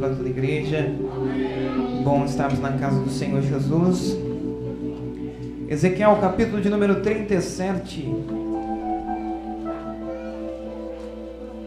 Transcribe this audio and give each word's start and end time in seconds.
para 0.00 0.08
toda 0.14 0.26
a 0.26 0.30
igreja. 0.30 0.90
Bom 2.02 2.24
estarmos 2.24 2.58
na 2.58 2.72
casa 2.72 2.98
do 2.98 3.10
Senhor 3.10 3.42
Jesus. 3.42 4.16
Ezequiel, 5.68 6.16
capítulo 6.20 6.62
de 6.62 6.70
número 6.70 7.02
37. 7.02 8.10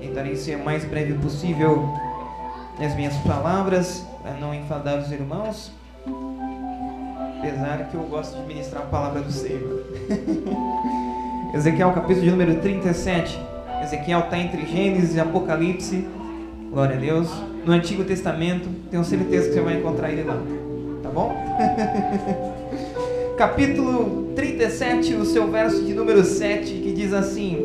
Tentarei 0.01 0.35
ser 0.35 0.55
o 0.57 0.65
mais 0.65 0.83
breve 0.83 1.13
possível 1.13 1.87
nas 2.79 2.95
minhas 2.95 3.15
palavras, 3.17 4.03
para 4.23 4.33
não 4.33 4.53
enfadar 4.53 4.97
os 4.99 5.11
irmãos. 5.11 5.71
Apesar 7.37 7.87
que 7.89 7.95
eu 7.95 8.01
gosto 8.03 8.35
de 8.35 8.47
ministrar 8.47 8.81
a 8.81 8.87
palavra 8.87 9.21
do 9.21 9.31
Senhor. 9.31 9.83
Ezequiel, 11.53 11.93
capítulo 11.93 12.25
de 12.25 12.31
número 12.31 12.55
37. 12.59 13.39
Ezequiel 13.83 14.21
está 14.21 14.39
entre 14.39 14.65
Gênesis 14.65 15.15
e 15.15 15.19
Apocalipse. 15.19 16.07
Glória 16.71 16.95
a 16.95 16.99
Deus. 16.99 17.52
No 17.65 17.71
Antigo 17.71 18.03
Testamento, 18.03 18.67
tenho 18.91 19.03
certeza 19.03 19.47
que 19.47 19.53
você 19.53 19.61
vai 19.61 19.77
encontrar 19.77 20.11
ele 20.11 20.23
lá. 20.23 20.37
Tá 21.01 21.09
bom? 21.09 21.33
capítulo 23.37 24.33
37, 24.35 25.15
o 25.15 25.25
seu 25.25 25.49
verso 25.49 25.83
de 25.83 25.93
número 25.93 26.23
7, 26.23 26.73
que 26.73 26.91
diz 26.91 27.13
assim: 27.13 27.57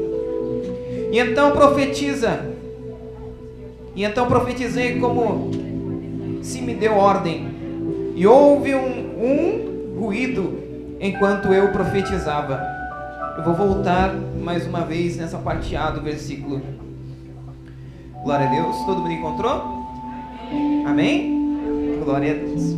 E 1.13 1.19
então 1.19 1.53
profetiza. 1.53 2.47
E 3.95 4.05
então 4.05 4.27
profetizei 4.27 4.99
como 4.99 5.51
se 6.43 6.61
me 6.61 6.75
deu 6.75 6.97
ordem. 6.97 7.49
E 8.15 8.27
houve 8.27 8.75
um, 8.75 9.21
um 9.21 10.01
ruído 10.01 10.59
enquanto 11.01 11.53
eu 11.53 11.73
profetizava. 11.73 12.61
Eu 13.37 13.45
vou 13.45 13.55
voltar 13.55 14.15
mais 14.15 14.67
uma 14.67 14.81
vez 14.81 15.17
nessa 15.17 15.39
parte 15.39 15.77
A 15.77 15.91
do 15.91 16.03
versículo. 16.03 16.61
Glória 18.25 18.47
a 18.47 18.51
Deus. 18.51 18.77
Todo 18.85 19.01
mundo 19.01 19.13
encontrou? 19.13 19.78
Amém? 20.87 22.01
Glória 22.05 22.33
a 22.33 22.35
Deus. 22.35 22.77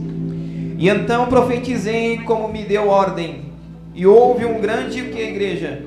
E 0.78 0.88
então 0.88 1.26
profetizei 1.26 2.18
como 2.18 2.48
me 2.48 2.64
deu 2.64 2.88
ordem. 2.88 3.50
E 3.94 4.06
houve 4.06 4.44
um 4.44 4.60
grande 4.60 5.02
o 5.02 5.10
que, 5.10 5.20
igreja? 5.20 5.82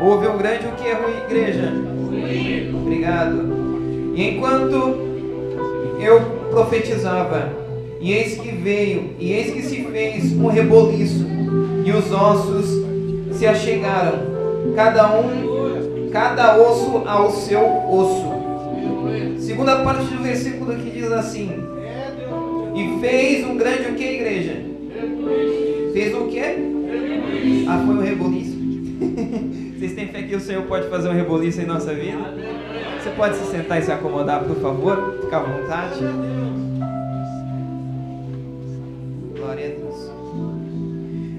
Houve 0.00 0.28
um 0.28 0.36
grande 0.36 0.66
o 0.66 0.72
que, 0.72 0.88
igreja? 1.24 1.72
Obrigado. 2.74 4.12
E 4.14 4.28
enquanto 4.28 4.74
eu 6.00 6.20
profetizava, 6.50 7.50
e 8.00 8.12
eis 8.12 8.38
que 8.38 8.50
veio, 8.50 9.14
e 9.18 9.32
eis 9.32 9.52
que 9.52 9.62
se 9.62 9.82
fez 9.84 10.32
um 10.32 10.46
reboliço, 10.46 11.26
e 11.84 11.90
os 11.90 12.12
ossos 12.12 12.84
se 13.32 13.46
achegaram, 13.46 14.18
cada 14.74 15.18
um, 15.18 16.08
cada 16.12 16.56
osso 16.56 17.02
ao 17.06 17.30
seu 17.30 17.60
osso. 17.90 18.35
Segunda 19.46 19.76
parte 19.84 20.06
do 20.06 20.24
versículo 20.24 20.74
que 20.74 20.90
diz 20.90 21.12
assim: 21.12 21.48
E 22.74 23.00
fez 23.00 23.46
um 23.46 23.56
grande 23.56 23.90
o 23.90 23.94
que, 23.94 24.02
igreja? 24.02 24.60
Fez 25.92 26.12
o 26.16 26.26
que? 26.26 26.40
Ah, 27.68 27.80
foi 27.86 27.94
um 27.94 28.00
reboliço. 28.00 28.56
Vocês 29.78 29.92
têm 29.92 30.08
fé 30.08 30.22
que 30.22 30.34
o 30.34 30.40
Senhor 30.40 30.64
pode 30.64 30.88
fazer 30.88 31.08
um 31.08 31.12
reboliço 31.12 31.60
em 31.60 31.64
nossa 31.64 31.94
vida? 31.94 32.34
Você 33.00 33.10
pode 33.10 33.36
se 33.36 33.44
sentar 33.44 33.80
e 33.80 33.84
se 33.84 33.92
acomodar, 33.92 34.42
por 34.42 34.56
favor? 34.56 35.20
Fica 35.22 35.36
à 35.36 35.40
vontade. 35.40 36.00
Glória 39.36 39.66
a 39.66 39.68
Deus. 39.68 40.10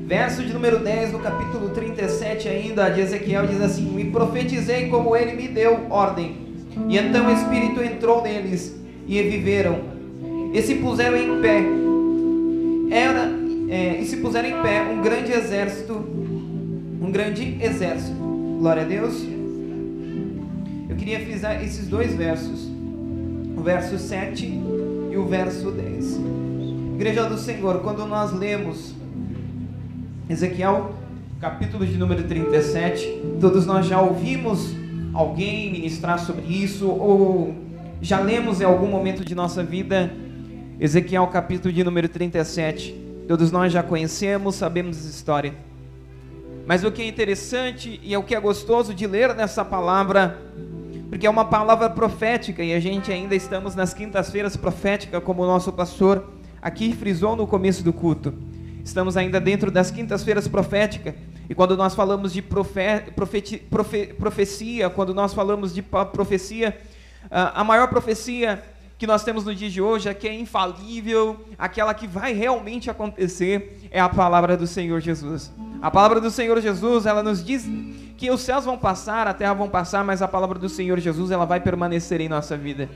Verso 0.05 0.43
de 0.45 0.53
número 0.53 0.79
10 0.79 1.11
do 1.11 1.19
capítulo 1.19 1.71
37 1.71 2.47
ainda 2.47 2.87
de 2.87 3.01
Ezequiel 3.01 3.47
diz 3.47 3.59
assim: 3.59 3.99
E 3.99 4.05
profetizei 4.05 4.87
como 4.87 5.13
ele 5.13 5.33
me 5.33 5.49
deu 5.49 5.87
ordem. 5.89 6.46
E 6.89 6.97
então 6.97 7.27
o 7.27 7.31
Espírito 7.31 7.81
entrou 7.81 8.21
neles 8.21 8.75
e 9.07 9.21
viveram. 9.21 9.79
E 10.53 10.61
se 10.61 10.75
puseram 10.75 11.17
em 11.17 11.41
pé. 11.41 11.63
Era, 12.89 13.29
é, 13.69 13.99
e 13.99 14.05
se 14.05 14.17
puseram 14.17 14.49
em 14.49 14.61
pé 14.61 14.83
um 14.83 15.01
grande 15.01 15.31
exército. 15.31 15.93
Um 15.93 17.11
grande 17.11 17.57
exército. 17.61 18.17
Glória 18.59 18.83
a 18.83 18.85
Deus. 18.85 19.23
Eu 20.89 20.95
queria 20.95 21.19
frisar 21.19 21.63
esses 21.63 21.87
dois 21.87 22.13
versos. 22.13 22.67
O 23.55 23.61
verso 23.61 23.97
7 23.97 24.45
e 25.11 25.17
o 25.17 25.25
verso 25.25 25.71
10. 25.71 26.19
Igreja 26.95 27.25
do 27.25 27.37
Senhor, 27.37 27.79
quando 27.81 28.05
nós 28.05 28.31
lemos 28.31 28.95
Ezequiel, 30.29 30.93
capítulo 31.39 31.85
de 31.85 31.97
número 31.97 32.23
37, 32.23 33.37
todos 33.39 33.65
nós 33.65 33.85
já 33.85 34.01
ouvimos 34.01 34.76
alguém 35.17 35.71
ministrar 35.71 36.19
sobre 36.19 36.45
isso, 36.45 36.87
ou 36.87 37.55
já 37.99 38.19
lemos 38.19 38.61
em 38.61 38.63
algum 38.63 38.85
momento 38.85 39.25
de 39.25 39.33
nossa 39.33 39.63
vida 39.63 40.11
Ezequiel, 40.79 41.25
capítulo 41.25 41.73
de 41.73 41.83
número 41.83 42.07
37. 42.07 42.93
Todos 43.27 43.51
nós 43.51 43.73
já 43.73 43.81
conhecemos, 43.81 44.53
sabemos 44.53 44.95
essa 44.95 45.09
história. 45.09 45.55
Mas 46.67 46.83
o 46.83 46.91
que 46.91 47.01
é 47.01 47.07
interessante 47.07 47.99
e 48.03 48.13
é 48.13 48.17
o 48.17 48.21
que 48.21 48.35
é 48.35 48.39
gostoso 48.39 48.93
de 48.93 49.07
ler 49.07 49.33
nessa 49.33 49.65
palavra, 49.65 50.39
porque 51.09 51.25
é 51.25 51.29
uma 51.29 51.45
palavra 51.45 51.89
profética 51.89 52.63
e 52.63 52.71
a 52.71 52.79
gente 52.79 53.11
ainda 53.11 53.33
estamos 53.33 53.73
nas 53.73 53.95
quintas-feiras 53.95 54.55
proféticas, 54.55 55.23
como 55.23 55.41
o 55.41 55.47
nosso 55.47 55.73
pastor 55.73 56.31
aqui 56.61 56.93
frisou 56.93 57.35
no 57.35 57.47
começo 57.47 57.83
do 57.83 57.91
culto. 57.91 58.35
Estamos 58.85 59.17
ainda 59.17 59.41
dentro 59.41 59.71
das 59.71 59.89
quintas-feiras 59.89 60.47
proféticas. 60.47 61.15
E 61.49 61.55
quando 61.55 61.77
nós 61.77 61.95
falamos 61.95 62.33
de 62.33 62.41
profe, 62.41 63.11
profeti, 63.15 63.57
profe, 63.57 64.07
profecia, 64.07 64.89
quando 64.89 65.13
nós 65.13 65.33
falamos 65.33 65.73
de 65.73 65.81
profecia, 65.81 66.77
a 67.31 67.63
maior 67.63 67.87
profecia 67.87 68.63
que 68.97 69.05
nós 69.05 69.23
temos 69.23 69.45
no 69.45 69.53
dia 69.53 69.69
de 69.69 69.81
hoje, 69.81 70.09
a 70.09 70.13
que 70.13 70.27
é 70.27 70.33
infalível, 70.33 71.39
aquela 71.57 71.93
que 71.93 72.07
vai 72.07 72.33
realmente 72.33 72.89
acontecer, 72.89 73.87
é 73.91 73.99
a 73.99 74.09
palavra 74.09 74.57
do 74.57 74.65
Senhor 74.65 74.99
Jesus. 74.99 75.51
A 75.81 75.91
palavra 75.91 76.19
do 76.19 76.31
Senhor 76.31 76.59
Jesus, 76.59 77.05
ela 77.05 77.21
nos 77.21 77.43
diz 77.43 77.69
que 78.17 78.31
os 78.31 78.41
céus 78.41 78.65
vão 78.65 78.77
passar, 78.77 79.27
a 79.27 79.33
terra 79.33 79.53
vão 79.53 79.69
passar, 79.69 80.03
mas 80.03 80.23
a 80.23 80.27
palavra 80.27 80.57
do 80.57 80.67
Senhor 80.67 80.99
Jesus, 80.99 81.29
ela 81.29 81.45
vai 81.45 81.59
permanecer 81.59 82.19
em 82.19 82.27
nossa 82.27 82.57
vida. 82.57 82.89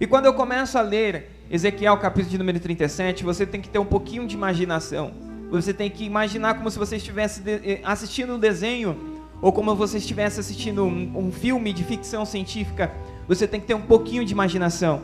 E 0.00 0.06
quando 0.06 0.24
eu 0.24 0.32
começo 0.32 0.78
a 0.78 0.80
ler 0.80 1.30
Ezequiel 1.50 1.98
capítulo 1.98 2.30
de 2.30 2.38
número 2.38 2.58
37, 2.58 3.22
você 3.22 3.46
tem 3.46 3.60
que 3.60 3.68
ter 3.68 3.78
um 3.78 3.84
pouquinho 3.84 4.26
de 4.26 4.34
imaginação. 4.34 5.33
Você 5.50 5.72
tem 5.72 5.90
que 5.90 6.04
imaginar 6.04 6.54
como 6.54 6.70
se 6.70 6.78
você 6.78 6.96
estivesse 6.96 7.42
eh, 7.46 7.80
assistindo 7.84 8.34
um 8.34 8.38
desenho 8.38 8.96
ou 9.40 9.52
como 9.52 9.74
você 9.74 9.98
estivesse 9.98 10.40
assistindo 10.40 10.84
um, 10.84 11.12
um 11.16 11.32
filme 11.32 11.72
de 11.72 11.84
ficção 11.84 12.24
científica. 12.24 12.92
Você 13.28 13.46
tem 13.46 13.60
que 13.60 13.66
ter 13.66 13.74
um 13.74 13.82
pouquinho 13.82 14.24
de 14.24 14.32
imaginação. 14.32 15.02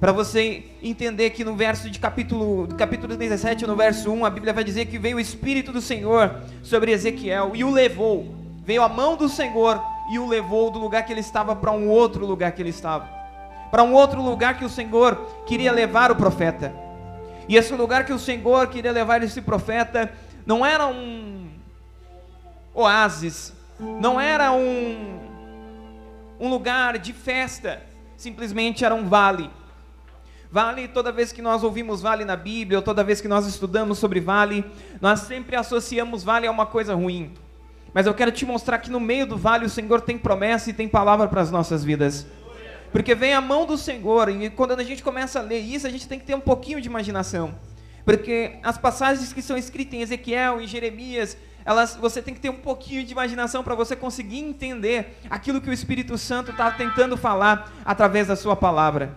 Para 0.00 0.12
você 0.12 0.64
entender 0.82 1.30
que 1.30 1.44
no 1.44 1.54
verso 1.54 1.88
de 1.88 1.98
capítulo, 1.98 2.68
capítulo 2.76 3.16
17, 3.16 3.66
no 3.66 3.76
verso 3.76 4.10
1, 4.10 4.24
a 4.24 4.30
Bíblia 4.30 4.52
vai 4.52 4.64
dizer 4.64 4.86
que 4.86 4.98
veio 4.98 5.16
o 5.16 5.20
Espírito 5.20 5.72
do 5.72 5.80
Senhor 5.80 6.40
sobre 6.62 6.92
Ezequiel 6.92 7.52
e 7.54 7.64
o 7.64 7.70
levou. 7.70 8.34
Veio 8.64 8.82
a 8.82 8.88
mão 8.88 9.16
do 9.16 9.28
Senhor 9.28 9.80
e 10.12 10.18
o 10.18 10.26
levou 10.26 10.70
do 10.70 10.78
lugar 10.78 11.04
que 11.04 11.12
ele 11.12 11.20
estava 11.20 11.54
para 11.54 11.72
um 11.72 11.88
outro 11.88 12.26
lugar 12.26 12.52
que 12.52 12.60
ele 12.60 12.70
estava 12.70 13.24
para 13.74 13.82
um 13.82 13.92
outro 13.92 14.22
lugar 14.22 14.56
que 14.56 14.64
o 14.64 14.68
Senhor 14.68 15.16
queria 15.46 15.72
levar 15.72 16.12
o 16.12 16.14
profeta. 16.14 16.72
E 17.48 17.56
esse 17.56 17.74
lugar 17.74 18.04
que 18.04 18.12
o 18.12 18.18
Senhor 18.18 18.68
queria 18.68 18.92
levar 18.92 19.22
esse 19.22 19.40
profeta 19.40 20.12
não 20.46 20.64
era 20.64 20.86
um 20.86 21.50
oásis, 22.74 23.52
não 23.78 24.20
era 24.20 24.52
um, 24.52 25.20
um 26.40 26.48
lugar 26.48 26.98
de 26.98 27.12
festa, 27.12 27.82
simplesmente 28.16 28.84
era 28.84 28.94
um 28.94 29.08
vale. 29.08 29.50
Vale, 30.50 30.86
toda 30.86 31.10
vez 31.10 31.32
que 31.32 31.42
nós 31.42 31.64
ouvimos 31.64 32.00
vale 32.00 32.24
na 32.24 32.36
Bíblia, 32.36 32.78
ou 32.78 32.82
toda 32.82 33.02
vez 33.02 33.20
que 33.20 33.26
nós 33.26 33.46
estudamos 33.46 33.98
sobre 33.98 34.20
vale, 34.20 34.64
nós 35.00 35.20
sempre 35.20 35.56
associamos 35.56 36.22
vale 36.22 36.46
a 36.46 36.50
uma 36.50 36.64
coisa 36.64 36.94
ruim. 36.94 37.34
Mas 37.92 38.06
eu 38.06 38.14
quero 38.14 38.30
te 38.32 38.46
mostrar 38.46 38.78
que 38.78 38.90
no 38.90 39.00
meio 39.00 39.26
do 39.26 39.36
vale 39.36 39.64
o 39.64 39.70
Senhor 39.70 40.00
tem 40.00 40.16
promessa 40.16 40.70
e 40.70 40.72
tem 40.72 40.88
palavra 40.88 41.28
para 41.28 41.40
as 41.40 41.50
nossas 41.50 41.84
vidas. 41.84 42.26
Porque 42.94 43.12
vem 43.12 43.34
a 43.34 43.40
mão 43.40 43.66
do 43.66 43.76
Senhor, 43.76 44.28
e 44.28 44.48
quando 44.48 44.70
a 44.70 44.84
gente 44.84 45.02
começa 45.02 45.40
a 45.40 45.42
ler 45.42 45.58
isso, 45.58 45.84
a 45.84 45.90
gente 45.90 46.06
tem 46.06 46.16
que 46.16 46.24
ter 46.24 46.36
um 46.36 46.40
pouquinho 46.40 46.80
de 46.80 46.86
imaginação. 46.86 47.52
Porque 48.04 48.52
as 48.62 48.78
passagens 48.78 49.32
que 49.32 49.42
são 49.42 49.58
escritas 49.58 49.94
em 49.94 50.02
Ezequiel, 50.02 50.60
em 50.60 50.66
Jeremias, 50.68 51.36
elas, 51.64 51.96
você 51.96 52.22
tem 52.22 52.32
que 52.32 52.38
ter 52.38 52.50
um 52.50 52.60
pouquinho 52.60 53.02
de 53.02 53.10
imaginação 53.10 53.64
para 53.64 53.74
você 53.74 53.96
conseguir 53.96 54.38
entender 54.38 55.18
aquilo 55.28 55.60
que 55.60 55.68
o 55.68 55.72
Espírito 55.72 56.16
Santo 56.16 56.52
está 56.52 56.70
tentando 56.70 57.16
falar 57.16 57.72
através 57.84 58.28
da 58.28 58.36
sua 58.36 58.54
palavra. 58.54 59.12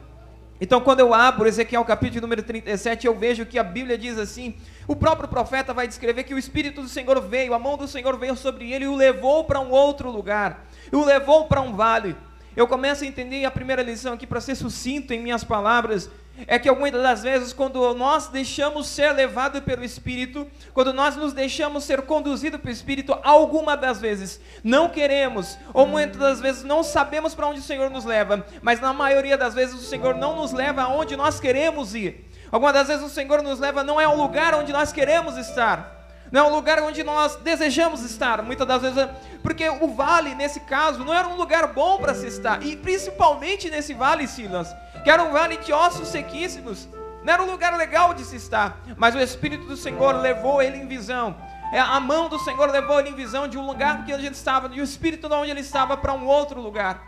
Então, 0.60 0.82
quando 0.82 1.02
eu 1.02 1.14
abro 1.14 1.48
Ezequiel 1.48 1.86
capítulo 1.86 2.22
número 2.22 2.42
37, 2.42 3.06
eu 3.06 3.14
vejo 3.14 3.46
que 3.46 3.60
a 3.60 3.64
Bíblia 3.64 3.96
diz 3.96 4.18
assim: 4.18 4.56
o 4.88 4.96
próprio 4.96 5.30
profeta 5.30 5.72
vai 5.72 5.88
descrever 5.88 6.24
que 6.24 6.34
o 6.34 6.40
Espírito 6.40 6.82
do 6.82 6.90
Senhor 6.90 7.22
veio, 7.22 7.54
a 7.54 7.60
mão 7.60 7.78
do 7.78 7.88
Senhor 7.88 8.18
veio 8.18 8.36
sobre 8.36 8.72
ele 8.72 8.86
e 8.86 8.88
o 8.88 8.96
levou 8.96 9.44
para 9.44 9.60
um 9.60 9.70
outro 9.70 10.10
lugar, 10.10 10.66
o 10.92 11.06
levou 11.06 11.46
para 11.46 11.62
um 11.62 11.76
vale. 11.76 12.16
Eu 12.58 12.68
começo 12.68 13.04
a 13.04 13.08
entender 13.08 13.46
a 13.46 13.52
primeira 13.52 13.84
lição 13.84 14.14
aqui, 14.14 14.26
para 14.26 14.42
ser 14.42 14.56
sucinto 14.56 15.14
em 15.14 15.22
minhas 15.22 15.44
palavras, 15.44 16.10
é 16.48 16.58
que 16.58 16.72
muitas 16.72 17.04
das 17.04 17.22
vezes, 17.22 17.54
quando 17.54 17.94
nós 17.94 18.30
deixamos 18.30 18.88
ser 18.88 19.12
levados 19.12 19.62
pelo 19.62 19.84
Espírito, 19.84 20.48
quando 20.74 20.92
nós 20.92 21.16
nos 21.16 21.34
deixamos 21.34 21.84
ser 21.84 22.02
conduzidos 22.02 22.60
pelo 22.60 22.74
Espírito, 22.74 23.16
alguma 23.24 23.78
das 23.78 24.02
vezes 24.02 24.42
não 24.64 24.90
queremos, 24.90 25.56
ou 25.72 25.86
muitas 25.86 26.18
das 26.18 26.42
vezes 26.42 26.64
não 26.64 26.82
sabemos 26.82 27.36
para 27.36 27.46
onde 27.46 27.60
o 27.60 27.64
Senhor 27.64 27.92
nos 27.92 28.06
leva, 28.06 28.44
mas 28.64 28.80
na 28.80 28.92
maioria 28.92 29.38
das 29.38 29.54
vezes 29.54 29.76
o 29.76 29.86
Senhor 29.86 30.16
não 30.16 30.36
nos 30.36 30.52
leva 30.52 30.82
aonde 30.82 31.16
nós 31.16 31.40
queremos 31.40 31.94
ir. 31.94 32.28
Algumas 32.52 32.74
das 32.74 32.88
vezes 32.88 33.06
o 33.06 33.10
Senhor 33.10 33.44
nos 33.44 33.60
leva 33.60 33.84
não 33.84 34.02
é 34.02 34.08
um 34.08 34.20
lugar 34.20 34.56
onde 34.56 34.74
nós 34.74 34.92
queremos 34.92 35.38
estar. 35.38 35.97
Não 36.32 36.46
é 36.46 36.50
um 36.50 36.56
lugar 36.56 36.82
onde 36.82 37.04
nós 37.04 37.36
desejamos 37.38 38.04
estar, 38.04 38.42
muitas 38.42 38.68
das 38.68 38.82
vezes, 38.82 39.10
porque 39.42 39.70
o 39.70 39.88
vale, 39.94 40.36
nesse 40.36 40.60
caso, 40.62 41.04
não 41.04 41.14
era 41.14 41.28
um 41.28 41.36
lugar 41.36 41.68
bom 41.68 41.98
para 41.98 42.14
se 42.14 42.28
estar, 42.28 42.62
e 42.64 42.76
principalmente 42.76 43.70
nesse 43.70 43.94
vale, 43.94 44.28
Silas, 44.28 44.76
que 45.04 45.10
era 45.10 45.24
um 45.24 45.32
vale 45.32 45.58
de 45.58 45.72
ossos 45.72 46.10
sequíssimos, 46.10 46.88
não 47.24 47.34
era 47.34 47.44
um 47.44 47.50
lugar 47.50 47.76
legal 47.78 48.14
de 48.14 48.24
se 48.26 48.36
estar, 48.36 48.78
mas 48.98 49.16
o 49.16 49.20
Espírito 49.20 49.66
do 49.66 49.78
Senhor 49.78 50.16
levou 50.16 50.62
ele 50.62 50.78
em 50.78 50.88
visão, 50.88 51.36
é, 51.72 51.80
a 51.80 52.00
mão 52.00 52.30
do 52.30 52.40
Senhor 52.40 52.70
levou 52.70 53.00
ele 53.00 53.10
em 53.10 53.16
visão 53.16 53.48
de 53.48 53.58
um 53.58 53.66
lugar 53.66 54.06
que 54.06 54.12
a 54.12 54.18
gente 54.18 54.36
estava, 54.36 54.70
e 54.74 54.82
o 54.82 54.84
Espírito 54.84 55.30
de 55.30 55.36
onde 55.36 55.52
ele 55.52 55.62
estava 55.62 55.96
para 55.96 56.14
um 56.14 56.26
outro 56.26 56.60
lugar, 56.60 57.02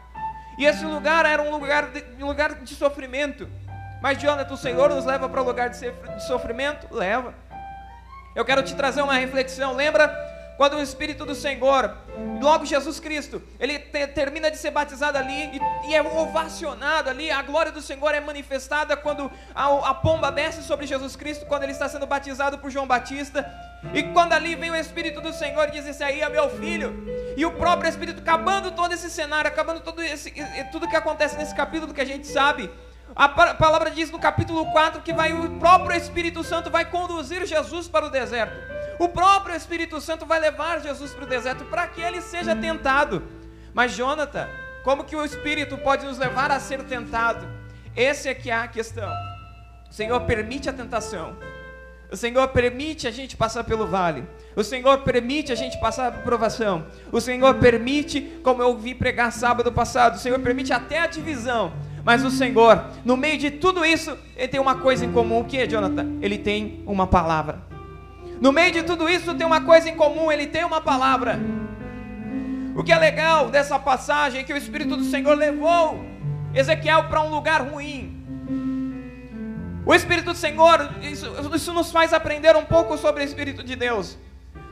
e 0.57 0.65
esse 0.65 0.85
lugar 0.85 1.25
era 1.25 1.41
um 1.41 1.51
lugar 1.51 1.87
de, 1.87 2.23
um 2.23 2.27
lugar 2.27 2.55
de 2.55 2.73
sofrimento, 2.73 3.49
mas 4.01 4.17
Jonathan, 4.17 4.53
o 4.53 4.57
Senhor 4.57 4.89
nos 4.89 5.03
leva 5.03 5.27
para 5.27 5.41
um 5.41 5.45
lugar 5.45 5.69
de 5.69 6.25
sofrimento? 6.25 6.87
Leva. 6.89 7.33
Eu 8.39 8.45
quero 8.45 8.63
te 8.63 8.73
trazer 8.73 9.01
uma 9.01 9.15
reflexão. 9.15 9.75
Lembra 9.75 10.07
quando 10.55 10.77
o 10.77 10.81
Espírito 10.81 11.25
do 11.25 11.35
Senhor, 11.35 11.93
logo 12.41 12.65
Jesus 12.65 12.97
Cristo, 12.97 13.43
ele 13.59 13.77
te, 13.77 14.07
termina 14.07 14.49
de 14.49 14.55
ser 14.55 14.71
batizado 14.71 15.17
ali 15.17 15.57
e, 15.57 15.89
e, 15.89 15.93
é 15.93 16.01
ovacionado 16.01 17.09
ali, 17.09 17.29
a 17.29 17.41
glória 17.41 17.69
do 17.69 17.81
Senhor 17.81 18.15
é 18.15 18.21
manifestada 18.21 18.95
quando 18.95 19.29
a, 19.53 19.89
a, 19.89 19.93
pomba 19.93 20.31
desce 20.31 20.63
sobre 20.63 20.87
Jesus 20.87 21.17
Cristo, 21.17 21.45
quando 21.47 21.63
ele 21.63 21.73
está 21.73 21.89
sendo 21.89 22.07
batizado 22.07 22.57
por 22.59 22.71
João 22.71 22.87
Batista. 22.87 23.45
E 23.93 24.03
quando 24.03 24.31
ali 24.31 24.55
vem 24.55 24.71
o 24.71 24.75
Espírito 24.75 25.19
do 25.19 25.33
Senhor 25.33 25.67
e 25.67 25.71
diz: 25.71 25.85
Esse 25.85 26.01
aí 26.01 26.21
é 26.21 26.29
meu 26.29 26.49
filho. 26.49 26.95
E 27.35 27.45
o 27.45 27.51
próprio 27.51 27.89
Espírito, 27.89 28.21
acabando 28.21 28.71
todo 28.71 28.93
esse 28.93 29.09
cenário, 29.09 29.49
acabando 29.49 29.81
todo 29.81 30.01
esse, 30.01 30.33
tudo 30.71 30.87
que 30.87 30.95
acontece 30.95 31.37
nesse 31.37 31.53
capítulo 31.53 31.93
que 31.93 31.99
a 31.99 32.05
gente 32.05 32.25
sabe, 32.25 32.71
a 33.15 33.27
palavra 33.27 33.91
diz 33.91 34.11
no 34.11 34.19
capítulo 34.19 34.65
4 34.71 35.01
que 35.01 35.13
vai, 35.13 35.33
o 35.33 35.59
próprio 35.59 35.97
Espírito 35.97 36.43
Santo 36.43 36.69
vai 36.69 36.85
conduzir 36.85 37.45
Jesus 37.45 37.87
para 37.87 38.05
o 38.05 38.09
deserto. 38.09 38.55
O 38.99 39.07
próprio 39.07 39.55
Espírito 39.55 39.99
Santo 40.01 40.25
vai 40.25 40.39
levar 40.39 40.81
Jesus 40.81 41.13
para 41.13 41.23
o 41.23 41.27
deserto 41.27 41.65
para 41.65 41.87
que 41.87 42.01
ele 42.01 42.21
seja 42.21 42.55
tentado. 42.55 43.23
Mas 43.73 43.93
Jonathan, 43.93 44.47
como 44.83 45.03
que 45.03 45.15
o 45.15 45.23
Espírito 45.23 45.77
pode 45.77 46.05
nos 46.05 46.17
levar 46.17 46.51
a 46.51 46.59
ser 46.59 46.83
tentado? 46.83 47.47
Esse 47.95 48.29
é 48.29 48.33
que 48.33 48.49
é 48.49 48.55
a 48.55 48.67
questão. 48.67 49.09
O 49.89 49.93
Senhor 49.93 50.19
permite 50.21 50.69
a 50.69 50.73
tentação. 50.73 51.35
O 52.11 52.17
Senhor 52.17 52.47
permite 52.49 53.07
a 53.07 53.11
gente 53.11 53.37
passar 53.37 53.63
pelo 53.63 53.85
vale. 53.85 54.27
O 54.55 54.63
Senhor 54.63 54.99
permite 54.99 55.51
a 55.51 55.55
gente 55.55 55.79
passar 55.79 56.11
por 56.11 56.23
provação. 56.23 56.87
O 57.11 57.21
Senhor 57.21 57.55
permite, 57.55 58.39
como 58.43 58.61
eu 58.61 58.77
vi 58.77 58.95
pregar 58.95 59.31
sábado 59.31 59.71
passado, 59.71 60.15
o 60.15 60.19
Senhor 60.19 60.39
permite 60.39 60.73
até 60.73 60.99
a 60.99 61.07
divisão. 61.07 61.71
Mas 62.09 62.25
o 62.25 62.31
Senhor, 62.31 62.85
no 63.05 63.15
meio 63.15 63.37
de 63.37 63.51
tudo 63.51 63.85
isso, 63.85 64.17
ele 64.35 64.47
tem 64.47 64.59
uma 64.59 64.73
coisa 64.73 65.05
em 65.05 65.11
comum. 65.11 65.41
O 65.41 65.45
que, 65.45 65.67
Jonathan? 65.67 66.17
Ele 66.23 66.39
tem 66.39 66.83
uma 66.87 67.05
palavra. 67.05 67.61
No 68.41 68.51
meio 68.51 68.71
de 68.71 68.81
tudo 68.81 69.07
isso, 69.07 69.35
tem 69.35 69.45
uma 69.45 69.61
coisa 69.61 69.87
em 69.87 69.95
comum. 69.95 70.31
Ele 70.31 70.47
tem 70.47 70.63
uma 70.63 70.81
palavra. 70.81 71.39
O 72.75 72.83
que 72.83 72.91
é 72.91 72.97
legal 72.97 73.51
dessa 73.51 73.77
passagem 73.77 74.41
é 74.41 74.43
que 74.43 74.51
o 74.51 74.57
Espírito 74.57 74.97
do 74.97 75.03
Senhor 75.03 75.37
levou 75.37 76.03
Ezequiel 76.51 77.03
para 77.09 77.21
um 77.21 77.29
lugar 77.29 77.61
ruim. 77.61 78.25
O 79.85 79.93
Espírito 79.93 80.31
do 80.31 80.35
Senhor, 80.35 80.89
isso, 81.03 81.31
isso 81.53 81.71
nos 81.73 81.91
faz 81.91 82.11
aprender 82.11 82.55
um 82.55 82.65
pouco 82.65 82.97
sobre 82.97 83.21
o 83.21 83.23
Espírito 83.23 83.63
de 83.63 83.75
Deus. 83.75 84.17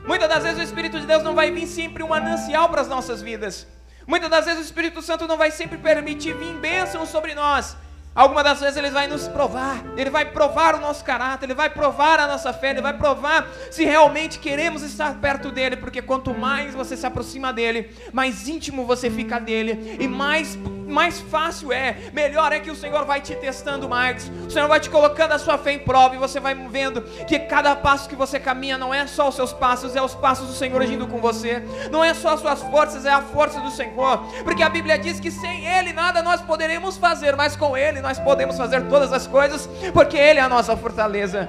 Muitas 0.04 0.28
das 0.28 0.42
vezes 0.42 0.58
o 0.58 0.62
Espírito 0.64 0.98
de 0.98 1.06
Deus 1.06 1.22
não 1.22 1.36
vai 1.36 1.52
vir 1.52 1.68
sempre 1.68 2.02
um 2.02 2.08
manancial 2.08 2.68
para 2.68 2.80
as 2.80 2.88
nossas 2.88 3.22
vidas. 3.22 3.64
Muitas 4.08 4.30
das 4.30 4.46
vezes 4.46 4.62
o 4.62 4.64
Espírito 4.64 5.02
Santo 5.02 5.28
não 5.28 5.36
vai 5.36 5.50
sempre 5.50 5.76
permitir 5.76 6.32
vir 6.32 6.54
bênçãos 6.54 7.10
sobre 7.10 7.34
nós. 7.34 7.76
Algumas 8.14 8.42
das 8.42 8.58
vezes 8.58 8.78
ele 8.78 8.90
vai 8.90 9.06
nos 9.06 9.28
provar, 9.28 9.84
ele 9.98 10.08
vai 10.08 10.24
provar 10.24 10.74
o 10.74 10.80
nosso 10.80 11.04
caráter, 11.04 11.44
ele 11.44 11.54
vai 11.54 11.68
provar 11.68 12.18
a 12.18 12.26
nossa 12.26 12.50
fé, 12.54 12.70
ele 12.70 12.80
vai 12.80 12.96
provar 12.96 13.46
se 13.70 13.84
realmente 13.84 14.38
queremos 14.38 14.82
estar 14.82 15.14
perto 15.16 15.52
dele, 15.52 15.76
porque 15.76 16.00
quanto 16.00 16.32
mais 16.32 16.74
você 16.74 16.96
se 16.96 17.06
aproxima 17.06 17.52
dele, 17.52 17.94
mais 18.10 18.48
íntimo 18.48 18.86
você 18.86 19.10
fica 19.10 19.38
dele 19.38 19.98
e 20.00 20.08
mais 20.08 20.58
mais 20.88 21.20
fácil 21.20 21.72
é, 21.72 21.96
melhor 22.12 22.52
é 22.52 22.58
que 22.58 22.70
o 22.70 22.76
Senhor 22.76 23.04
vai 23.04 23.20
te 23.20 23.34
testando 23.34 23.88
mais, 23.88 24.30
o 24.46 24.50
Senhor 24.50 24.66
vai 24.66 24.80
te 24.80 24.90
colocando 24.90 25.32
a 25.32 25.38
sua 25.38 25.58
fé 25.58 25.72
em 25.72 25.78
prova 25.78 26.14
e 26.14 26.18
você 26.18 26.40
vai 26.40 26.54
vendo 26.54 27.02
que 27.26 27.38
cada 27.38 27.76
passo 27.76 28.08
que 28.08 28.16
você 28.16 28.40
caminha 28.40 28.78
não 28.78 28.92
é 28.92 29.06
só 29.06 29.28
os 29.28 29.34
seus 29.34 29.52
passos, 29.52 29.94
é 29.94 30.02
os 30.02 30.14
passos 30.14 30.48
do 30.48 30.54
Senhor 30.54 30.80
agindo 30.80 31.06
com 31.06 31.18
você, 31.18 31.62
não 31.90 32.02
é 32.02 32.14
só 32.14 32.30
as 32.30 32.40
suas 32.40 32.62
forças, 32.62 33.04
é 33.04 33.10
a 33.10 33.20
força 33.20 33.60
do 33.60 33.70
Senhor, 33.70 34.18
porque 34.44 34.62
a 34.62 34.68
Bíblia 34.68 34.98
diz 34.98 35.20
que 35.20 35.30
sem 35.30 35.66
Ele 35.66 35.92
nada 35.92 36.22
nós 36.22 36.40
poderemos 36.40 36.96
fazer, 36.96 37.36
mas 37.36 37.54
com 37.54 37.76
Ele 37.76 38.00
nós 38.00 38.18
podemos 38.18 38.56
fazer 38.56 38.82
todas 38.88 39.12
as 39.12 39.26
coisas, 39.26 39.68
porque 39.92 40.16
Ele 40.16 40.38
é 40.38 40.42
a 40.42 40.48
nossa 40.48 40.76
fortaleza. 40.76 41.48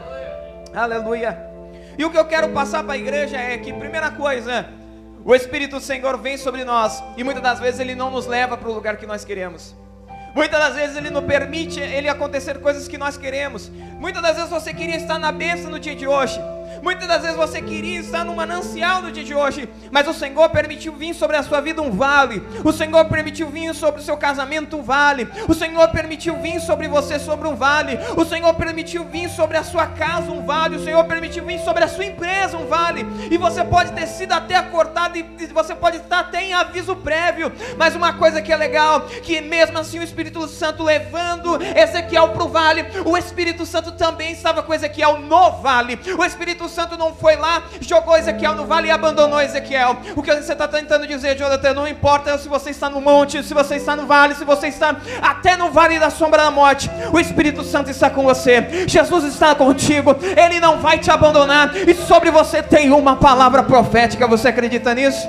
Aleluia. 0.73 1.49
E 1.97 2.05
o 2.05 2.09
que 2.09 2.17
eu 2.17 2.25
quero 2.25 2.49
passar 2.49 2.83
para 2.83 2.93
a 2.93 2.97
igreja 2.97 3.37
é 3.37 3.57
que, 3.57 3.73
primeira 3.73 4.09
coisa, 4.09 4.65
o 5.25 5.35
Espírito 5.35 5.77
do 5.77 5.81
Senhor 5.81 6.17
vem 6.17 6.37
sobre 6.37 6.63
nós 6.63 7.03
e 7.17 7.23
muitas 7.23 7.43
das 7.43 7.59
vezes 7.59 7.79
ele 7.79 7.95
não 7.95 8.09
nos 8.09 8.25
leva 8.25 8.57
para 8.57 8.69
o 8.69 8.73
lugar 8.73 8.97
que 8.97 9.05
nós 9.05 9.25
queremos. 9.25 9.75
Muitas 10.35 10.59
das 10.59 10.75
vezes 10.75 10.95
ele 10.95 11.09
não 11.09 11.23
permite 11.23 11.79
ele 11.79 12.07
acontecer 12.07 12.59
coisas 12.59 12.87
que 12.87 12.97
nós 12.97 13.17
queremos. 13.17 13.69
Muitas 13.99 14.21
das 14.21 14.35
vezes 14.35 14.49
você 14.49 14.73
queria 14.73 14.95
estar 14.95 15.17
na 15.17 15.31
bênção 15.31 15.71
no 15.71 15.79
dia 15.79 15.95
de 15.95 16.07
hoje. 16.07 16.39
Muitas 16.81 17.07
das 17.07 17.21
vezes 17.21 17.35
você 17.35 17.61
queria 17.61 17.99
estar 17.99 18.23
no 18.23 18.35
manancial 18.35 19.01
no 19.01 19.11
dia 19.11 19.23
de 19.23 19.35
hoje, 19.35 19.69
mas 19.91 20.07
o 20.07 20.13
Senhor 20.13 20.49
permitiu 20.49 20.93
vir 20.93 21.13
sobre 21.13 21.37
a 21.37 21.43
sua 21.43 21.61
vida 21.61 21.81
um 21.81 21.91
vale. 21.91 22.41
O 22.63 22.71
Senhor 22.71 23.05
permitiu 23.05 23.49
vir 23.49 23.73
sobre 23.73 24.01
o 24.01 24.03
seu 24.03 24.15
casamento 24.15 24.77
um 24.77 24.83
vale. 24.83 25.27
O 25.47 25.53
Senhor 25.53 25.87
permitiu 25.89 26.37
vir 26.37 26.59
sobre 26.61 26.87
você 26.87 27.19
sobre 27.19 27.47
um 27.47 27.55
vale. 27.55 27.99
O 28.15 28.23
Senhor 28.23 28.53
permitiu 28.53 29.05
vir 29.05 29.29
sobre 29.29 29.57
a 29.57 29.63
sua 29.63 29.87
casa 29.87 30.31
um 30.31 30.45
vale. 30.45 30.77
O 30.77 30.83
Senhor 30.83 31.03
permitiu 31.05 31.45
vir 31.45 31.59
sobre 31.59 31.83
a 31.83 31.87
sua 31.87 32.05
empresa 32.05 32.57
um 32.57 32.65
vale. 32.65 33.05
E 33.29 33.37
você 33.37 33.63
pode 33.63 33.91
ter 33.91 34.07
sido 34.07 34.31
até 34.31 34.55
acordado 34.55 35.17
e 35.17 35.23
você 35.47 35.75
pode 35.75 35.97
estar 35.97 36.19
até 36.19 36.43
em 36.43 36.53
aviso 36.53 36.95
prévio. 36.95 37.51
Mas 37.77 37.95
uma 37.95 38.13
coisa 38.13 38.41
que 38.41 38.53
é 38.53 38.57
legal, 38.57 39.01
que 39.01 39.41
mesmo 39.41 39.77
assim 39.77 39.99
o 39.99 40.03
Espírito 40.03 40.47
Santo 40.47 40.83
levando 40.83 41.59
Ezequiel 41.61 42.29
para 42.29 42.43
o 42.43 42.49
vale, 42.49 42.85
o 43.05 43.17
Espírito 43.17 43.65
Santo 43.65 43.91
também 43.93 44.31
estava 44.31 44.63
com 44.63 44.73
Ezequiel 44.73 45.19
no 45.19 45.51
vale. 45.61 45.99
O 46.17 46.23
Espírito 46.23 46.68
Santo 46.69 46.97
não 46.97 47.13
foi 47.13 47.35
lá, 47.35 47.63
jogou 47.81 48.15
Ezequiel 48.15 48.55
no 48.55 48.65
vale 48.65 48.87
e 48.87 48.91
abandonou 48.91 49.41
Ezequiel. 49.41 49.97
O 50.15 50.23
que 50.23 50.33
você 50.33 50.53
está 50.53 50.67
tentando 50.67 51.05
dizer, 51.05 51.35
Jonathan, 51.35 51.73
não 51.73 51.87
importa 51.87 52.37
se 52.37 52.47
você 52.47 52.69
está 52.69 52.89
no 52.89 53.01
monte, 53.01 53.43
se 53.43 53.53
você 53.53 53.75
está 53.75 53.95
no 53.95 54.05
vale, 54.05 54.35
se 54.35 54.45
você 54.45 54.67
está 54.67 54.95
até 55.21 55.57
no 55.57 55.71
vale 55.71 55.99
da 55.99 56.09
sombra 56.09 56.43
da 56.43 56.51
morte, 56.51 56.89
o 57.11 57.19
Espírito 57.19 57.63
Santo 57.63 57.89
está 57.89 58.09
com 58.09 58.23
você, 58.23 58.85
Jesus 58.87 59.25
está 59.25 59.53
contigo, 59.53 60.15
Ele 60.37 60.59
não 60.59 60.79
vai 60.79 60.97
te 60.97 61.11
abandonar, 61.11 61.75
e 61.75 61.93
sobre 61.93 62.31
você 62.31 62.63
tem 62.63 62.91
uma 62.91 63.17
palavra 63.17 63.63
profética, 63.63 64.27
você 64.27 64.47
acredita 64.47 64.93
nisso? 64.93 65.27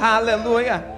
Aleluia. 0.00 0.95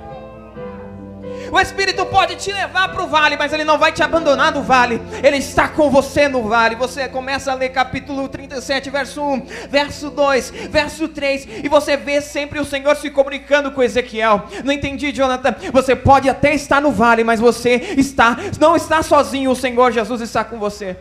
O 1.50 1.58
Espírito 1.58 2.04
pode 2.06 2.36
te 2.36 2.52
levar 2.52 2.88
para 2.88 3.02
o 3.02 3.06
vale, 3.06 3.36
mas 3.36 3.52
ele 3.52 3.64
não 3.64 3.78
vai 3.78 3.92
te 3.92 4.02
abandonar 4.02 4.52
no 4.52 4.62
vale. 4.62 5.00
Ele 5.22 5.36
está 5.36 5.68
com 5.68 5.90
você 5.90 6.28
no 6.28 6.42
vale. 6.42 6.76
Você 6.76 7.08
começa 7.08 7.52
a 7.52 7.54
ler 7.54 7.70
capítulo 7.70 8.28
37, 8.28 8.90
verso 8.90 9.22
1, 9.22 9.46
verso 9.70 10.10
2, 10.10 10.50
verso 10.70 11.08
3, 11.08 11.48
e 11.64 11.68
você 11.68 11.96
vê 11.96 12.20
sempre 12.20 12.58
o 12.58 12.64
Senhor 12.64 12.96
se 12.96 13.10
comunicando 13.10 13.70
com 13.70 13.82
Ezequiel. 13.82 14.44
Não 14.64 14.72
entendi, 14.72 15.12
Jonathan. 15.12 15.54
Você 15.72 15.96
pode 15.96 16.28
até 16.28 16.54
estar 16.54 16.80
no 16.80 16.92
vale, 16.92 17.24
mas 17.24 17.40
você 17.40 17.94
está 17.96 18.36
não 18.58 18.76
está 18.76 19.02
sozinho. 19.02 19.50
O 19.50 19.56
Senhor 19.56 19.92
Jesus 19.92 20.20
está 20.20 20.44
com 20.44 20.58
você. 20.58 20.96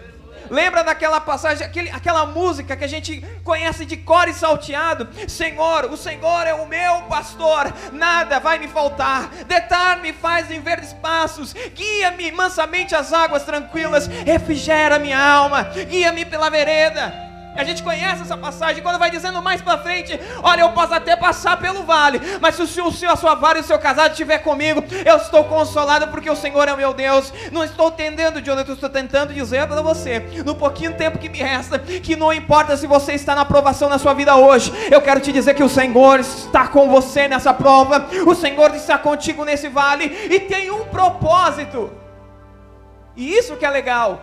Lembra 0.49 0.83
daquela 0.83 1.19
passagem, 1.19 1.65
aquele, 1.65 1.89
aquela 1.89 2.25
música 2.25 2.75
que 2.75 2.83
a 2.83 2.87
gente 2.87 3.21
conhece 3.43 3.85
de 3.85 3.97
cor 3.97 4.27
e 4.27 4.33
salteado? 4.33 5.07
Senhor, 5.27 5.85
o 5.85 5.97
Senhor 5.97 6.47
é 6.47 6.53
o 6.53 6.67
meu 6.67 7.03
pastor, 7.03 7.73
nada 7.91 8.39
vai 8.39 8.59
me 8.59 8.67
faltar. 8.67 9.29
Detar-me 9.45 10.13
faz 10.13 10.49
em 10.51 10.59
verdes 10.59 10.93
passos, 10.93 11.53
guia-me 11.73 12.31
mansamente 12.31 12.95
às 12.95 13.13
águas 13.13 13.43
tranquilas, 13.43 14.07
refrigera 14.07 14.99
minha 14.99 15.19
alma, 15.19 15.63
guia-me 15.63 16.25
pela 16.25 16.49
vereda 16.49 17.26
a 17.57 17.63
gente 17.63 17.81
conhece 17.81 18.21
essa 18.21 18.37
passagem 18.37 18.83
quando 18.83 18.99
vai 18.99 19.09
dizendo 19.09 19.41
mais 19.41 19.61
para 19.61 19.79
frente: 19.79 20.17
Olha, 20.43 20.61
eu 20.61 20.69
posso 20.69 20.93
até 20.93 21.15
passar 21.15 21.57
pelo 21.57 21.83
vale, 21.83 22.21
mas 22.39 22.55
se 22.55 22.61
o 22.61 22.91
senhor, 22.91 23.11
a 23.11 23.15
sua 23.15 23.33
vara 23.35 23.57
e 23.57 23.61
o 23.61 23.63
seu 23.63 23.79
casado 23.79 24.11
estiver 24.11 24.37
comigo, 24.39 24.83
eu 25.05 25.17
estou 25.17 25.43
consolado 25.43 26.07
porque 26.09 26.29
o 26.29 26.35
Senhor 26.35 26.67
é 26.67 26.75
meu 26.75 26.93
Deus. 26.93 27.33
Não 27.51 27.63
estou 27.63 27.89
entendendo, 27.89 28.41
Jonathan, 28.41 28.73
estou 28.73 28.89
tentando 28.89 29.33
dizer 29.33 29.67
para 29.67 29.81
você, 29.81 30.19
no 30.45 30.55
pouquinho 30.55 30.93
tempo 30.95 31.17
que 31.17 31.29
me 31.29 31.39
resta, 31.39 31.79
que 31.79 32.15
não 32.15 32.31
importa 32.31 32.77
se 32.77 32.85
você 32.85 33.13
está 33.13 33.33
na 33.33 33.41
aprovação 33.41 33.89
na 33.89 33.97
sua 33.97 34.13
vida 34.13 34.35
hoje, 34.35 34.71
eu 34.91 35.01
quero 35.01 35.19
te 35.19 35.31
dizer 35.31 35.55
que 35.55 35.63
o 35.63 35.69
Senhor 35.69 36.19
está 36.19 36.67
com 36.67 36.89
você 36.89 37.27
nessa 37.27 37.53
prova, 37.53 38.07
o 38.25 38.35
Senhor 38.35 38.75
está 38.75 38.97
contigo 38.97 39.43
nesse 39.43 39.67
vale 39.67 40.05
e 40.29 40.39
tem 40.39 40.69
um 40.69 40.85
propósito. 40.85 41.91
E 43.15 43.33
isso 43.33 43.57
que 43.57 43.65
é 43.65 43.69
legal. 43.69 44.21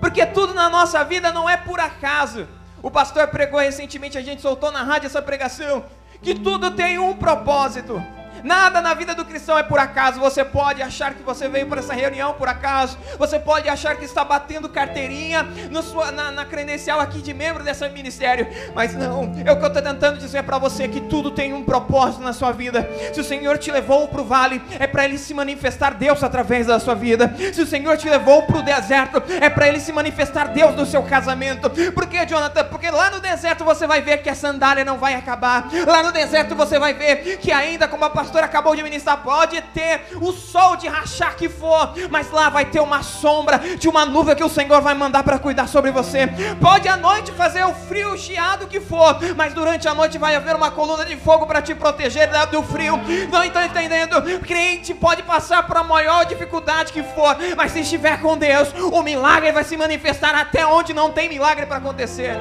Porque 0.00 0.24
tudo 0.26 0.54
na 0.54 0.68
nossa 0.68 1.04
vida 1.04 1.30
não 1.30 1.48
é 1.48 1.56
por 1.56 1.78
acaso. 1.78 2.48
O 2.82 2.90
pastor 2.90 3.28
pregou 3.28 3.60
recentemente, 3.60 4.18
a 4.18 4.22
gente 4.22 4.42
soltou 4.42 4.72
na 4.72 4.82
rádio 4.82 5.06
essa 5.06 5.22
pregação, 5.22 5.84
que 6.20 6.34
tudo 6.34 6.72
tem 6.72 6.98
um 6.98 7.14
propósito. 7.14 8.02
Nada 8.42 8.80
na 8.80 8.94
vida 8.94 9.14
do 9.14 9.24
cristão 9.24 9.56
é 9.56 9.62
por 9.62 9.78
acaso. 9.78 10.20
Você 10.20 10.44
pode 10.44 10.82
achar 10.82 11.14
que 11.14 11.22
você 11.22 11.48
veio 11.48 11.66
para 11.66 11.80
essa 11.80 11.94
reunião 11.94 12.34
por 12.34 12.48
acaso. 12.48 12.98
Você 13.18 13.38
pode 13.38 13.68
achar 13.68 13.96
que 13.96 14.04
está 14.04 14.24
batendo 14.24 14.68
carteirinha 14.68 15.46
sua, 15.82 16.10
na, 16.10 16.30
na 16.30 16.44
credencial 16.44 17.00
aqui 17.00 17.20
de 17.20 17.32
membro 17.32 17.62
desse 17.62 17.88
ministério. 17.88 18.46
Mas 18.74 18.94
não, 18.94 19.32
é 19.44 19.52
o 19.52 19.56
que 19.56 19.64
eu 19.64 19.68
estou 19.68 19.82
tentando 19.82 20.18
dizer 20.18 20.42
para 20.42 20.58
você: 20.58 20.88
que 20.88 21.00
tudo 21.00 21.30
tem 21.30 21.52
um 21.52 21.64
propósito 21.64 22.22
na 22.22 22.32
sua 22.32 22.52
vida. 22.52 22.88
Se 23.12 23.20
o 23.20 23.24
Senhor 23.24 23.58
te 23.58 23.70
levou 23.70 24.08
para 24.08 24.20
o 24.20 24.24
vale, 24.24 24.60
é 24.78 24.86
para 24.86 25.04
Ele 25.04 25.18
se 25.18 25.32
manifestar 25.32 25.94
Deus 25.94 26.22
através 26.22 26.66
da 26.66 26.80
sua 26.80 26.94
vida. 26.94 27.34
Se 27.52 27.60
o 27.60 27.66
Senhor 27.66 27.96
te 27.96 28.08
levou 28.08 28.42
para 28.42 28.58
o 28.58 28.62
deserto, 28.62 29.22
é 29.40 29.48
para 29.48 29.68
Ele 29.68 29.80
se 29.80 29.92
manifestar 29.92 30.48
Deus 30.48 30.74
no 30.74 30.86
seu 30.86 31.02
casamento. 31.02 31.70
Por 31.92 32.06
que, 32.06 32.24
Jonathan? 32.26 32.64
Porque 32.64 32.90
lá 32.90 33.10
no 33.10 33.20
deserto 33.20 33.64
você 33.64 33.86
vai 33.86 34.00
ver 34.02 34.18
que 34.18 34.30
a 34.30 34.34
sandália 34.34 34.84
não 34.84 34.98
vai 34.98 35.14
acabar. 35.14 35.68
Lá 35.86 36.02
no 36.02 36.12
deserto 36.12 36.54
você 36.54 36.78
vai 36.78 36.94
ver 36.94 37.38
que 37.38 37.52
ainda 37.52 37.86
como 37.86 38.04
a 38.04 38.10
pastora 38.10 38.31
pastor 38.32 38.44
acabou 38.44 38.74
de 38.74 38.82
ministrar, 38.82 39.18
pode 39.18 39.60
ter 39.60 40.06
o 40.18 40.32
sol 40.32 40.74
de 40.76 40.88
rachar 40.88 41.36
que 41.36 41.50
for, 41.50 41.92
mas 42.10 42.30
lá 42.30 42.48
vai 42.48 42.64
ter 42.64 42.80
uma 42.80 43.02
sombra 43.02 43.58
de 43.58 43.88
uma 43.88 44.06
nuvem 44.06 44.34
que 44.34 44.42
o 44.42 44.48
Senhor 44.48 44.80
vai 44.80 44.94
mandar 44.94 45.22
para 45.22 45.38
cuidar 45.38 45.66
sobre 45.66 45.90
você. 45.90 46.26
Pode 46.58 46.88
à 46.88 46.96
noite 46.96 47.30
fazer 47.32 47.62
o 47.64 47.74
frio 47.74 48.16
chiado 48.16 48.66
que 48.66 48.80
for, 48.80 49.18
mas 49.36 49.52
durante 49.52 49.86
a 49.86 49.92
noite 49.92 50.16
vai 50.16 50.34
haver 50.34 50.56
uma 50.56 50.70
coluna 50.70 51.04
de 51.04 51.14
fogo 51.16 51.46
para 51.46 51.60
te 51.60 51.74
proteger 51.74 52.30
do 52.50 52.62
frio. 52.62 52.98
Não 53.30 53.44
está 53.44 53.66
entendendo? 53.66 54.22
Crente 54.40 54.94
pode 54.94 55.22
passar 55.22 55.66
por 55.66 55.76
a 55.76 55.82
maior 55.82 56.24
dificuldade 56.24 56.92
que 56.92 57.02
for, 57.02 57.36
mas 57.54 57.72
se 57.72 57.80
estiver 57.80 58.18
com 58.22 58.38
Deus, 58.38 58.72
o 58.72 59.02
milagre 59.02 59.52
vai 59.52 59.64
se 59.64 59.76
manifestar 59.76 60.34
até 60.34 60.64
onde 60.64 60.94
não 60.94 61.12
tem 61.12 61.28
milagre 61.28 61.66
para 61.66 61.76
acontecer. 61.76 62.34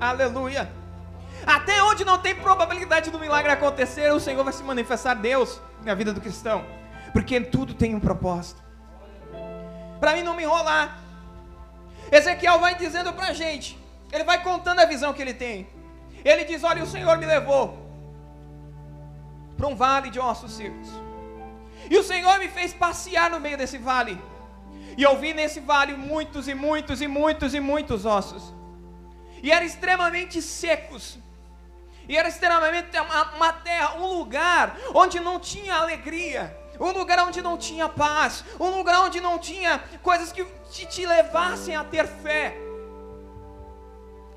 Aleluia. 0.00 0.83
Até 1.46 1.82
onde 1.82 2.04
não 2.04 2.18
tem 2.18 2.34
probabilidade 2.34 3.10
do 3.10 3.18
milagre 3.18 3.52
acontecer, 3.52 4.12
o 4.12 4.20
Senhor 4.20 4.42
vai 4.42 4.52
se 4.52 4.62
manifestar 4.62 5.14
Deus 5.14 5.60
na 5.82 5.94
vida 5.94 6.12
do 6.12 6.20
cristão, 6.20 6.64
porque 7.12 7.40
tudo 7.40 7.74
tem 7.74 7.94
um 7.94 8.00
propósito. 8.00 8.62
Para 10.00 10.12
mim 10.14 10.22
não 10.22 10.34
me 10.34 10.42
enrolar, 10.42 10.98
Ezequiel 12.10 12.58
vai 12.58 12.74
dizendo 12.74 13.12
para 13.12 13.28
a 13.28 13.32
gente, 13.32 13.78
ele 14.12 14.24
vai 14.24 14.42
contando 14.42 14.80
a 14.80 14.86
visão 14.86 15.12
que 15.12 15.20
ele 15.20 15.34
tem. 15.34 15.66
Ele 16.24 16.44
diz: 16.44 16.64
Olha, 16.64 16.82
o 16.82 16.86
Senhor 16.86 17.16
me 17.18 17.26
levou 17.26 17.78
para 19.56 19.66
um 19.66 19.76
vale 19.76 20.10
de 20.10 20.18
ossos 20.18 20.52
secos, 20.52 20.88
e 21.90 21.96
o 21.98 22.02
Senhor 22.02 22.38
me 22.38 22.48
fez 22.48 22.72
passear 22.72 23.30
no 23.30 23.38
meio 23.38 23.58
desse 23.58 23.78
vale, 23.78 24.18
e 24.96 25.02
eu 25.02 25.16
vi 25.18 25.34
nesse 25.34 25.60
vale 25.60 25.94
muitos 25.94 26.48
e 26.48 26.54
muitos 26.54 27.02
e 27.02 27.06
muitos 27.06 27.54
e 27.54 27.60
muitos 27.60 28.06
ossos, 28.06 28.54
e 29.42 29.52
eram 29.52 29.66
extremamente 29.66 30.40
secos, 30.40 31.18
e 32.08 32.16
era 32.16 32.28
extremamente 32.28 32.88
uma, 32.98 33.52
terra, 33.52 33.96
um 33.96 34.06
lugar 34.18 34.76
onde 34.94 35.20
não 35.20 35.40
tinha 35.40 35.74
alegria, 35.76 36.56
um 36.78 36.90
lugar 36.90 37.18
onde 37.26 37.40
não 37.40 37.56
tinha 37.56 37.88
paz, 37.88 38.44
um 38.60 38.70
lugar 38.70 39.00
onde 39.00 39.20
não 39.20 39.38
tinha 39.38 39.82
coisas 40.02 40.32
que 40.32 40.44
te, 40.70 40.86
te 40.86 41.06
levassem 41.06 41.76
a 41.76 41.84
ter 41.84 42.06
fé. 42.06 42.56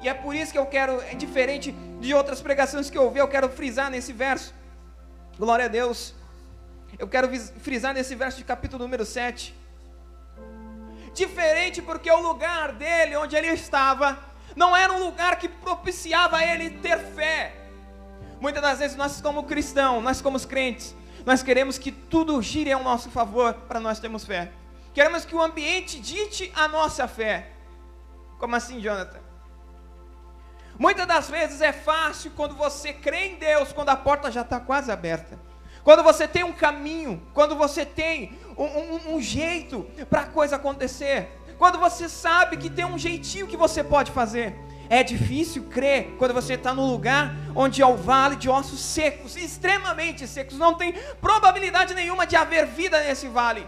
E 0.01 0.07
é 0.07 0.13
por 0.13 0.35
isso 0.35 0.51
que 0.51 0.57
eu 0.59 0.65
quero, 0.65 1.01
é 1.01 1.15
diferente 1.15 1.71
de 1.99 2.13
outras 2.13 2.41
pregações 2.41 2.89
que 2.89 2.97
eu 2.97 3.03
ouvi, 3.03 3.19
eu 3.19 3.27
quero 3.27 3.49
frisar 3.49 3.89
nesse 3.89 4.13
verso. 4.13 4.53
Glória 5.37 5.65
a 5.65 5.67
Deus. 5.67 6.13
Eu 6.97 7.07
quero 7.07 7.29
frisar 7.59 7.93
nesse 7.93 8.15
verso 8.15 8.37
de 8.37 8.43
capítulo 8.43 8.83
número 8.83 9.05
7. 9.05 9.53
Diferente 11.13 11.81
porque 11.81 12.09
o 12.11 12.21
lugar 12.21 12.73
dele, 12.73 13.15
onde 13.17 13.35
ele 13.35 13.47
estava, 13.47 14.17
não 14.57 14.75
era 14.75 14.91
um 14.91 14.97
lugar 14.97 15.37
que 15.37 15.47
propiciava 15.47 16.37
a 16.37 16.43
ele 16.43 16.71
ter 16.71 16.97
fé. 16.97 17.55
Muitas 18.41 18.61
das 18.61 18.79
vezes 18.79 18.97
nós 18.97 19.21
como 19.21 19.43
cristãos, 19.43 20.03
nós 20.03 20.19
como 20.19 20.39
crentes, 20.39 20.95
nós 21.23 21.43
queremos 21.43 21.77
que 21.77 21.91
tudo 21.91 22.41
gire 22.41 22.71
ao 22.71 22.83
nosso 22.83 23.11
favor 23.11 23.53
para 23.53 23.79
nós 23.79 23.99
termos 23.99 24.25
fé. 24.25 24.51
Queremos 24.95 25.25
que 25.25 25.35
o 25.35 25.41
ambiente 25.43 25.99
dite 25.99 26.51
a 26.55 26.67
nossa 26.67 27.07
fé. 27.07 27.51
Como 28.39 28.55
assim, 28.55 28.79
Jonathan? 28.81 29.19
Muitas 30.79 31.05
das 31.05 31.29
vezes 31.29 31.61
é 31.61 31.71
fácil 31.71 32.31
quando 32.31 32.55
você 32.55 32.91
crê 32.91 33.27
em 33.27 33.35
Deus, 33.35 33.71
quando 33.71 33.89
a 33.89 33.95
porta 33.95 34.31
já 34.31 34.41
está 34.41 34.59
quase 34.59 34.91
aberta. 34.91 35.39
Quando 35.83 36.01
você 36.01 36.27
tem 36.27 36.43
um 36.43 36.53
caminho, 36.53 37.21
quando 37.31 37.55
você 37.55 37.85
tem 37.85 38.37
um, 38.57 38.65
um, 38.65 39.15
um 39.15 39.21
jeito 39.21 39.83
para 40.09 40.21
a 40.21 40.25
coisa 40.25 40.55
acontecer 40.55 41.36
quando 41.57 41.79
você 41.79 42.07
sabe 42.07 42.57
que 42.57 42.69
tem 42.69 42.85
um 42.85 42.97
jeitinho 42.97 43.47
que 43.47 43.57
você 43.57 43.83
pode 43.83 44.11
fazer. 44.11 44.55
É 44.89 45.03
difícil 45.03 45.63
crer 45.63 46.15
quando 46.17 46.33
você 46.33 46.53
está 46.53 46.73
no 46.73 46.85
lugar 46.85 47.35
onde 47.53 47.81
é 47.81 47.85
o 47.85 47.97
vale 47.97 48.37
de 48.37 48.49
ossos 48.49 48.79
secos, 48.79 49.35
extremamente 49.35 50.25
secos, 50.27 50.57
não 50.57 50.75
tem 50.75 50.93
probabilidade 51.19 51.93
nenhuma 51.93 52.25
de 52.25 52.35
haver 52.35 52.65
vida 52.67 53.01
nesse 53.03 53.27
vale. 53.27 53.67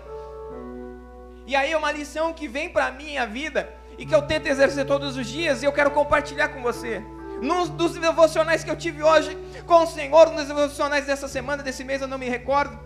E 1.45 1.55
aí 1.55 1.71
é 1.71 1.77
uma 1.77 1.91
lição 1.91 2.31
que 2.31 2.47
vem 2.47 2.69
para 2.69 2.85
a 2.85 2.91
minha 2.91 3.25
vida 3.25 3.69
e 3.97 4.05
que 4.05 4.15
eu 4.15 4.21
tento 4.21 4.47
exercer 4.47 4.85
todos 4.85 5.17
os 5.17 5.27
dias 5.27 5.61
e 5.61 5.65
eu 5.65 5.73
quero 5.73 5.91
compartilhar 5.91 6.49
com 6.49 6.61
você. 6.61 7.03
Nos 7.41 7.69
dos 7.69 7.93
devocionais 7.93 8.63
que 8.63 8.69
eu 8.69 8.75
tive 8.75 9.03
hoje 9.03 9.37
com 9.65 9.83
o 9.83 9.87
Senhor, 9.87 10.29
nos 10.31 10.47
devocionais 10.47 11.05
dessa 11.05 11.27
semana, 11.27 11.63
desse 11.63 11.83
mês, 11.83 12.01
eu 12.01 12.07
não 12.07 12.17
me 12.17 12.29
recordo 12.29 12.79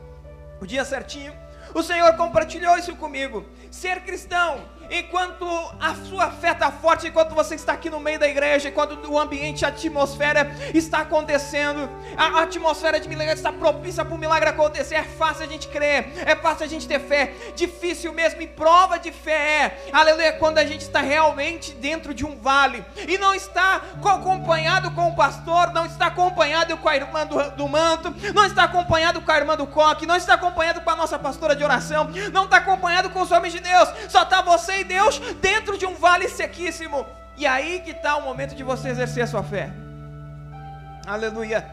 o 0.62 0.66
dia 0.66 0.86
certinho. 0.86 1.34
O 1.74 1.84
Senhor 1.84 2.14
compartilhou 2.16 2.78
isso 2.78 2.96
comigo. 2.96 3.46
Ser 3.70 4.02
cristão 4.02 4.64
enquanto 4.94 5.46
a 5.80 5.96
sua 5.96 6.30
fé 6.30 6.52
está 6.52 6.72
forte, 6.72 7.08
enquanto 7.08 7.34
você 7.34 7.56
está 7.56 7.74
aqui 7.74 7.90
no 7.90 8.00
meio 8.00 8.20
da 8.20 8.28
igreja, 8.28 8.70
enquanto 8.70 8.94
o 9.10 9.20
ambiente, 9.20 9.66
a 9.66 9.70
atmosfera 9.70 10.56
está 10.74 11.00
acontecendo, 11.00 11.90
a 12.16 12.44
atmosfera 12.44 13.00
de 13.00 13.10
milagre 13.10 13.34
está 13.34 13.52
propícia 13.52 14.06
para 14.06 14.14
o 14.14 14.18
milagre 14.18 14.50
acontecer, 14.50 14.96
é 14.96 15.04
fácil 15.04 15.46
a 15.46 15.48
gente 15.48 15.68
crer, 15.68 16.14
é 16.26 16.36
fácil 16.36 16.66
a 16.66 16.68
gente 16.70 16.88
ter 16.88 17.00
fé, 17.00 17.34
difícil 17.56 18.14
mesmo, 18.14 18.42
e 18.42 18.48
prova 18.48 19.00
de 19.00 19.12
fé 19.12 19.34
é, 19.34 19.90
aleluia, 19.92 20.34
quando 20.34 20.60
a 20.60 20.66
gente 20.66 20.82
está 20.82 21.02
realmente 21.02 21.74
dentro 21.74 22.14
de 22.14 22.24
um 22.24 22.38
vale, 22.38 22.86
e 23.08 23.18
não 23.18 23.34
está 23.34 23.82
acompanhado 24.04 24.92
com 24.92 25.08
o 25.08 25.16
pastor, 25.16 25.74
não 25.74 25.88
está 25.88 26.08
acompanhado 26.08 26.78
com 26.78 26.88
a 26.88 26.96
irmã 26.96 27.26
do, 27.26 27.52
do 27.52 27.68
manto, 27.68 28.14
não 28.34 28.46
está 28.46 28.66
acompanhado 28.66 29.22
com 29.22 29.32
a 29.32 29.38
irmã 29.38 29.58
do 29.58 29.66
coque, 29.66 30.06
não 30.06 30.16
está 30.16 30.36
acompanhado 30.36 30.82
com 30.82 30.90
a 30.90 30.96
nossa 30.96 31.18
pastora 31.18 31.56
de 31.56 31.64
oração, 31.64 32.10
não 32.32 32.46
está 32.46 32.58
acompanhado 32.58 33.10
com 33.10 33.22
os 33.22 33.32
homens 33.32 33.54
de 33.54 33.60
Deus, 33.60 33.90
só 34.08 34.22
está 34.22 34.42
você 34.42 34.83
Deus 34.84 35.20
dentro 35.42 35.78
de 35.78 35.86
um 35.86 35.96
vale 35.96 36.28
sequíssimo. 36.28 37.06
E 37.38 37.46
aí 37.46 37.82
que 37.82 37.92
está 37.92 38.16
o 38.18 38.24
momento 38.24 38.56
de 38.56 38.64
você 38.64 38.90
exercer 38.90 39.24
a 39.24 39.28
sua 39.28 39.44
fé. 39.44 39.72
Aleluia. 41.06 41.66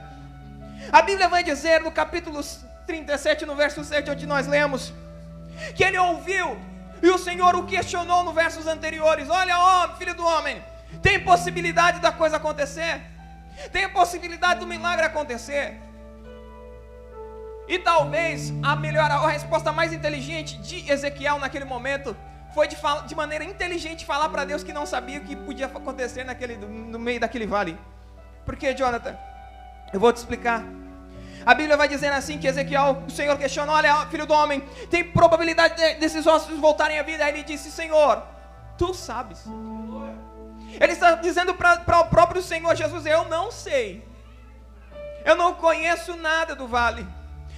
A 0.90 1.02
Bíblia 1.02 1.28
vai 1.28 1.44
dizer 1.44 1.80
no 1.82 1.92
capítulo 1.92 2.40
37, 2.86 3.44
no 3.44 3.54
verso 3.54 3.84
7, 3.84 4.10
onde 4.10 4.26
nós 4.26 4.46
lemos, 4.46 4.92
que 5.74 5.84
ele 5.84 5.98
ouviu 5.98 6.58
e 7.02 7.08
o 7.08 7.18
Senhor 7.18 7.54
o 7.54 7.66
questionou 7.66 8.24
nos 8.24 8.34
versos 8.34 8.66
anteriores: 8.66 9.28
Olha, 9.28 9.58
ó, 9.58 9.88
filho 9.96 10.14
do 10.14 10.24
homem, 10.24 10.62
tem 11.02 11.20
possibilidade 11.20 12.00
da 12.00 12.12
coisa 12.12 12.36
acontecer? 12.36 13.00
Tem 13.72 13.88
possibilidade 13.88 14.60
do 14.60 14.66
milagre 14.66 15.04
acontecer? 15.06 15.78
E 17.68 17.78
talvez 17.78 18.52
a 18.62 18.74
melhor, 18.74 19.10
a 19.10 19.28
resposta 19.28 19.70
mais 19.72 19.92
inteligente 19.92 20.58
de 20.58 20.90
Ezequiel 20.90 21.38
naquele 21.38 21.64
momento 21.64 22.16
foi 22.54 22.69
de, 22.69 22.76
de 23.07 23.14
maneira 23.14 23.45
inteligente 23.45 24.04
falar 24.04 24.28
para 24.28 24.45
Deus 24.45 24.62
que 24.62 24.73
não 24.73 24.87
sabia 24.87 25.19
o 25.19 25.25
que 25.25 25.37
podia 25.37 25.66
acontecer 25.66 26.25
naquele, 26.25 26.57
no 26.57 26.99
meio 26.99 27.21
daquele 27.21 27.47
vale. 27.47 27.78
Por 28.45 28.57
que, 28.57 28.75
Jonathan? 28.75 29.16
Eu 29.92 30.00
vou 30.00 30.12
te 30.12 30.16
explicar. 30.16 30.64
A 31.45 31.54
Bíblia 31.54 31.76
vai 31.76 31.88
dizendo 31.88 32.14
assim 32.14 32.38
que 32.38 32.47
Ezequiel, 32.47 33.02
o 33.07 33.11
Senhor 33.11 33.37
questionou, 33.38 33.75
olha, 33.75 34.07
filho 34.07 34.26
do 34.26 34.35
homem, 34.35 34.61
tem 34.90 35.02
probabilidade 35.04 35.75
de, 35.75 35.95
desses 35.95 36.26
ossos 36.26 36.59
voltarem 36.59 36.99
à 36.99 37.02
vida? 37.02 37.25
Aí 37.25 37.33
ele 37.33 37.42
disse, 37.42 37.71
Senhor, 37.71 38.23
tu 38.76 38.92
sabes. 38.92 39.45
Ele 40.78 40.92
está 40.92 41.14
dizendo 41.14 41.54
para 41.54 42.00
o 42.00 42.07
próprio 42.07 42.42
Senhor 42.42 42.75
Jesus, 42.76 43.07
eu 43.07 43.25
não 43.25 43.50
sei. 43.50 44.04
Eu 45.25 45.37
não 45.37 45.54
conheço 45.54 46.16
nada 46.16 46.54
do 46.54 46.66
vale. 46.66 47.07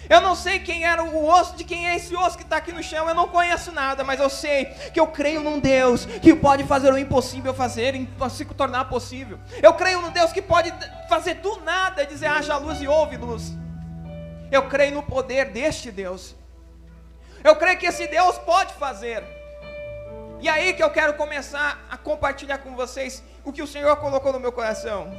Eu 0.09 0.21
não 0.21 0.35
sei 0.35 0.59
quem 0.59 0.85
era 0.85 1.02
o 1.02 1.26
osso, 1.26 1.56
de 1.56 1.64
quem 1.64 1.88
é 1.88 1.97
esse 1.97 2.14
osso 2.14 2.37
que 2.37 2.42
está 2.42 2.56
aqui 2.56 2.73
no 2.73 2.82
chão. 2.82 3.09
Eu 3.09 3.14
não 3.14 3.28
conheço 3.28 3.73
nada, 3.73 4.02
mas 4.02 4.21
eu 4.21 4.28
sei 4.28 4.66
que 4.92 5.00
eu 5.00 5.06
creio 5.06 5.40
num 5.40 5.59
Deus 5.59 6.04
que 6.04 6.35
pode 6.35 6.64
fazer 6.64 6.92
o 6.92 6.99
impossível 6.99 7.54
fazer, 7.54 7.94
se 8.30 8.44
tornar 8.47 8.87
possível. 8.87 9.38
Eu 9.62 9.75
creio 9.75 10.00
num 10.00 10.11
Deus 10.11 10.32
que 10.32 10.42
pode 10.42 10.73
fazer 11.09 11.35
do 11.35 11.61
nada, 11.61 12.04
dizer 12.04 12.26
haja 12.26 12.56
luz 12.56 12.80
e 12.80 12.88
houve 12.88 13.16
luz. 13.16 13.52
Eu 14.50 14.68
creio 14.68 14.94
no 14.94 15.02
poder 15.02 15.50
deste 15.50 15.90
Deus. 15.90 16.35
Eu 17.42 17.56
creio 17.56 17.78
que 17.78 17.87
esse 17.87 18.06
Deus 18.06 18.38
pode 18.38 18.75
fazer. 18.75 19.25
E 20.40 20.49
aí 20.49 20.75
que 20.75 20.82
eu 20.82 20.90
quero 20.90 21.14
começar 21.14 21.85
a 21.88 21.97
compartilhar 21.97 22.59
com 22.59 22.75
vocês 22.75 23.23
o 23.44 23.52
que 23.52 23.62
o 23.62 23.66
Senhor 23.66 23.97
colocou 23.97 24.32
no 24.32 24.40
meu 24.40 24.52
coração. 24.52 25.11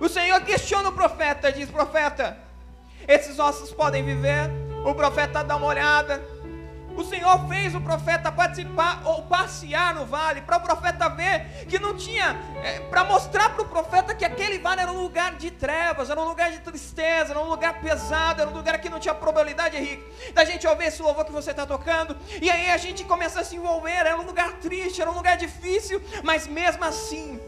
O 0.00 0.08
Senhor 0.08 0.40
questiona 0.42 0.88
o 0.88 0.92
profeta, 0.92 1.52
diz: 1.52 1.68
Profeta, 1.68 2.36
esses 3.08 3.38
ossos 3.38 3.72
podem 3.72 4.04
viver. 4.04 4.50
O 4.84 4.94
profeta 4.94 5.42
dá 5.42 5.56
uma 5.56 5.66
olhada. 5.66 6.22
O 6.98 7.04
Senhor 7.04 7.48
fez 7.48 7.76
o 7.76 7.80
profeta 7.80 8.30
participar 8.32 9.02
ou 9.04 9.22
passear 9.22 9.94
no 9.94 10.04
vale, 10.04 10.40
para 10.40 10.56
o 10.56 10.60
profeta 10.60 11.08
ver 11.08 11.64
que 11.68 11.78
não 11.78 11.96
tinha, 11.96 12.36
é, 12.60 12.80
para 12.80 13.04
mostrar 13.04 13.50
para 13.50 13.62
o 13.62 13.66
profeta 13.66 14.16
que 14.16 14.24
aquele 14.24 14.58
vale 14.58 14.80
era 14.80 14.90
um 14.90 15.00
lugar 15.00 15.36
de 15.36 15.48
trevas, 15.48 16.10
era 16.10 16.20
um 16.20 16.24
lugar 16.24 16.50
de 16.50 16.58
tristeza, 16.58 17.30
era 17.30 17.38
um 17.38 17.48
lugar 17.48 17.80
pesado, 17.80 18.40
era 18.40 18.50
um 18.50 18.52
lugar 18.52 18.80
que 18.80 18.88
não 18.88 18.98
tinha 18.98 19.14
probabilidade, 19.14 19.76
Henrique, 19.76 20.32
da 20.32 20.44
gente 20.44 20.66
ouvir 20.66 20.86
esse 20.86 21.00
louvor 21.00 21.24
que 21.24 21.30
você 21.30 21.52
está 21.52 21.64
tocando, 21.64 22.16
e 22.42 22.50
aí 22.50 22.68
a 22.68 22.76
gente 22.76 23.04
começa 23.04 23.42
a 23.42 23.44
se 23.44 23.54
envolver, 23.54 23.92
era 23.92 24.18
um 24.18 24.26
lugar 24.26 24.54
triste, 24.54 25.00
era 25.00 25.08
um 25.08 25.14
lugar 25.14 25.36
difícil, 25.36 26.02
mas 26.24 26.48
mesmo 26.48 26.84
assim, 26.84 27.40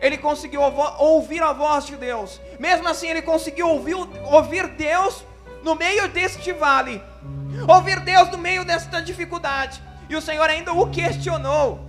ele 0.00 0.18
conseguiu 0.18 0.60
ouvir 0.98 1.42
a 1.42 1.52
voz 1.52 1.86
de 1.86 1.96
Deus, 1.96 2.40
mesmo 2.58 2.88
assim, 2.88 3.08
ele 3.08 3.22
conseguiu 3.22 3.68
ouvir, 3.68 3.94
ouvir 3.94 4.68
Deus 4.68 5.24
no 5.62 5.74
meio 5.74 6.08
deste 6.08 6.52
vale 6.52 7.02
ouvir 7.66 8.00
Deus 8.00 8.28
no 8.30 8.38
meio 8.38 8.64
desta 8.64 9.00
dificuldade. 9.00 9.82
E 10.08 10.16
o 10.16 10.20
Senhor 10.20 10.48
ainda 10.48 10.72
o 10.72 10.90
questionou. 10.90 11.86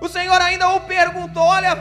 O 0.00 0.08
Senhor 0.08 0.40
ainda 0.40 0.68
o 0.70 0.80
perguntou: 0.80 1.42
Olha, 1.42 1.76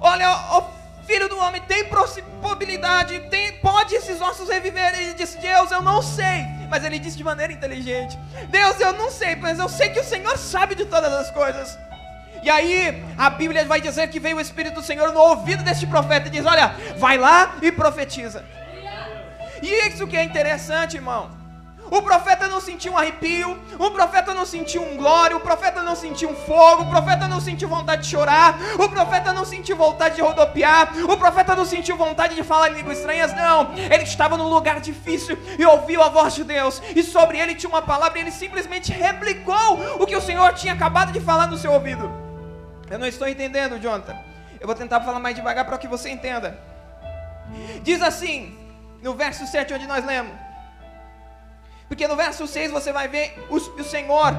olha, 0.00 0.30
ó, 0.50 0.64
filho 1.06 1.28
do 1.28 1.38
homem, 1.38 1.60
tem 1.62 1.84
possibilidade, 1.84 3.18
tem, 3.30 3.58
pode 3.58 3.94
esses 3.94 4.20
ossos 4.20 4.48
reviver? 4.48 4.94
Ele 4.98 5.14
disse: 5.14 5.38
Deus, 5.38 5.70
eu 5.70 5.82
não 5.82 6.02
sei. 6.02 6.44
Mas 6.68 6.84
ele 6.84 6.98
disse 6.98 7.16
de 7.16 7.24
maneira 7.24 7.52
inteligente: 7.52 8.18
Deus, 8.48 8.80
eu 8.80 8.92
não 8.92 9.10
sei, 9.10 9.36
mas 9.36 9.58
eu 9.58 9.68
sei 9.68 9.90
que 9.90 10.00
o 10.00 10.04
Senhor 10.04 10.36
sabe 10.36 10.74
de 10.74 10.84
todas 10.84 11.12
as 11.12 11.30
coisas. 11.30 11.78
E 12.42 12.50
aí, 12.50 13.04
a 13.16 13.30
Bíblia 13.30 13.64
vai 13.64 13.80
dizer 13.80 14.08
que 14.08 14.18
veio 14.18 14.36
o 14.36 14.40
Espírito 14.40 14.74
do 14.74 14.82
Senhor 14.82 15.12
no 15.12 15.20
ouvido 15.20 15.62
deste 15.62 15.86
profeta 15.86 16.26
e 16.26 16.30
diz: 16.30 16.44
Olha, 16.44 16.74
vai 16.98 17.16
lá 17.16 17.56
e 17.62 17.70
profetiza. 17.70 18.44
E 19.62 19.88
isso 19.88 20.08
que 20.08 20.16
é 20.16 20.24
interessante, 20.24 20.96
irmão. 20.96 21.42
O 21.92 22.00
profeta 22.00 22.48
não 22.48 22.58
sentiu 22.58 22.92
um 22.92 22.98
arrepio, 22.98 23.54
o 23.78 23.90
profeta 23.90 24.32
não 24.32 24.46
sentiu 24.46 24.82
um 24.82 24.96
glória, 24.96 25.36
o 25.36 25.40
profeta 25.40 25.82
não 25.82 25.94
sentiu 25.94 26.30
um 26.30 26.34
fogo, 26.34 26.84
o 26.84 26.86
profeta 26.86 27.28
não 27.28 27.38
sentiu 27.38 27.68
vontade 27.68 28.02
de 28.02 28.08
chorar, 28.08 28.58
o 28.78 28.88
profeta 28.88 29.30
não 29.30 29.44
sentiu 29.44 29.76
vontade 29.76 30.14
de 30.14 30.22
rodopiar, 30.22 30.90
o 31.04 31.18
profeta 31.18 31.54
não 31.54 31.66
sentiu 31.66 31.94
vontade 31.94 32.34
de 32.34 32.42
falar 32.42 32.70
em 32.70 32.76
línguas 32.76 32.96
estranhas, 32.96 33.36
não. 33.36 33.74
Ele 33.74 34.04
estava 34.04 34.38
num 34.38 34.48
lugar 34.48 34.80
difícil 34.80 35.38
e 35.58 35.66
ouviu 35.66 36.02
a 36.02 36.08
voz 36.08 36.34
de 36.34 36.44
Deus, 36.44 36.82
e 36.96 37.02
sobre 37.02 37.38
ele 37.38 37.54
tinha 37.54 37.68
uma 37.68 37.82
palavra 37.82 38.18
e 38.18 38.22
ele 38.22 38.32
simplesmente 38.32 38.90
replicou 38.90 40.00
o 40.00 40.06
que 40.06 40.16
o 40.16 40.20
Senhor 40.22 40.54
tinha 40.54 40.72
acabado 40.72 41.12
de 41.12 41.20
falar 41.20 41.46
no 41.46 41.58
seu 41.58 41.72
ouvido. 41.72 42.21
Eu 42.92 42.98
não 42.98 43.06
estou 43.06 43.26
entendendo, 43.26 43.80
Jonathan. 43.80 44.14
Eu 44.60 44.66
vou 44.66 44.76
tentar 44.76 45.00
falar 45.00 45.18
mais 45.18 45.34
devagar 45.34 45.64
para 45.64 45.78
que 45.78 45.88
você 45.88 46.10
entenda. 46.10 46.58
Diz 47.82 48.02
assim, 48.02 48.54
no 49.02 49.14
verso 49.14 49.46
7, 49.46 49.72
onde 49.72 49.86
nós 49.86 50.04
lemos. 50.04 50.34
Porque 51.88 52.06
no 52.06 52.14
verso 52.16 52.46
6 52.46 52.70
você 52.70 52.92
vai 52.92 53.08
ver 53.08 53.34
o, 53.48 53.56
o 53.56 53.82
Senhor 53.82 54.34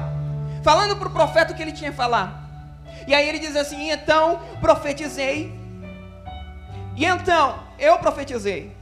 falando 0.62 0.96
para 0.96 1.08
o 1.08 1.10
profeta 1.10 1.52
o 1.52 1.56
que 1.56 1.62
ele 1.62 1.72
tinha 1.72 1.90
que 1.90 1.96
falar. 1.96 2.48
E 3.08 3.14
aí 3.14 3.28
ele 3.28 3.40
diz 3.40 3.56
assim: 3.56 3.90
então 3.90 4.40
profetizei. 4.60 5.52
E 6.96 7.04
então 7.04 7.58
eu 7.76 7.98
profetizei. 7.98 8.72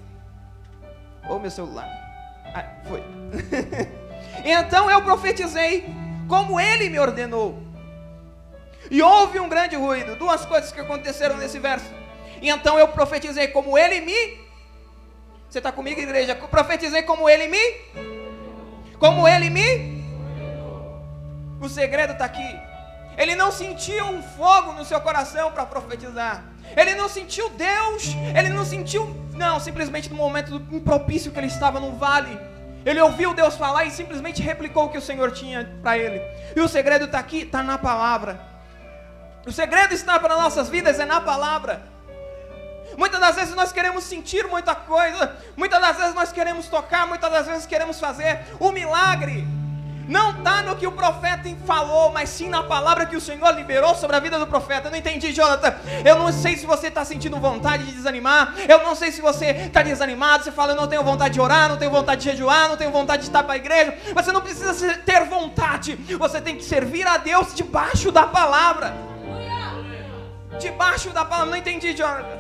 Ô 1.26 1.36
oh, 1.36 1.38
meu 1.38 1.50
celular. 1.50 1.88
Ah, 2.54 2.66
foi. 2.86 3.02
então 4.44 4.90
eu 4.90 5.00
profetizei 5.00 5.86
como 6.28 6.60
ele 6.60 6.90
me 6.90 6.98
ordenou. 6.98 7.71
E 8.92 9.02
houve 9.02 9.40
um 9.40 9.48
grande 9.48 9.74
ruído. 9.74 10.14
Duas 10.14 10.46
coisas 10.46 10.70
que 10.70 10.78
aconteceram 10.78 11.36
nesse 11.36 11.58
verso. 11.58 11.90
E 12.40 12.48
então 12.48 12.78
eu 12.78 12.86
profetizei 12.86 13.48
como 13.48 13.76
ele 13.76 14.00
me. 14.02 14.40
Você 15.48 15.58
está 15.58 15.72
comigo, 15.72 16.00
igreja? 16.00 16.36
Profetizei 16.36 17.02
como 17.02 17.28
ele 17.28 17.48
me 17.48 18.12
como 19.02 19.26
ele 19.26 19.50
me. 19.50 20.00
O 21.60 21.68
segredo 21.68 22.12
está 22.12 22.24
aqui. 22.24 22.56
Ele 23.18 23.34
não 23.34 23.50
sentiu 23.50 24.04
um 24.04 24.22
fogo 24.22 24.72
no 24.74 24.84
seu 24.84 25.00
coração 25.00 25.50
para 25.50 25.66
profetizar. 25.66 26.44
Ele 26.76 26.94
não 26.94 27.08
sentiu 27.08 27.50
Deus. 27.50 28.14
Ele 28.38 28.50
não 28.50 28.64
sentiu. 28.64 29.12
Não, 29.32 29.58
simplesmente 29.58 30.08
no 30.08 30.14
momento 30.14 30.54
impropício 30.70 31.32
que 31.32 31.38
ele 31.40 31.48
estava 31.48 31.80
no 31.80 31.96
vale. 31.96 32.38
Ele 32.86 33.00
ouviu 33.00 33.34
Deus 33.34 33.56
falar 33.56 33.86
e 33.86 33.90
simplesmente 33.90 34.40
replicou 34.40 34.84
o 34.84 34.88
que 34.88 34.98
o 34.98 35.02
Senhor 35.02 35.32
tinha 35.32 35.68
para 35.82 35.98
ele. 35.98 36.22
E 36.54 36.60
o 36.60 36.68
segredo 36.68 37.06
está 37.06 37.18
aqui, 37.18 37.38
está 37.38 37.60
na 37.60 37.76
palavra. 37.78 38.51
O 39.46 39.52
segredo 39.52 39.92
está 39.92 40.18
para 40.18 40.36
nossas 40.36 40.68
vidas 40.68 40.98
é 41.00 41.04
na 41.04 41.20
palavra. 41.20 41.82
Muitas 42.96 43.20
das 43.20 43.34
vezes 43.36 43.54
nós 43.54 43.72
queremos 43.72 44.04
sentir 44.04 44.46
muita 44.46 44.74
coisa, 44.74 45.34
muitas 45.56 45.80
das 45.80 45.96
vezes 45.96 46.14
nós 46.14 46.30
queremos 46.30 46.68
tocar, 46.68 47.06
muitas 47.06 47.30
das 47.30 47.46
vezes 47.46 47.66
queremos 47.66 47.98
fazer. 47.98 48.40
O 48.60 48.70
milagre 48.70 49.46
não 50.08 50.30
está 50.30 50.62
no 50.62 50.76
que 50.76 50.86
o 50.86 50.92
profeta 50.92 51.48
falou, 51.66 52.12
mas 52.12 52.28
sim 52.28 52.48
na 52.48 52.62
palavra 52.62 53.06
que 53.06 53.16
o 53.16 53.20
Senhor 53.20 53.50
liberou 53.52 53.94
sobre 53.94 54.16
a 54.16 54.20
vida 54.20 54.38
do 54.38 54.46
profeta. 54.46 54.88
Eu 54.88 54.90
não 54.90 54.98
entendi, 54.98 55.32
Jonathan. 55.32 55.74
Eu 56.04 56.18
não 56.18 56.30
sei 56.32 56.56
se 56.56 56.66
você 56.66 56.88
está 56.88 57.04
sentindo 57.04 57.38
vontade 57.38 57.84
de 57.84 57.92
desanimar. 57.92 58.54
Eu 58.68 58.82
não 58.82 58.94
sei 58.94 59.10
se 59.10 59.20
você 59.20 59.46
está 59.46 59.82
desanimado. 59.82 60.44
Você 60.44 60.52
fala, 60.52 60.72
eu 60.72 60.76
não 60.76 60.86
tenho 60.86 61.02
vontade 61.02 61.34
de 61.34 61.40
orar, 61.40 61.68
não 61.68 61.76
tenho 61.76 61.90
vontade 61.90 62.22
de 62.22 62.30
jejuar, 62.30 62.68
não 62.68 62.76
tenho 62.76 62.90
vontade 62.90 63.22
de 63.22 63.28
estar 63.28 63.42
para 63.42 63.54
a 63.54 63.56
igreja. 63.56 63.96
Você 64.14 64.32
não 64.32 64.40
precisa 64.40 64.94
ter 64.98 65.24
vontade. 65.24 65.96
Você 66.18 66.40
tem 66.40 66.56
que 66.56 66.64
servir 66.64 67.06
a 67.06 67.16
Deus 67.16 67.54
debaixo 67.54 68.12
da 68.12 68.26
palavra. 68.26 69.11
Debaixo 70.60 71.10
da 71.10 71.24
palavra. 71.24 71.50
Não 71.50 71.56
entendi, 71.56 71.94
Jonathan. 71.94 72.38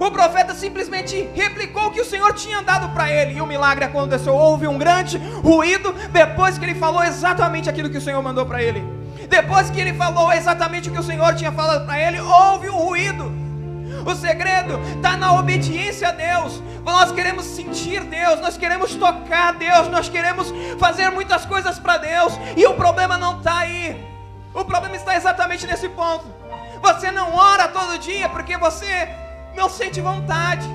O 0.00 0.10
profeta 0.10 0.54
simplesmente 0.54 1.30
replicou 1.34 1.86
o 1.86 1.90
que 1.90 2.00
o 2.00 2.04
Senhor 2.04 2.32
tinha 2.34 2.60
dado 2.62 2.88
para 2.90 3.10
ele, 3.10 3.34
e 3.34 3.40
o 3.40 3.46
milagre 3.46 3.84
aconteceu. 3.84 4.34
Houve 4.34 4.66
um 4.66 4.76
grande 4.76 5.18
ruído 5.18 5.92
depois 6.10 6.58
que 6.58 6.64
ele 6.64 6.74
falou 6.74 7.02
exatamente 7.02 7.70
aquilo 7.70 7.88
que 7.88 7.98
o 7.98 8.00
Senhor 8.00 8.20
mandou 8.20 8.44
para 8.44 8.62
ele. 8.62 8.84
Depois 9.28 9.70
que 9.70 9.80
ele 9.80 9.94
falou 9.94 10.32
exatamente 10.32 10.88
o 10.88 10.92
que 10.92 10.98
o 10.98 11.02
Senhor 11.02 11.34
tinha 11.34 11.52
falado 11.52 11.86
para 11.86 11.98
ele, 11.98 12.20
houve 12.20 12.68
um 12.68 12.76
ruído. 12.76 13.32
O 14.04 14.14
segredo 14.14 14.78
está 14.96 15.16
na 15.16 15.32
obediência 15.32 16.08
a 16.08 16.12
Deus. 16.12 16.62
Nós 16.84 17.10
queremos 17.12 17.46
sentir 17.46 18.00
Deus, 18.04 18.40
nós 18.40 18.58
queremos 18.58 18.94
tocar 18.94 19.54
Deus, 19.54 19.88
nós 19.88 20.08
queremos 20.08 20.52
fazer 20.78 21.08
muitas 21.10 21.46
coisas 21.46 21.78
para 21.78 21.96
Deus, 21.96 22.38
e 22.56 22.66
o 22.66 22.74
problema 22.74 23.16
não 23.16 23.38
está 23.38 23.60
aí. 23.60 23.96
O 24.52 24.64
problema 24.64 24.94
está 24.94 25.16
exatamente 25.16 25.66
nesse 25.66 25.88
ponto. 25.88 26.26
Você 26.84 27.10
não 27.10 27.34
ora 27.34 27.66
todo 27.68 27.98
dia 27.98 28.28
porque 28.28 28.58
você 28.58 29.08
não 29.56 29.70
sente 29.70 30.02
vontade. 30.02 30.68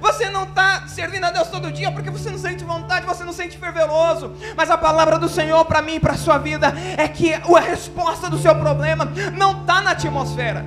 Você 0.00 0.30
não 0.30 0.44
está 0.44 0.86
servindo 0.86 1.24
a 1.24 1.32
Deus 1.32 1.48
todo 1.48 1.72
dia 1.72 1.90
porque 1.90 2.10
você 2.10 2.30
não 2.30 2.38
sente 2.38 2.62
vontade, 2.62 3.04
você 3.04 3.24
não 3.24 3.32
sente 3.32 3.58
fervoroso. 3.58 4.32
Mas 4.56 4.70
a 4.70 4.78
palavra 4.78 5.18
do 5.18 5.28
Senhor 5.28 5.64
para 5.64 5.82
mim 5.82 5.96
e 5.96 6.00
para 6.00 6.12
a 6.12 6.16
sua 6.16 6.38
vida 6.38 6.72
é 6.96 7.08
que 7.08 7.34
a 7.34 7.60
resposta 7.60 8.30
do 8.30 8.38
seu 8.38 8.54
problema 8.54 9.04
não 9.36 9.62
está 9.62 9.80
na 9.80 9.90
atmosfera. 9.90 10.64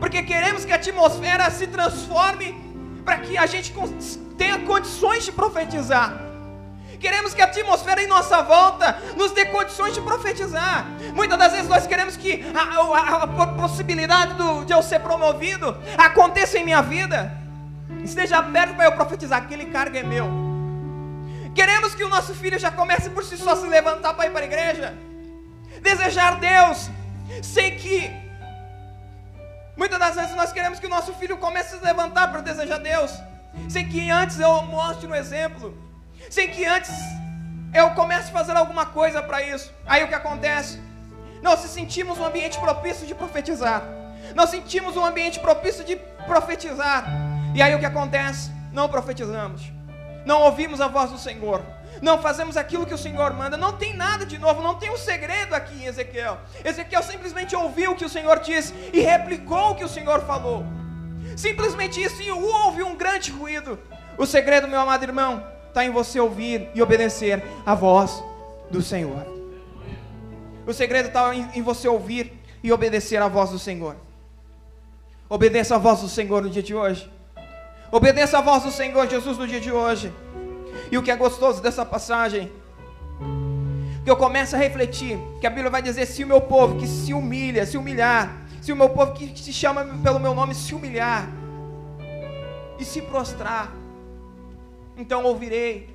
Porque 0.00 0.22
queremos 0.22 0.64
que 0.64 0.72
a 0.72 0.76
atmosfera 0.76 1.50
se 1.50 1.66
transforme 1.66 2.54
para 3.04 3.18
que 3.18 3.36
a 3.36 3.44
gente 3.44 3.74
tenha 4.38 4.58
condições 4.60 5.26
de 5.26 5.32
profetizar. 5.32 6.31
Queremos 7.02 7.34
que 7.34 7.42
a 7.42 7.46
atmosfera 7.46 8.00
em 8.00 8.06
nossa 8.06 8.42
volta 8.42 8.96
nos 9.16 9.32
dê 9.32 9.46
condições 9.46 9.92
de 9.92 10.00
profetizar. 10.00 10.86
Muitas 11.12 11.36
das 11.36 11.50
vezes 11.50 11.68
nós 11.68 11.84
queremos 11.84 12.16
que 12.16 12.44
a, 12.54 12.62
a, 12.62 13.22
a 13.24 13.46
possibilidade 13.48 14.34
do, 14.34 14.64
de 14.64 14.72
eu 14.72 14.80
ser 14.84 15.00
promovido 15.00 15.76
aconteça 15.98 16.58
em 16.58 16.64
minha 16.64 16.80
vida. 16.80 17.36
Esteja 18.04 18.38
aberto 18.38 18.76
para 18.76 18.84
eu 18.84 18.92
profetizar. 18.92 19.42
Aquele 19.42 19.66
cargo 19.66 19.96
é 19.96 20.04
meu. 20.04 20.30
Queremos 21.56 21.92
que 21.92 22.04
o 22.04 22.08
nosso 22.08 22.36
filho 22.36 22.56
já 22.56 22.70
comece 22.70 23.10
por 23.10 23.24
si 23.24 23.36
só 23.36 23.56
se 23.56 23.66
levantar 23.66 24.14
para 24.14 24.26
ir 24.26 24.30
para 24.30 24.42
a 24.42 24.44
igreja. 24.44 24.94
Desejar 25.80 26.38
Deus, 26.38 26.88
sem 27.42 27.76
que 27.76 28.22
Muitas 29.76 29.98
das 29.98 30.14
vezes 30.14 30.36
nós 30.36 30.52
queremos 30.52 30.78
que 30.78 30.86
o 30.86 30.90
nosso 30.90 31.12
filho 31.14 31.38
comece 31.38 31.74
a 31.74 31.78
se 31.78 31.84
levantar 31.84 32.30
para 32.30 32.42
desejar 32.42 32.78
Deus, 32.78 33.10
sem 33.70 33.88
que 33.88 34.10
antes 34.10 34.38
eu 34.38 34.62
mostre 34.64 35.06
um 35.06 35.14
exemplo 35.14 35.91
sem 36.32 36.48
que 36.48 36.64
antes 36.64 36.94
eu 37.74 37.90
comece 37.90 38.30
a 38.30 38.32
fazer 38.32 38.56
alguma 38.56 38.86
coisa 38.86 39.22
para 39.22 39.42
isso. 39.42 39.70
Aí 39.86 40.02
o 40.02 40.08
que 40.08 40.14
acontece? 40.14 40.80
Nós 41.42 41.60
sentimos 41.60 42.16
um 42.18 42.24
ambiente 42.24 42.58
propício 42.58 43.06
de 43.06 43.14
profetizar. 43.14 43.82
Nós 44.34 44.48
sentimos 44.48 44.96
um 44.96 45.04
ambiente 45.04 45.38
propício 45.38 45.84
de 45.84 45.94
profetizar. 46.26 47.04
E 47.54 47.60
aí 47.60 47.74
o 47.74 47.78
que 47.78 47.84
acontece? 47.84 48.50
Não 48.72 48.88
profetizamos. 48.88 49.70
Não 50.24 50.40
ouvimos 50.40 50.80
a 50.80 50.88
voz 50.88 51.10
do 51.10 51.18
Senhor. 51.18 51.62
Não 52.00 52.16
fazemos 52.18 52.56
aquilo 52.56 52.86
que 52.86 52.94
o 52.94 52.98
Senhor 53.06 53.34
manda. 53.34 53.58
Não 53.58 53.74
tem 53.74 53.94
nada 53.94 54.24
de 54.24 54.38
novo, 54.38 54.62
não 54.62 54.76
tem 54.76 54.90
um 54.90 54.96
segredo 54.96 55.54
aqui 55.54 55.82
em 55.82 55.84
Ezequiel. 55.84 56.38
Ezequiel 56.64 57.02
simplesmente 57.02 57.54
ouviu 57.54 57.92
o 57.92 57.94
que 57.94 58.06
o 58.06 58.08
Senhor 58.08 58.38
disse 58.40 58.72
e 58.90 59.00
replicou 59.00 59.72
o 59.72 59.74
que 59.74 59.84
o 59.84 59.88
Senhor 59.88 60.22
falou. 60.22 60.64
Simplesmente 61.36 62.02
isso, 62.02 62.22
e 62.22 62.30
houve 62.30 62.82
um 62.82 62.96
grande 62.96 63.30
ruído. 63.30 63.78
O 64.16 64.24
segredo, 64.24 64.66
meu 64.66 64.80
amado 64.80 65.02
irmão, 65.02 65.51
está 65.72 65.86
em 65.86 65.90
você 65.90 66.20
ouvir 66.20 66.68
e 66.74 66.82
obedecer 66.82 67.42
a 67.64 67.74
voz 67.74 68.22
do 68.70 68.82
Senhor. 68.82 69.26
O 70.66 70.72
segredo 70.74 71.08
está 71.08 71.34
em, 71.34 71.48
em 71.54 71.62
você 71.62 71.88
ouvir 71.88 72.38
e 72.62 72.70
obedecer 72.70 73.20
a 73.22 73.26
voz 73.26 73.48
do 73.48 73.58
Senhor. 73.58 73.96
Obedeça 75.30 75.76
a 75.76 75.78
voz 75.78 76.02
do 76.02 76.10
Senhor 76.10 76.42
no 76.42 76.50
dia 76.50 76.62
de 76.62 76.74
hoje. 76.74 77.10
Obedeça 77.90 78.36
a 78.36 78.42
voz 78.42 78.62
do 78.62 78.70
Senhor 78.70 79.08
Jesus 79.08 79.38
no 79.38 79.46
dia 79.46 79.60
de 79.60 79.72
hoje. 79.72 80.12
E 80.90 80.98
o 80.98 81.02
que 81.02 81.10
é 81.10 81.16
gostoso 81.16 81.62
dessa 81.62 81.86
passagem, 81.86 82.52
que 84.04 84.10
eu 84.10 84.16
começo 84.16 84.54
a 84.54 84.58
refletir, 84.58 85.18
que 85.40 85.46
a 85.46 85.50
Bíblia 85.50 85.70
vai 85.70 85.80
dizer: 85.80 86.04
se 86.04 86.22
o 86.22 86.26
meu 86.26 86.42
povo 86.42 86.78
que 86.78 86.86
se 86.86 87.14
humilha, 87.14 87.64
se 87.64 87.78
humilhar, 87.78 88.42
se 88.60 88.72
o 88.72 88.76
meu 88.76 88.90
povo 88.90 89.14
que 89.14 89.38
se 89.38 89.54
chama 89.54 89.86
pelo 90.02 90.20
meu 90.20 90.34
nome 90.34 90.54
se 90.54 90.74
humilhar 90.74 91.30
e 92.78 92.84
se 92.84 93.00
prostrar, 93.00 93.81
então 94.96 95.24
ouvirei 95.24 95.88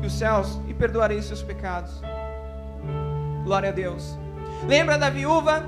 dos 0.00 0.12
céus 0.12 0.58
e 0.68 0.74
perdoarei 0.74 1.18
os 1.18 1.26
seus 1.26 1.42
pecados. 1.42 2.00
Glória 3.44 3.70
a 3.70 3.72
Deus. 3.72 4.16
Lembra 4.66 4.98
da 4.98 5.10
viúva? 5.10 5.64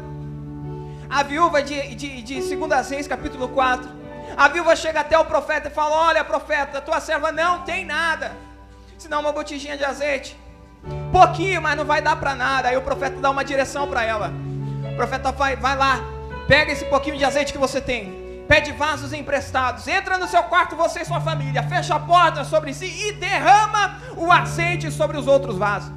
A 1.09 1.23
viúva 1.23 1.63
de, 1.63 1.95
de, 1.95 2.23
de 2.23 2.57
2 2.57 2.91
Reis, 2.91 3.07
capítulo 3.07 3.49
4. 3.49 3.89
A 4.37 4.49
viúva 4.49 4.75
chega 4.75 5.01
até 5.01 5.19
o 5.19 5.25
profeta 5.25 5.69
e 5.69 5.71
fala: 5.71 6.09
Olha, 6.09 6.25
profeta, 6.25 6.81
tua 6.81 7.01
serva 7.01 7.31
não 7.31 7.63
tem 7.63 7.85
nada, 7.85 8.33
senão 8.99 9.21
uma 9.21 9.33
botijinha 9.33 9.77
de 9.77 9.85
azeite. 9.85 10.37
Pouquinho, 11.13 11.63
mas 11.63 11.77
não 11.77 11.85
vai 11.85 12.03
dar 12.03 12.17
para 12.17 12.35
nada. 12.35 12.69
Aí 12.69 12.77
o 12.77 12.83
profeta 12.83 13.21
dá 13.21 13.31
uma 13.31 13.45
direção 13.45 13.89
para 13.89 14.05
ela. 14.05 14.33
O 14.93 14.97
profeta 14.97 15.33
vai, 15.33 15.57
vai 15.57 15.77
lá, 15.77 16.01
pega 16.47 16.73
esse 16.73 16.85
pouquinho 16.87 17.17
de 17.17 17.25
azeite 17.25 17.53
que 17.53 17.59
você 17.59 17.81
tem, 17.81 18.24
pede 18.47 18.73
vasos 18.73 19.13
emprestados, 19.13 19.87
entra 19.89 20.19
no 20.19 20.29
seu 20.29 20.43
quarto, 20.45 20.77
você 20.77 21.01
e 21.01 21.05
sua 21.05 21.21
família, 21.21 21.63
fecha 21.63 21.95
a 21.95 22.01
porta 22.01 22.45
sobre 22.45 22.75
si 22.75 22.87
e 22.87 23.13
derrama 23.13 23.99
o 24.17 24.31
azeite 24.31 24.91
sobre 24.91 25.17
os 25.17 25.27
outros 25.27 25.57
vasos. 25.57 25.93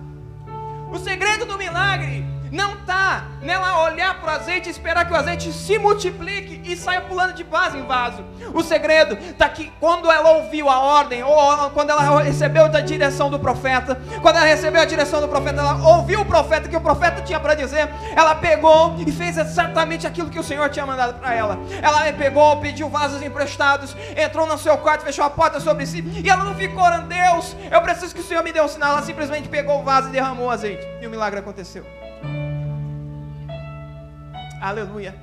O 0.92 0.98
segredo 0.98 1.46
do 1.46 1.58
milagre 1.58 2.26
não 2.52 2.74
está 2.76 3.26
nela 3.42 3.84
olhar 3.84 4.20
para 4.20 4.34
o 4.34 4.36
azeite 4.36 4.68
e 4.68 4.72
esperar 4.72 5.06
que 5.06 5.14
o 5.14 5.16
azeite 5.16 5.52
se 5.54 5.78
multiplique 5.78 6.62
e 6.64 6.76
saia 6.76 7.02
pulando 7.02 7.34
de 7.34 7.44
vaso 7.44 7.78
em 7.78 7.86
vaso. 7.86 8.24
O 8.54 8.62
segredo 8.62 9.18
está 9.18 9.48
que 9.50 9.72
quando 9.80 10.12
ela 10.12 10.32
ouviu 10.32 10.70
a 10.70 10.80
ordem, 10.80 11.24
ou 11.24 11.70
quando 11.72 11.90
ela 11.90 12.22
recebeu 12.22 12.66
a 12.66 12.82
direção 12.82 13.30
do 13.30 13.40
profeta, 13.40 14.00
quando 14.22 14.38
ela 14.38 14.46
recebeu 14.46 14.82
a 14.82 14.86
direção 14.86 15.22
do 15.22 15.28
profeta, 15.28 15.60
ela 15.60 15.76
ouviu 15.98 16.22
o 16.22 16.26
profeta 16.26 16.68
que 16.68 16.76
o 16.76 16.82
profeta 16.82 17.22
tinha 17.22 17.40
para 17.40 17.54
dizer, 17.54 17.90
ela 18.16 18.36
pegou 18.36 18.96
e 19.06 19.12
fez 19.12 19.38
exatamente 19.38 20.06
aquilo 20.06 20.30
que 20.30 20.40
o 20.40 20.44
Senhor 20.44 20.70
tinha 20.70 20.86
mandado 20.86 21.14
para 21.20 21.34
ela. 21.34 21.58
Ela 21.82 22.12
pegou, 22.14 22.58
pediu 22.58 22.90
vasos 22.90 23.22
emprestados, 23.22 23.96
entrou 24.16 24.46
no 24.48 24.58
seu 24.58 24.78
quarto, 24.78 25.04
fechou 25.04 25.24
a 25.24 25.30
porta 25.30 25.60
sobre 25.60 25.86
si, 25.86 26.04
e 26.24 26.30
ela 26.30 26.44
não 26.44 26.56
ficou 26.56 26.84
orando, 26.84 27.08
Deus, 27.08 27.56
eu 27.72 27.82
preciso 27.82 28.14
que 28.14 28.22
o 28.22 28.24
Senhor 28.24 28.44
me 28.44 28.52
dê 28.52 28.62
um 28.62 28.68
sinal. 28.68 28.92
Ela 28.92 29.02
simplesmente 29.04 29.48
pegou 29.48 29.82
o 29.82 29.84
vaso 29.84 30.10
e 30.10 30.12
derramou 30.12 30.48
o 30.48 30.52
azeite, 30.52 30.86
e 31.02 31.08
o 31.08 31.10
milagre 31.10 31.40
aconteceu. 31.40 31.86
Aleluia. 34.62 35.16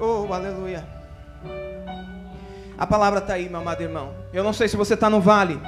Oh, 0.00 0.32
aleluia. 0.32 0.84
A 2.78 2.86
palavra 2.86 3.18
está 3.18 3.34
aí, 3.34 3.48
meu 3.48 3.60
amado 3.60 3.82
irmão. 3.82 4.14
Eu 4.32 4.44
não 4.44 4.52
sei 4.52 4.68
se 4.68 4.76
você 4.76 4.94
está 4.94 5.10
no 5.10 5.20
vale. 5.20 5.60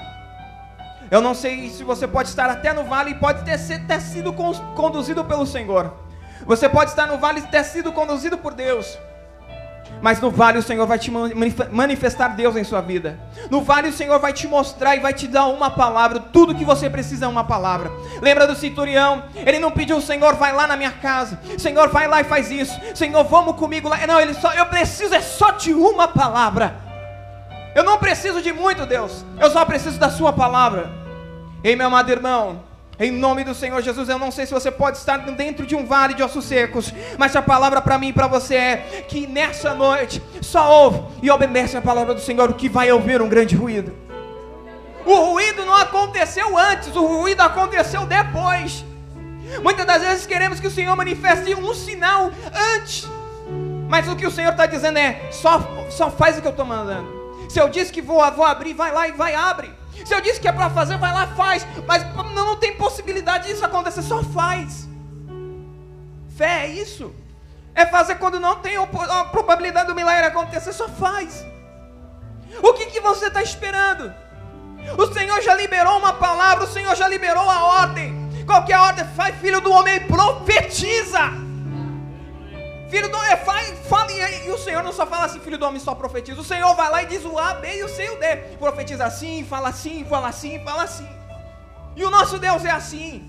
Eu 1.10 1.20
não 1.20 1.34
sei 1.34 1.68
se 1.70 1.82
você 1.82 2.06
pode 2.06 2.28
estar 2.28 2.48
até 2.48 2.72
no 2.72 2.84
vale 2.84 3.10
e 3.10 3.14
pode 3.14 3.44
ter, 3.44 3.58
ter 3.86 4.00
sido 4.00 4.32
conduzido 4.32 5.24
pelo 5.24 5.44
Senhor. 5.44 5.92
Você 6.46 6.68
pode 6.68 6.90
estar 6.90 7.06
no 7.06 7.18
vale 7.18 7.40
e 7.40 7.46
ter 7.48 7.64
sido 7.64 7.92
conduzido 7.92 8.38
por 8.38 8.54
Deus. 8.54 8.96
Mas 10.02 10.20
no 10.20 10.30
vale 10.30 10.58
o 10.58 10.62
Senhor 10.62 10.86
vai 10.86 10.98
te 10.98 11.10
manifestar 11.70 12.28
Deus 12.28 12.56
em 12.56 12.64
sua 12.64 12.80
vida. 12.80 13.18
No 13.50 13.60
vale 13.60 13.88
o 13.88 13.92
Senhor 13.92 14.18
vai 14.18 14.32
te 14.32 14.48
mostrar 14.48 14.96
e 14.96 15.00
vai 15.00 15.12
te 15.12 15.26
dar 15.26 15.46
uma 15.46 15.70
palavra. 15.70 16.20
Tudo 16.20 16.54
que 16.54 16.64
você 16.64 16.88
precisa 16.88 17.26
é 17.26 17.28
uma 17.28 17.44
palavra. 17.44 17.90
Lembra 18.22 18.46
do 18.46 18.54
centurião? 18.54 19.22
Ele 19.34 19.58
não 19.58 19.70
pediu, 19.70 20.00
Senhor, 20.00 20.34
vai 20.36 20.52
lá 20.52 20.66
na 20.66 20.76
minha 20.76 20.90
casa. 20.90 21.38
Senhor, 21.58 21.88
vai 21.88 22.08
lá 22.08 22.20
e 22.20 22.24
faz 22.24 22.50
isso. 22.50 22.78
Senhor, 22.94 23.24
vamos 23.24 23.56
comigo 23.56 23.88
lá. 23.88 24.06
Não, 24.06 24.20
ele 24.20 24.34
só, 24.34 24.52
eu 24.54 24.66
preciso 24.66 25.14
é 25.14 25.20
só 25.20 25.50
de 25.50 25.74
uma 25.74 26.08
palavra. 26.08 26.74
Eu 27.74 27.84
não 27.84 27.98
preciso 27.98 28.42
de 28.42 28.52
muito, 28.52 28.86
Deus. 28.86 29.24
Eu 29.38 29.50
só 29.50 29.64
preciso 29.64 29.98
da 29.98 30.10
sua 30.10 30.32
palavra. 30.32 30.90
Ei, 31.62 31.76
meu 31.76 31.88
amado 31.88 32.10
irmão, 32.10 32.60
em 33.00 33.10
nome 33.10 33.44
do 33.44 33.54
Senhor 33.54 33.80
Jesus, 33.80 34.10
eu 34.10 34.18
não 34.18 34.30
sei 34.30 34.44
se 34.44 34.52
você 34.52 34.70
pode 34.70 34.98
estar 34.98 35.16
dentro 35.16 35.64
de 35.64 35.74
um 35.74 35.86
vale 35.86 36.12
de 36.12 36.22
ossos 36.22 36.44
secos, 36.44 36.92
mas 37.16 37.34
a 37.34 37.40
palavra 37.40 37.80
para 37.80 37.96
mim 37.96 38.08
e 38.08 38.12
para 38.12 38.26
você 38.26 38.54
é 38.54 38.76
que 39.08 39.26
nessa 39.26 39.72
noite 39.72 40.22
só 40.42 40.70
ouve 40.84 41.02
e 41.22 41.30
obedece 41.30 41.78
a 41.78 41.80
palavra 41.80 42.12
do 42.12 42.20
Senhor, 42.20 42.50
o 42.50 42.54
que 42.54 42.68
vai 42.68 42.92
ouvir 42.92 43.22
um 43.22 43.28
grande 43.28 43.56
ruído. 43.56 43.94
O 45.06 45.14
ruído 45.14 45.64
não 45.64 45.74
aconteceu 45.74 46.58
antes, 46.58 46.94
o 46.94 47.06
ruído 47.06 47.40
aconteceu 47.40 48.04
depois. 48.04 48.84
Muitas 49.62 49.86
das 49.86 50.02
vezes 50.02 50.26
queremos 50.26 50.60
que 50.60 50.66
o 50.66 50.70
Senhor 50.70 50.94
manifeste 50.94 51.54
um 51.54 51.72
sinal 51.72 52.30
antes, 52.76 53.08
mas 53.88 54.06
o 54.08 54.14
que 54.14 54.26
o 54.26 54.30
Senhor 54.30 54.50
está 54.50 54.66
dizendo 54.66 54.98
é: 54.98 55.28
só, 55.30 55.86
só 55.88 56.10
faz 56.10 56.36
o 56.36 56.42
que 56.42 56.46
eu 56.46 56.52
estou 56.52 56.66
mandando. 56.66 57.08
Se 57.48 57.58
eu 57.58 57.68
disse 57.70 57.90
que 57.90 58.02
vou, 58.02 58.30
vou 58.32 58.44
abrir, 58.44 58.74
vai 58.74 58.92
lá 58.92 59.08
e 59.08 59.12
vai 59.12 59.34
abre. 59.34 59.79
Se 60.04 60.14
eu 60.14 60.20
disse 60.20 60.40
que 60.40 60.48
é 60.48 60.52
para 60.52 60.70
fazer, 60.70 60.96
vai 60.98 61.12
lá 61.12 61.26
faz. 61.28 61.66
Mas 61.86 62.04
não, 62.14 62.46
não 62.46 62.56
tem 62.56 62.76
possibilidade 62.76 63.48
disso 63.48 63.64
acontecer, 63.64 64.02
só 64.02 64.22
faz. 64.22 64.88
Fé 66.36 66.66
é 66.66 66.68
isso. 66.68 67.12
É 67.74 67.86
fazer 67.86 68.16
quando 68.16 68.40
não 68.40 68.56
tem 68.56 68.76
a 68.76 69.24
probabilidade 69.24 69.88
do 69.88 69.94
milagre 69.94 70.26
acontecer, 70.26 70.72
só 70.72 70.88
faz. 70.88 71.44
O 72.62 72.72
que, 72.74 72.86
que 72.86 73.00
você 73.00 73.26
está 73.26 73.42
esperando? 73.42 74.12
O 74.98 75.06
Senhor 75.12 75.40
já 75.40 75.54
liberou 75.54 75.98
uma 75.98 76.12
palavra, 76.14 76.64
o 76.64 76.68
Senhor 76.68 76.94
já 76.96 77.06
liberou 77.06 77.48
a 77.48 77.64
ordem. 77.64 78.28
Qual 78.46 78.64
que 78.64 78.72
a 78.72 78.82
ordem? 78.82 79.04
Faz 79.14 79.36
filho 79.36 79.60
do 79.60 79.70
homem, 79.70 80.00
profetiza. 80.06 81.49
Filho 82.90 83.08
do 83.08 83.16
homem, 83.16 83.36
fale, 83.36 83.76
fale 83.88 84.12
e 84.44 84.50
o 84.50 84.58
Senhor 84.58 84.82
não 84.82 84.92
só 84.92 85.06
fala 85.06 85.26
assim, 85.26 85.38
filho 85.38 85.56
do 85.56 85.64
homem 85.64 85.80
só 85.80 85.94
profetiza. 85.94 86.40
O 86.40 86.44
Senhor 86.44 86.74
vai 86.74 86.90
lá 86.90 87.02
e 87.04 87.06
diz 87.06 87.24
o 87.24 87.38
A, 87.38 87.54
B 87.54 87.78
e 87.78 87.84
o 87.84 87.88
C 87.88 88.04
e 88.04 88.10
o 88.10 88.18
D. 88.18 88.36
Profetiza 88.58 89.04
assim, 89.04 89.44
fala 89.44 89.68
assim, 89.68 90.04
fala 90.04 90.28
assim, 90.28 90.62
fala 90.64 90.82
assim. 90.82 91.08
E 91.94 92.04
o 92.04 92.10
nosso 92.10 92.36
Deus 92.38 92.64
é 92.64 92.70
assim. 92.70 93.24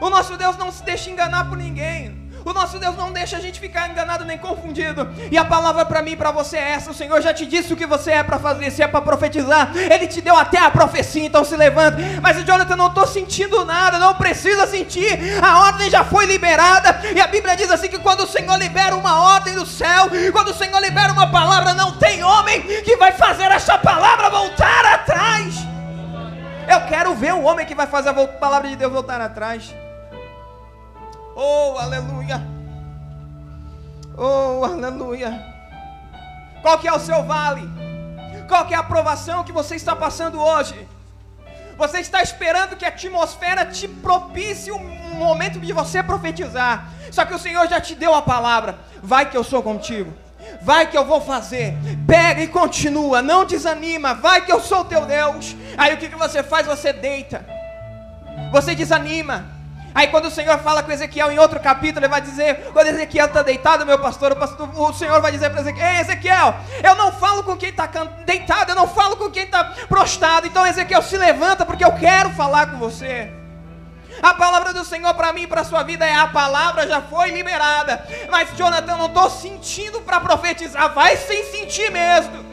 O 0.00 0.08
nosso 0.08 0.36
Deus 0.36 0.56
não 0.56 0.70
se 0.70 0.84
deixa 0.84 1.10
enganar 1.10 1.48
por 1.48 1.58
ninguém. 1.58 2.23
O 2.44 2.52
nosso 2.52 2.78
Deus 2.78 2.94
não 2.96 3.10
deixa 3.10 3.38
a 3.38 3.40
gente 3.40 3.58
ficar 3.58 3.88
enganado 3.88 4.24
nem 4.24 4.36
confundido. 4.36 5.08
E 5.30 5.38
a 5.38 5.44
palavra 5.44 5.84
para 5.86 6.02
mim 6.02 6.10
e 6.10 6.16
para 6.16 6.30
você 6.30 6.58
é 6.58 6.72
essa: 6.72 6.90
o 6.90 6.94
Senhor 6.94 7.20
já 7.22 7.32
te 7.32 7.46
disse 7.46 7.72
o 7.72 7.76
que 7.76 7.86
você 7.86 8.10
é 8.12 8.22
para 8.22 8.38
fazer, 8.38 8.70
se 8.70 8.82
é 8.82 8.86
para 8.86 9.00
profetizar, 9.00 9.72
Ele 9.74 10.06
te 10.06 10.20
deu 10.20 10.36
até 10.36 10.58
a 10.58 10.70
profecia, 10.70 11.24
então 11.24 11.42
se 11.42 11.56
levanta. 11.56 11.96
Mas 12.20 12.44
Jonathan, 12.44 12.76
não 12.76 12.88
estou 12.88 13.06
sentindo 13.06 13.64
nada, 13.64 13.98
não 13.98 14.14
precisa 14.14 14.66
sentir, 14.66 15.18
a 15.42 15.60
ordem 15.60 15.88
já 15.88 16.04
foi 16.04 16.26
liberada. 16.26 17.00
E 17.14 17.20
a 17.20 17.26
Bíblia 17.26 17.56
diz 17.56 17.70
assim: 17.70 17.88
que 17.88 17.98
quando 17.98 18.20
o 18.20 18.26
Senhor 18.26 18.56
libera 18.58 18.94
uma 18.94 19.22
ordem 19.34 19.54
do 19.54 19.64
céu, 19.64 20.10
quando 20.30 20.48
o 20.48 20.54
Senhor 20.54 20.78
libera 20.80 21.12
uma 21.12 21.30
palavra, 21.30 21.72
não 21.72 21.92
tem 21.92 22.22
homem 22.22 22.60
que 22.82 22.96
vai 22.96 23.12
fazer 23.12 23.44
essa 23.44 23.78
palavra 23.78 24.28
voltar 24.28 24.84
atrás. 24.84 25.54
Eu 26.68 26.82
quero 26.88 27.14
ver 27.14 27.32
o 27.34 27.42
homem 27.42 27.64
que 27.64 27.74
vai 27.74 27.86
fazer 27.86 28.10
a 28.10 28.26
palavra 28.26 28.68
de 28.68 28.76
Deus 28.76 28.92
voltar 28.92 29.20
atrás. 29.20 29.74
Oh, 31.36 31.76
aleluia. 31.78 32.40
Oh, 34.16 34.64
aleluia. 34.64 35.44
Qual 36.62 36.78
que 36.78 36.86
é 36.86 36.92
o 36.92 37.00
seu 37.00 37.24
vale? 37.24 37.68
Qual 38.48 38.66
que 38.66 38.74
é 38.74 38.76
a 38.76 38.80
aprovação 38.80 39.42
que 39.42 39.52
você 39.52 39.74
está 39.74 39.96
passando 39.96 40.40
hoje? 40.40 40.88
Você 41.76 41.98
está 41.98 42.22
esperando 42.22 42.76
que 42.76 42.84
a 42.84 42.88
atmosfera 42.88 43.66
te 43.66 43.88
propicie 43.88 44.72
um 44.72 45.14
momento 45.16 45.58
de 45.58 45.72
você 45.72 46.02
profetizar. 46.02 46.88
Só 47.10 47.24
que 47.24 47.34
o 47.34 47.38
Senhor 47.38 47.68
já 47.68 47.80
te 47.80 47.94
deu 47.94 48.14
a 48.14 48.22
palavra. 48.22 48.78
Vai 49.02 49.28
que 49.28 49.36
eu 49.36 49.42
sou 49.42 49.62
contigo. 49.62 50.12
Vai 50.62 50.88
que 50.88 50.96
eu 50.96 51.04
vou 51.04 51.20
fazer. 51.20 51.76
Pega 52.06 52.42
e 52.42 52.48
continua. 52.48 53.20
Não 53.20 53.44
desanima. 53.44 54.14
Vai 54.14 54.44
que 54.44 54.52
eu 54.52 54.60
sou 54.60 54.84
teu 54.84 55.04
Deus. 55.04 55.56
Aí 55.76 55.94
o 55.94 55.96
que, 55.96 56.08
que 56.08 56.16
você 56.16 56.42
faz? 56.42 56.66
Você 56.66 56.92
deita. 56.92 57.44
Você 58.52 58.74
desanima. 58.74 59.53
Aí 59.94 60.08
quando 60.08 60.24
o 60.24 60.30
Senhor 60.30 60.58
fala 60.58 60.82
com 60.82 60.90
Ezequiel 60.90 61.30
em 61.30 61.38
outro 61.38 61.60
capítulo, 61.60 62.04
ele 62.04 62.10
vai 62.10 62.20
dizer, 62.20 62.70
quando 62.72 62.88
Ezequiel 62.88 63.26
está 63.26 63.42
deitado, 63.42 63.86
meu 63.86 63.98
pastor, 63.98 64.32
o, 64.32 64.36
pastor, 64.36 64.68
o 64.74 64.92
Senhor 64.92 65.20
vai 65.22 65.30
dizer 65.30 65.50
para 65.50 65.60
Ezequiel, 65.60 65.86
Ei, 65.86 66.00
Ezequiel, 66.00 66.56
eu 66.82 66.96
não 66.96 67.12
falo 67.12 67.44
com 67.44 67.56
quem 67.56 67.68
está 67.68 67.86
deitado, 68.26 68.72
eu 68.72 68.74
não 68.74 68.88
falo 68.88 69.16
com 69.16 69.30
quem 69.30 69.44
está 69.44 69.62
prostrado, 69.88 70.48
então 70.48 70.66
Ezequiel 70.66 71.00
se 71.00 71.16
levanta 71.16 71.64
porque 71.64 71.84
eu 71.84 71.92
quero 71.92 72.30
falar 72.30 72.72
com 72.72 72.78
você. 72.78 73.30
A 74.20 74.34
palavra 74.34 74.72
do 74.72 74.84
Senhor 74.84 75.14
para 75.14 75.32
mim 75.32 75.42
e 75.42 75.46
para 75.46 75.64
sua 75.64 75.82
vida 75.82 76.04
é 76.04 76.14
a 76.14 76.26
palavra 76.26 76.88
já 76.88 77.00
foi 77.00 77.30
liberada. 77.30 78.04
Mas 78.30 78.56
Jonathan, 78.56 78.96
não 78.96 79.06
estou 79.06 79.30
sentindo 79.30 80.00
para 80.00 80.20
profetizar, 80.20 80.92
vai 80.92 81.16
sem 81.16 81.44
sentir 81.44 81.90
mesmo. 81.90 82.44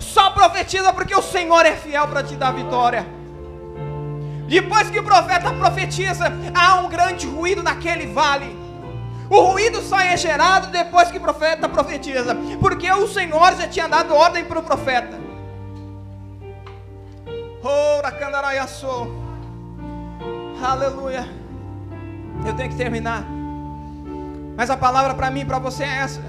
Só 0.00 0.30
profetiza 0.30 0.92
porque 0.92 1.14
o 1.14 1.22
Senhor 1.22 1.64
é 1.64 1.76
fiel 1.76 2.08
para 2.08 2.22
te 2.22 2.34
dar 2.34 2.52
vitória. 2.52 3.15
Depois 4.46 4.88
que 4.90 4.98
o 4.98 5.04
profeta 5.04 5.52
profetiza, 5.52 6.32
há 6.54 6.76
um 6.76 6.88
grande 6.88 7.26
ruído 7.26 7.62
naquele 7.62 8.06
vale. 8.06 8.56
O 9.28 9.40
ruído 9.40 9.80
só 9.82 9.98
é 9.98 10.16
gerado 10.16 10.68
depois 10.68 11.10
que 11.10 11.18
o 11.18 11.20
profeta 11.20 11.68
profetiza, 11.68 12.36
porque 12.60 12.90
o 12.92 13.08
Senhor 13.08 13.56
já 13.56 13.66
tinha 13.66 13.88
dado 13.88 14.14
ordem 14.14 14.44
para 14.44 14.60
o 14.60 14.62
profeta. 14.62 15.18
Aleluia. 20.62 21.28
Eu 22.46 22.54
tenho 22.54 22.70
que 22.70 22.76
terminar. 22.76 23.24
Mas 24.56 24.70
a 24.70 24.76
palavra 24.76 25.14
para 25.14 25.30
mim 25.30 25.40
e 25.40 25.44
para 25.44 25.58
você 25.58 25.82
é 25.82 25.96
essa. 25.96 26.22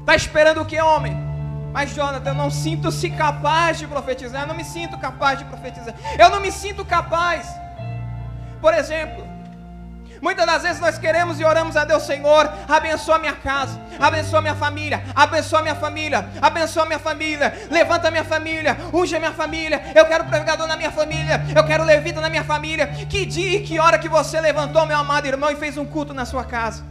Está 0.00 0.16
esperando 0.16 0.60
o 0.60 0.66
que, 0.66 0.80
homem? 0.80 1.25
Mas 1.76 1.94
Jonathan, 1.94 2.30
eu 2.30 2.34
não 2.34 2.50
sinto-se 2.50 3.10
capaz 3.10 3.78
de 3.78 3.86
profetizar, 3.86 4.40
eu 4.40 4.46
não 4.46 4.54
me 4.54 4.64
sinto 4.64 4.96
capaz 4.96 5.38
de 5.38 5.44
profetizar, 5.44 5.94
eu 6.18 6.30
não 6.30 6.40
me 6.40 6.50
sinto 6.50 6.82
capaz. 6.86 7.46
Por 8.62 8.72
exemplo, 8.72 9.26
Muitas 10.22 10.46
das 10.46 10.62
vezes 10.62 10.80
nós 10.80 10.96
queremos 10.96 11.38
e 11.38 11.44
oramos 11.44 11.76
a 11.76 11.84
Deus, 11.84 12.04
Senhor, 12.04 12.50
abençoa 12.66 13.18
minha 13.18 13.34
casa, 13.34 13.78
abençoa 14.00 14.40
minha 14.40 14.54
família, 14.54 15.04
abençoa 15.14 15.60
minha 15.60 15.74
família, 15.74 16.26
abençoa 16.40 16.86
minha 16.86 16.98
família, 16.98 17.52
levanta 17.70 18.10
minha 18.10 18.24
família, 18.24 18.78
unge 18.94 19.18
minha 19.18 19.34
família, 19.34 19.92
eu 19.94 20.06
quero 20.06 20.24
pregador 20.24 20.66
na 20.66 20.76
minha 20.78 20.90
família, 20.90 21.44
eu 21.54 21.62
quero 21.62 21.84
levita 21.84 22.22
na 22.22 22.30
minha 22.30 22.42
família. 22.44 22.86
Que 22.86 23.26
dia 23.26 23.58
e 23.58 23.62
que 23.62 23.78
hora 23.78 23.98
que 23.98 24.08
você 24.08 24.40
levantou, 24.40 24.86
meu 24.86 24.96
amado 24.96 25.26
irmão, 25.26 25.50
e 25.50 25.56
fez 25.56 25.76
um 25.76 25.84
culto 25.84 26.14
na 26.14 26.24
sua 26.24 26.44
casa? 26.44 26.82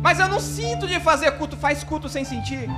Mas 0.00 0.20
eu 0.20 0.28
não 0.28 0.38
sinto 0.38 0.86
de 0.86 1.00
fazer 1.00 1.32
culto, 1.32 1.56
faz 1.56 1.82
culto 1.82 2.08
sem 2.08 2.24
sentir. 2.24 2.70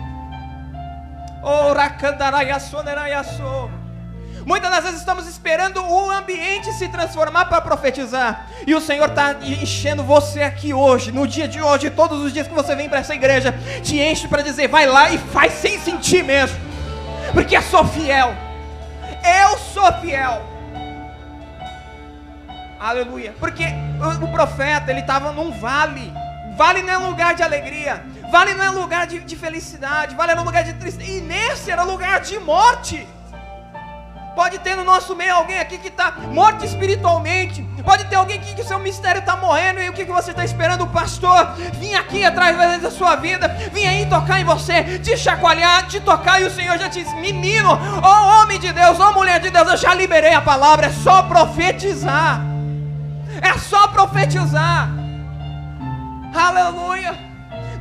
Muitas 4.44 4.70
das 4.70 4.84
vezes 4.84 5.00
estamos 5.00 5.26
esperando 5.28 5.80
o 5.82 6.10
ambiente 6.10 6.72
se 6.72 6.88
transformar 6.88 7.44
para 7.44 7.60
profetizar. 7.60 8.48
E 8.66 8.74
o 8.74 8.80
Senhor 8.80 9.08
está 9.08 9.34
enchendo 9.40 10.02
você 10.02 10.42
aqui 10.42 10.74
hoje, 10.74 11.12
no 11.12 11.26
dia 11.26 11.46
de 11.46 11.62
hoje, 11.62 11.90
todos 11.90 12.20
os 12.20 12.32
dias 12.32 12.48
que 12.48 12.54
você 12.54 12.74
vem 12.74 12.88
para 12.88 12.98
essa 12.98 13.14
igreja, 13.14 13.54
te 13.82 14.00
enche 14.00 14.26
para 14.26 14.42
dizer: 14.42 14.68
vai 14.68 14.86
lá 14.86 15.10
e 15.10 15.18
faz 15.18 15.52
sem 15.54 15.78
sentir 15.78 16.24
mesmo. 16.24 16.58
Porque 17.32 17.56
eu 17.56 17.62
sou 17.62 17.84
fiel. 17.84 18.34
Eu 19.22 19.58
sou 19.58 19.92
fiel. 20.00 20.42
Aleluia. 22.80 23.32
Porque 23.38 23.64
o, 24.22 24.28
profeta, 24.28 24.90
ele 24.90 25.00
estava 25.00 25.30
num 25.30 25.52
vale. 25.52 26.12
Vale 26.56 26.82
não 26.82 26.92
é 26.92 26.98
lugar 26.98 27.34
de 27.34 27.42
alegria. 27.42 28.04
Vale 28.32 28.54
não 28.54 28.64
é 28.64 28.70
lugar 28.70 29.06
de, 29.06 29.18
de 29.20 29.36
felicidade. 29.36 30.14
Vale 30.14 30.32
era 30.32 30.40
um 30.40 30.44
lugar 30.44 30.64
de 30.64 30.72
tristeza. 30.72 31.10
E 31.10 31.20
nesse 31.20 31.70
era 31.70 31.82
lugar 31.82 32.20
de 32.20 32.38
morte. 32.38 33.06
Pode 34.34 34.58
ter 34.60 34.74
no 34.74 34.84
nosso 34.84 35.14
meio 35.14 35.34
alguém 35.34 35.58
aqui 35.58 35.76
que 35.76 35.88
está 35.88 36.10
morto 36.12 36.64
espiritualmente. 36.64 37.62
Pode 37.84 38.04
ter 38.06 38.16
alguém 38.16 38.38
aqui 38.38 38.54
que 38.54 38.62
o 38.62 38.64
seu 38.64 38.78
mistério 38.78 39.18
está 39.18 39.36
morrendo. 39.36 39.80
E 39.80 39.90
o 39.90 39.92
que, 39.92 40.06
que 40.06 40.10
você 40.10 40.30
está 40.30 40.42
esperando? 40.46 40.84
O 40.84 40.86
pastor 40.86 41.52
vir 41.74 41.94
aqui 41.94 42.24
atrás 42.24 42.80
da 42.80 42.90
sua 42.90 43.16
vida, 43.16 43.48
vir 43.70 43.86
aí 43.86 44.06
tocar 44.06 44.40
em 44.40 44.44
você, 44.44 44.98
te 45.00 45.14
chacoalhar, 45.14 45.86
te 45.86 46.00
tocar. 46.00 46.40
E 46.40 46.44
o 46.44 46.50
Senhor 46.50 46.78
já 46.78 46.88
te 46.88 47.04
diz: 47.04 47.12
Menino, 47.16 47.78
ó 48.02 48.12
oh, 48.12 48.40
homem 48.40 48.58
de 48.58 48.72
Deus, 48.72 48.98
ó 48.98 49.10
oh, 49.10 49.12
mulher 49.12 49.40
de 49.40 49.50
Deus, 49.50 49.68
eu 49.68 49.76
já 49.76 49.92
liberei 49.92 50.32
a 50.32 50.40
palavra. 50.40 50.86
É 50.86 50.90
só 50.90 51.22
profetizar. 51.24 52.40
É 53.42 53.58
só 53.58 53.88
profetizar. 53.88 54.88
Aleluia. 56.34 57.31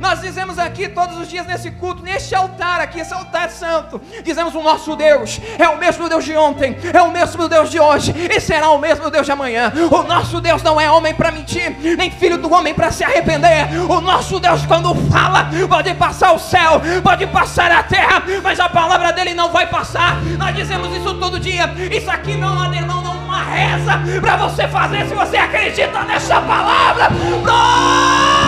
Nós 0.02 0.20
dizemos 0.20 0.58
aqui 0.58 0.88
todos 0.88 1.16
os 1.16 1.28
dias 1.28 1.46
nesse 1.46 1.70
culto, 1.70 2.02
neste 2.02 2.34
altar 2.34 2.80
aqui, 2.80 2.98
esse 2.98 3.14
altar 3.14 3.48
santo, 3.50 4.00
dizemos 4.24 4.52
o 4.52 4.60
nosso 4.60 4.96
Deus 4.96 5.40
é 5.56 5.68
o 5.68 5.78
mesmo 5.78 6.08
Deus 6.08 6.24
de 6.24 6.36
ontem, 6.36 6.76
é 6.92 7.00
o 7.00 7.12
mesmo 7.12 7.48
Deus 7.48 7.70
de 7.70 7.78
hoje 7.78 8.12
e 8.28 8.40
será 8.40 8.70
o 8.70 8.78
mesmo 8.78 9.08
Deus 9.10 9.24
de 9.24 9.30
amanhã. 9.30 9.72
O 9.92 10.02
nosso 10.02 10.40
Deus 10.40 10.60
não 10.60 10.80
é 10.80 10.90
homem 10.90 11.14
para 11.14 11.30
mentir, 11.30 11.76
nem 11.96 12.10
filho 12.10 12.36
do 12.36 12.52
homem 12.52 12.74
para 12.74 12.90
se 12.90 13.04
arrepender. 13.04 13.68
O 13.88 14.00
nosso 14.00 14.40
Deus, 14.40 14.66
quando 14.66 14.92
fala, 15.08 15.48
pode 15.68 15.94
passar 15.94 16.32
o 16.32 16.38
céu, 16.38 16.82
pode 17.00 17.24
passar 17.28 17.70
a 17.70 17.84
terra, 17.84 18.24
mas 18.42 18.58
a 18.58 18.68
palavra 18.68 19.12
dele 19.12 19.34
não 19.34 19.52
vai 19.52 19.68
passar. 19.68 20.20
Nós 20.36 20.56
dizemos 20.56 20.92
isso 20.96 21.14
todo 21.14 21.38
dia. 21.38 21.72
Isso 21.92 22.10
aqui 22.10 22.34
não, 22.34 22.74
irmão, 22.74 23.02
não 23.02 23.12
é 23.12 23.18
uma 23.18 23.44
reza 23.44 24.20
para 24.20 24.36
você 24.36 24.66
fazer 24.66 25.06
se 25.06 25.14
você 25.14 25.36
acredita 25.36 26.02
nessa 26.02 26.40
palavra. 26.40 27.08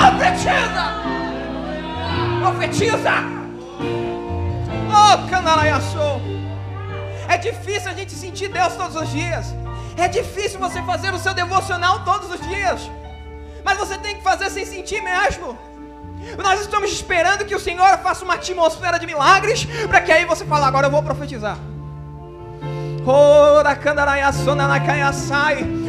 Profetiza! 0.00 1.03
Profetiza. 2.44 3.10
Oh, 4.92 5.30
canalaiaçou. 5.30 6.20
É 7.26 7.38
difícil 7.38 7.90
a 7.90 7.94
gente 7.94 8.12
sentir 8.12 8.48
Deus 8.48 8.74
todos 8.74 8.96
os 8.96 9.08
dias. 9.10 9.54
É 9.96 10.08
difícil 10.08 10.58
você 10.60 10.82
fazer 10.82 11.14
o 11.14 11.18
seu 11.18 11.32
devocional 11.32 12.04
todos 12.04 12.28
os 12.30 12.40
dias. 12.46 12.90
Mas 13.64 13.78
você 13.78 13.96
tem 13.96 14.16
que 14.16 14.22
fazer 14.22 14.50
sem 14.50 14.66
sentir 14.66 15.00
mesmo. 15.02 15.58
Nós 16.42 16.60
estamos 16.60 16.90
esperando 16.92 17.44
que 17.44 17.54
o 17.54 17.60
Senhor 17.60 17.98
faça 17.98 18.24
uma 18.24 18.34
atmosfera 18.34 18.98
de 18.98 19.06
milagres, 19.06 19.66
para 19.88 20.00
que 20.02 20.12
aí 20.12 20.24
você 20.26 20.44
fale, 20.44 20.64
agora 20.64 20.86
eu 20.86 20.90
vou 20.90 21.02
profetizar. 21.02 21.56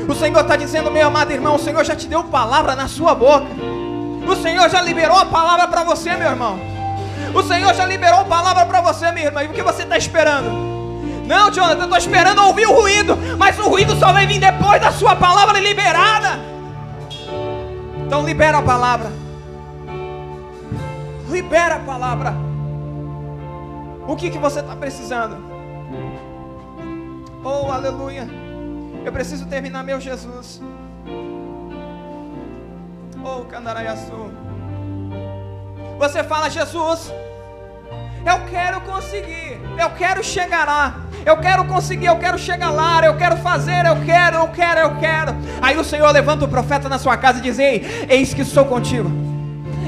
O 0.07 0.15
Senhor 0.15 0.41
está 0.41 0.55
dizendo, 0.55 0.91
meu 0.91 1.07
amado 1.07 1.31
irmão, 1.31 1.55
o 1.55 1.59
Senhor 1.59 1.83
já 1.83 1.95
te 1.95 2.07
deu 2.07 2.23
palavra 2.25 2.75
na 2.75 2.87
sua 2.87 3.15
boca. 3.15 3.45
O 4.27 4.35
Senhor 4.35 4.69
já 4.69 4.81
liberou 4.81 5.17
a 5.17 5.25
palavra 5.25 5.67
para 5.67 5.83
você, 5.83 6.15
meu 6.15 6.29
irmão. 6.29 6.59
O 7.33 7.43
Senhor 7.43 7.73
já 7.73 7.85
liberou 7.85 8.21
a 8.21 8.25
palavra 8.25 8.65
para 8.65 8.81
você, 8.81 9.11
minha 9.11 9.25
irmã. 9.25 9.43
E 9.43 9.47
o 9.47 9.53
que 9.53 9.61
você 9.61 9.83
está 9.83 9.97
esperando? 9.97 10.49
Não, 11.27 11.51
Jonathan, 11.51 11.79
eu 11.79 11.83
estou 11.83 11.97
esperando 11.97 12.41
ouvir 12.43 12.67
o 12.67 12.73
ruído. 12.73 13.17
Mas 13.37 13.57
o 13.59 13.67
ruído 13.67 13.95
só 13.95 14.13
vai 14.13 14.25
vir 14.25 14.39
depois 14.39 14.81
da 14.81 14.91
sua 14.91 15.15
palavra 15.15 15.59
liberada. 15.59 16.39
Então 18.05 18.23
libera 18.23 18.59
a 18.59 18.61
palavra. 18.61 19.11
Libera 21.29 21.75
a 21.75 21.79
palavra. 21.79 22.33
O 24.07 24.15
que, 24.15 24.29
que 24.29 24.37
você 24.37 24.59
está 24.59 24.75
precisando? 24.75 25.37
Oh, 27.43 27.71
aleluia. 27.71 28.27
Eu 29.03 29.11
preciso 29.11 29.45
terminar 29.47 29.83
meu 29.83 29.99
Jesus. 29.99 30.61
Oh, 33.27 33.43
Candaraiaçu. 33.45 34.31
Você 35.97 36.23
fala, 36.23 36.47
Jesus, 36.47 37.11
eu 38.23 38.45
quero 38.51 38.81
conseguir, 38.81 39.59
eu 39.79 39.89
quero 39.97 40.23
chegar 40.23 40.67
lá, 40.67 41.01
eu 41.25 41.35
quero 41.37 41.65
conseguir, 41.65 42.05
eu 42.05 42.19
quero 42.19 42.37
chegar 42.37 42.69
lá, 42.69 43.03
eu 43.03 43.17
quero 43.17 43.35
fazer, 43.37 43.83
eu 43.87 44.05
quero, 44.05 44.37
eu 44.37 44.47
quero, 44.49 44.79
eu 44.79 44.99
quero. 44.99 45.35
Aí 45.59 45.75
o 45.75 45.83
Senhor 45.83 46.11
levanta 46.11 46.45
o 46.45 46.47
profeta 46.47 46.87
na 46.87 46.99
sua 46.99 47.17
casa 47.17 47.39
e 47.39 47.41
diz: 47.41 47.57
Ei, 47.57 48.05
eis 48.07 48.31
que 48.31 48.45
sou 48.45 48.65
contigo 48.65 49.24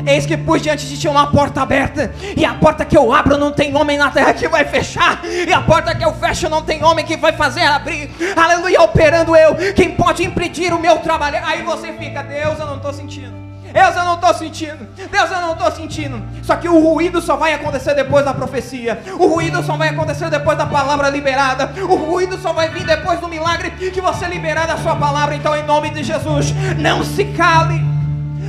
Eis 0.08 0.26
que 0.26 0.38
pus 0.38 0.62
diante 0.62 0.86
de 0.88 0.98
ti 0.98 1.08
uma 1.08 1.28
porta 1.28 1.62
aberta, 1.62 2.12
e 2.36 2.46
a 2.46 2.54
porta 2.54 2.86
que 2.86 2.98
eu 2.98 3.14
abro 3.14 3.38
não 3.38 3.52
tem 3.52 3.76
homem 3.76 3.98
na 3.98 4.10
terra 4.10 4.34
que 4.34 4.48
vai 4.48 4.64
fechar, 4.66 5.22
e 5.26 5.52
a 5.52 5.62
porta 5.62 5.94
que 5.94 6.04
eu 6.04 6.14
fecho 6.14 6.50
não 6.50 6.62
tem 6.62 6.84
homem 6.84 7.06
que 7.06 7.18
vai 7.18 7.34
fazer 7.34 7.64
abrir. 7.64 8.10
Aleluia, 8.36 8.82
operando 8.82 9.36
eu. 9.36 9.56
Quem 9.74 9.92
pode 9.92 10.24
impedir 10.24 10.74
o 10.74 10.80
meu 10.80 11.00
trabalho? 11.00 11.40
Aí 11.44 11.62
você 11.62 11.92
fica, 11.92 12.24
Deus, 12.24 12.58
eu 12.58 12.66
não 12.66 12.78
estou 12.78 12.94
sentindo. 12.94 13.48
Deus, 13.74 13.96
eu 13.96 14.06
não 14.06 14.16
estou 14.16 14.34
sentindo. 14.34 14.88
Deus, 15.12 15.30
eu 15.30 15.42
não 15.42 15.52
estou 15.52 15.72
sentindo. 15.72 16.24
Só 16.42 16.56
que 16.56 16.70
o 16.70 16.80
ruído 16.80 17.22
só 17.22 17.36
vai 17.36 17.54
acontecer 17.54 17.94
depois 17.94 18.24
da 18.24 18.34
profecia. 18.34 19.02
O 19.20 19.28
ruído 19.28 19.62
só 19.62 19.76
vai 19.76 19.90
acontecer 19.90 20.30
depois 20.30 20.58
da 20.58 20.66
palavra 20.66 21.10
liberada. 21.10 21.72
O 21.84 21.96
ruído 21.96 22.38
só 22.38 22.54
vai 22.54 22.70
vir 22.70 22.86
depois 22.86 23.20
do 23.20 23.28
milagre 23.28 23.72
que 23.72 24.02
você 24.02 24.26
liberar 24.26 24.68
da 24.68 24.78
sua 24.78 24.96
palavra. 24.96 25.36
Então, 25.36 25.56
em 25.56 25.64
nome 25.64 25.90
de 25.90 26.02
Jesus, 26.02 26.54
não 26.78 27.04
se 27.04 27.26
cale. 27.26 27.97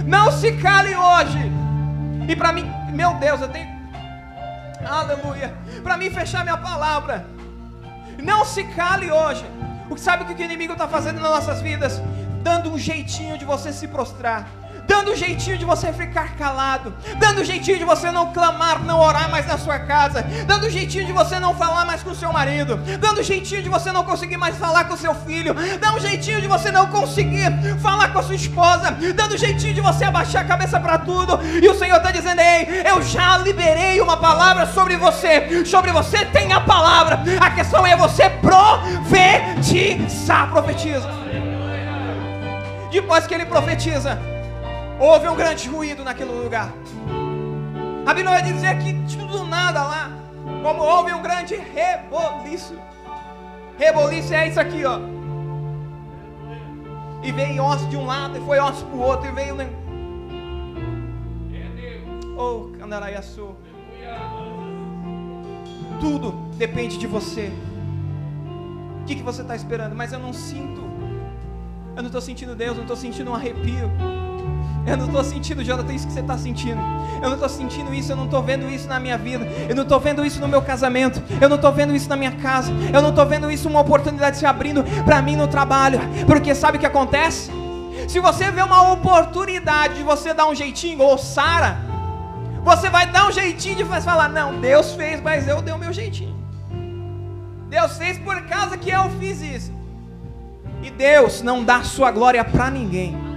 Não 0.08 0.32
se 0.32 0.52
cale 0.52 0.96
hoje. 0.96 1.52
E 2.26 2.34
para 2.34 2.50
mim, 2.50 2.64
meu 2.94 3.12
Deus, 3.16 3.42
eu 3.42 3.48
tenho. 3.48 3.68
Aleluia. 4.82 5.52
Para 5.82 5.98
mim 5.98 6.08
fechar 6.08 6.44
minha 6.44 6.56
palavra. 6.56 7.26
Não 8.16 8.42
se 8.42 8.64
cale 8.64 9.12
hoje. 9.12 9.44
O 9.90 9.94
que 9.94 10.00
sabe 10.00 10.22
o 10.22 10.26
que 10.26 10.42
o 10.42 10.44
inimigo 10.44 10.72
está 10.72 10.88
fazendo 10.88 11.20
nas 11.20 11.30
nossas 11.30 11.60
vidas? 11.60 12.00
Dando 12.42 12.72
um 12.72 12.78
jeitinho 12.78 13.36
de 13.36 13.44
você 13.44 13.70
se 13.70 13.86
prostrar 13.86 14.48
dando 14.88 15.14
jeitinho 15.14 15.58
de 15.58 15.66
você 15.66 15.92
ficar 15.92 16.34
calado, 16.34 16.94
dando 17.18 17.44
jeitinho 17.44 17.78
de 17.78 17.84
você 17.84 18.10
não 18.10 18.32
clamar, 18.32 18.82
não 18.82 18.98
orar 18.98 19.30
mais 19.30 19.46
na 19.46 19.58
sua 19.58 19.78
casa, 19.78 20.24
dando 20.46 20.70
jeitinho 20.70 21.04
de 21.04 21.12
você 21.12 21.38
não 21.38 21.54
falar 21.54 21.84
mais 21.84 22.02
com 22.02 22.10
o 22.10 22.14
seu 22.14 22.32
marido, 22.32 22.78
dando 22.98 23.22
jeitinho 23.22 23.62
de 23.62 23.68
você 23.68 23.92
não 23.92 24.02
conseguir 24.02 24.38
mais 24.38 24.56
falar 24.56 24.84
com 24.84 24.94
o 24.94 24.96
seu 24.96 25.14
filho, 25.14 25.54
dando 25.78 26.00
jeitinho 26.00 26.40
de 26.40 26.48
você 26.48 26.72
não 26.72 26.86
conseguir 26.86 27.52
falar 27.82 28.08
com 28.14 28.20
a 28.20 28.22
sua 28.22 28.34
esposa, 28.34 28.96
dando 29.14 29.36
jeitinho 29.36 29.74
de 29.74 29.82
você 29.82 30.04
abaixar 30.04 30.42
a 30.42 30.48
cabeça 30.48 30.80
para 30.80 30.96
tudo, 30.98 31.38
e 31.62 31.68
o 31.68 31.74
Senhor 31.78 31.98
está 31.98 32.10
dizendo: 32.10 32.40
Ei, 32.40 32.82
eu 32.86 33.02
já 33.02 33.36
liberei 33.36 34.00
uma 34.00 34.16
palavra 34.16 34.64
sobre 34.66 34.96
você, 34.96 35.66
sobre 35.66 35.92
você 35.92 36.24
tem 36.24 36.54
a 36.54 36.62
palavra, 36.62 37.20
a 37.38 37.50
questão 37.50 37.86
é 37.86 37.94
você 37.94 38.30
profetizar, 38.30 39.70
profetiza. 40.50 41.06
Depois 42.90 43.26
que 43.26 43.34
ele 43.34 43.44
profetiza, 43.44 44.18
Houve 45.00 45.28
um 45.28 45.36
grande 45.36 45.68
ruído 45.68 46.02
naquele 46.02 46.32
lugar. 46.32 46.72
A 48.04 48.14
Bíblia 48.14 48.30
vai 48.30 48.42
dizer 48.42 48.78
que 48.78 49.16
tudo 49.16 49.44
nada 49.44 49.82
lá, 49.82 50.10
como 50.62 50.82
houve 50.82 51.12
um 51.12 51.22
grande 51.22 51.54
reboliço. 51.54 52.74
Reboliço 53.78 54.34
é 54.34 54.48
isso 54.48 54.58
aqui, 54.58 54.84
ó. 54.84 54.98
E 57.22 57.30
veio 57.30 57.64
osso 57.64 57.86
de 57.88 57.96
um 57.96 58.06
lado 58.06 58.38
e 58.38 58.40
foi 58.40 58.58
osso 58.58 58.84
o 58.86 58.98
outro 58.98 59.28
e 59.28 59.32
veio. 59.32 59.56
Oh, 62.36 62.76
Candaraiaçu. 62.78 63.54
Tudo 66.00 66.32
depende 66.56 66.96
de 66.98 67.06
você. 67.06 67.52
O 69.02 69.04
que, 69.04 69.16
que 69.16 69.22
você 69.22 69.42
está 69.42 69.54
esperando? 69.54 69.94
Mas 69.94 70.12
eu 70.12 70.18
não 70.18 70.32
sinto. 70.32 70.80
Eu 71.94 72.02
não 72.02 72.06
estou 72.06 72.20
sentindo 72.20 72.54
Deus, 72.54 72.70
eu 72.70 72.76
não 72.76 72.82
estou 72.82 72.96
sentindo 72.96 73.30
um 73.30 73.34
arrepio. 73.34 73.90
Eu 74.88 74.96
não 74.96 75.06
estou 75.06 75.22
sentindo, 75.22 75.62
Jonathan, 75.62 75.92
isso 75.92 76.06
que 76.06 76.12
você 76.12 76.20
está 76.20 76.38
sentindo. 76.38 76.80
Eu 77.16 77.28
não 77.28 77.34
estou 77.34 77.48
sentindo 77.48 77.92
isso, 77.92 78.10
eu 78.10 78.16
não 78.16 78.24
estou 78.24 78.42
vendo 78.42 78.68
isso 78.70 78.88
na 78.88 78.98
minha 78.98 79.18
vida. 79.18 79.46
Eu 79.68 79.76
não 79.76 79.82
estou 79.82 80.00
vendo 80.00 80.24
isso 80.24 80.40
no 80.40 80.48
meu 80.48 80.62
casamento. 80.62 81.22
Eu 81.40 81.48
não 81.48 81.56
estou 81.56 81.70
vendo 81.72 81.94
isso 81.94 82.08
na 82.08 82.16
minha 82.16 82.32
casa. 82.32 82.72
Eu 82.92 83.02
não 83.02 83.10
estou 83.10 83.26
vendo 83.26 83.50
isso 83.50 83.68
uma 83.68 83.80
oportunidade 83.80 84.38
se 84.38 84.46
abrindo 84.46 84.82
para 85.04 85.20
mim 85.20 85.36
no 85.36 85.46
trabalho. 85.46 86.00
Porque 86.26 86.54
sabe 86.54 86.78
o 86.78 86.80
que 86.80 86.86
acontece? 86.86 87.50
Se 88.08 88.18
você 88.18 88.50
vê 88.50 88.62
uma 88.62 88.92
oportunidade 88.92 89.96
de 89.96 90.02
você 90.02 90.32
dar 90.32 90.46
um 90.46 90.54
jeitinho, 90.54 91.02
ou 91.02 91.18
Sara, 91.18 91.76
você 92.64 92.88
vai 92.88 93.06
dar 93.06 93.28
um 93.28 93.32
jeitinho 93.32 93.76
de 93.76 93.84
falar: 93.84 94.30
Não, 94.30 94.58
Deus 94.58 94.94
fez, 94.94 95.20
mas 95.20 95.46
eu 95.46 95.60
dei 95.60 95.74
o 95.74 95.78
meu 95.78 95.92
jeitinho. 95.92 96.34
Deus 97.68 97.98
fez 97.98 98.18
por 98.18 98.40
causa 98.42 98.78
que 98.78 98.88
eu 98.88 99.10
fiz 99.20 99.42
isso. 99.42 99.72
E 100.82 100.90
Deus 100.90 101.42
não 101.42 101.62
dá 101.62 101.82
sua 101.82 102.10
glória 102.10 102.42
para 102.42 102.70
ninguém. 102.70 103.27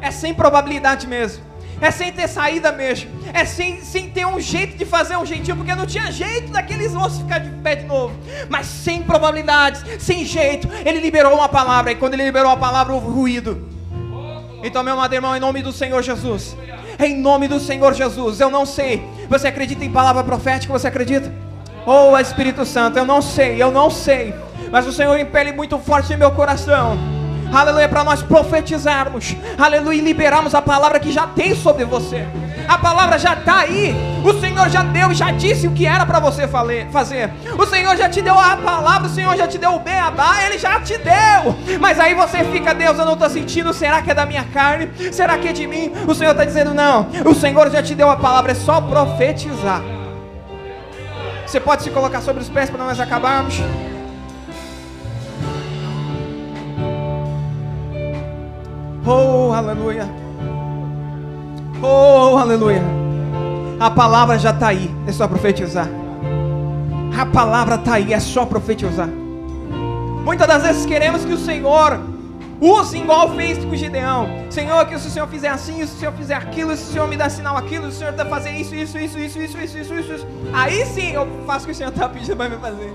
É 0.00 0.10
sem 0.10 0.32
probabilidade 0.32 1.06
mesmo. 1.06 1.50
É 1.80 1.90
sem 1.90 2.12
ter 2.12 2.28
saída 2.28 2.70
mesmo. 2.70 3.10
É 3.32 3.44
sem, 3.44 3.80
sem 3.80 4.10
ter 4.10 4.26
um 4.26 4.38
jeito 4.38 4.76
de 4.76 4.84
fazer 4.84 5.16
um 5.16 5.24
jeitinho, 5.24 5.56
porque 5.56 5.74
não 5.74 5.86
tinha 5.86 6.12
jeito 6.12 6.52
daqueles 6.52 6.94
ossos 6.94 7.22
ficar 7.22 7.38
de 7.38 7.48
pé 7.62 7.76
de 7.76 7.84
novo. 7.86 8.14
Mas 8.50 8.66
sem 8.66 9.02
probabilidades, 9.02 9.82
sem 9.98 10.24
jeito, 10.24 10.68
ele 10.84 11.00
liberou 11.00 11.34
uma 11.34 11.48
palavra. 11.48 11.92
E 11.92 11.94
quando 11.94 12.14
ele 12.14 12.24
liberou 12.24 12.52
a 12.52 12.56
palavra, 12.56 12.92
houve 12.92 13.08
ruído. 13.08 13.66
Então, 14.62 14.82
meu 14.82 14.92
amado 14.92 15.14
irmão, 15.14 15.34
em 15.34 15.40
nome 15.40 15.62
do 15.62 15.72
Senhor 15.72 16.02
Jesus. 16.02 16.54
Em 16.98 17.16
nome 17.16 17.48
do 17.48 17.58
Senhor 17.58 17.94
Jesus. 17.94 18.40
Eu 18.40 18.50
não 18.50 18.66
sei. 18.66 19.02
Você 19.30 19.48
acredita 19.48 19.82
em 19.82 19.90
palavra 19.90 20.22
profética? 20.22 20.70
Você 20.74 20.86
acredita? 20.86 21.32
Oh, 21.86 22.16
Espírito 22.18 22.66
Santo, 22.66 22.98
eu 22.98 23.06
não 23.06 23.22
sei, 23.22 23.60
eu 23.60 23.70
não 23.70 23.88
sei. 23.88 24.34
Mas 24.70 24.86
o 24.86 24.92
Senhor 24.92 25.18
impele 25.18 25.52
muito 25.52 25.78
forte 25.78 26.12
em 26.12 26.16
meu 26.16 26.30
coração 26.30 27.19
aleluia, 27.52 27.88
para 27.88 28.04
nós 28.04 28.22
profetizarmos, 28.22 29.36
aleluia, 29.58 29.98
e 29.98 30.00
liberarmos 30.00 30.54
a 30.54 30.62
palavra 30.62 31.00
que 31.00 31.12
já 31.12 31.26
tem 31.26 31.54
sobre 31.54 31.84
você. 31.84 32.26
A 32.68 32.78
palavra 32.78 33.18
já 33.18 33.34
está 33.34 33.60
aí. 33.60 33.94
O 34.24 34.38
Senhor 34.38 34.68
já 34.68 34.82
deu, 34.82 35.12
já 35.12 35.32
disse 35.32 35.66
o 35.66 35.72
que 35.72 35.86
era 35.86 36.06
para 36.06 36.20
você 36.20 36.46
fazer. 36.46 36.88
O 37.58 37.66
Senhor 37.66 37.96
já 37.96 38.08
te 38.08 38.22
deu 38.22 38.38
a 38.38 38.56
palavra, 38.56 39.08
o 39.08 39.10
Senhor 39.10 39.36
já 39.36 39.48
te 39.48 39.58
deu 39.58 39.74
o 39.74 39.80
beabá, 39.80 40.44
Ele 40.44 40.56
já 40.56 40.78
te 40.80 40.96
deu. 40.98 41.78
Mas 41.80 41.98
aí 41.98 42.14
você 42.14 42.44
fica, 42.44 42.72
Deus, 42.72 42.98
eu 42.98 43.04
não 43.04 43.14
estou 43.14 43.28
sentindo. 43.28 43.74
Será 43.74 44.02
que 44.02 44.10
é 44.10 44.14
da 44.14 44.24
minha 44.24 44.44
carne? 44.44 44.88
Será 45.12 45.36
que 45.38 45.48
é 45.48 45.52
de 45.52 45.66
mim? 45.66 45.90
O 46.06 46.14
Senhor 46.14 46.30
está 46.30 46.44
dizendo, 46.44 46.72
não. 46.72 47.08
O 47.24 47.34
Senhor 47.34 47.70
já 47.70 47.82
te 47.82 47.94
deu 47.94 48.08
a 48.08 48.16
palavra, 48.16 48.52
é 48.52 48.54
só 48.54 48.80
profetizar. 48.80 49.82
Você 51.44 51.58
pode 51.58 51.82
se 51.82 51.90
colocar 51.90 52.20
sobre 52.20 52.40
os 52.42 52.48
pés 52.48 52.70
para 52.70 52.84
nós 52.84 53.00
acabarmos. 53.00 53.60
Oh, 59.06 59.52
aleluia. 59.52 60.08
Oh, 61.82 62.36
aleluia. 62.36 62.82
A 63.78 63.90
palavra 63.90 64.38
já 64.38 64.50
está 64.50 64.68
aí, 64.68 64.94
é 65.06 65.12
só 65.12 65.26
profetizar. 65.26 65.88
A 67.18 67.26
palavra 67.26 67.76
está 67.76 67.94
aí, 67.94 68.12
é 68.12 68.20
só 68.20 68.44
profetizar. 68.44 69.08
Muitas 70.24 70.46
das 70.46 70.62
vezes 70.62 70.86
queremos 70.86 71.24
que 71.24 71.32
o 71.32 71.38
Senhor 71.38 71.98
use 72.60 72.98
igual 72.98 73.34
fez 73.34 73.64
com 73.64 73.74
Gideão. 73.74 74.28
Senhor, 74.50 74.84
que 74.86 74.98
se 74.98 75.08
o 75.08 75.10
Senhor 75.10 75.26
fizer 75.28 75.48
assim, 75.48 75.78
se 75.86 75.94
o 75.94 75.98
Senhor 75.98 76.12
fizer 76.12 76.34
aquilo, 76.34 76.76
se 76.76 76.82
o 76.82 76.92
Senhor 76.92 77.08
me 77.08 77.16
dá 77.16 77.30
sinal 77.30 77.56
aquilo, 77.56 77.84
se 77.84 77.96
o 77.96 77.98
Senhor 78.00 78.10
está 78.10 78.26
fazendo 78.26 78.56
isso, 78.56 78.74
isso, 78.74 78.98
isso, 78.98 79.18
isso, 79.18 79.38
isso, 79.38 79.58
isso, 79.58 79.78
isso, 79.78 79.94
isso, 79.94 80.12
isso. 80.12 80.26
Aí 80.52 80.84
sim 80.84 81.12
eu 81.12 81.26
faço 81.46 81.64
o 81.64 81.66
que 81.66 81.72
o 81.72 81.74
Senhor 81.74 81.90
está 81.90 82.06
pedindo 82.08 82.36
para 82.36 82.50
me 82.50 82.56
fazer. 82.58 82.94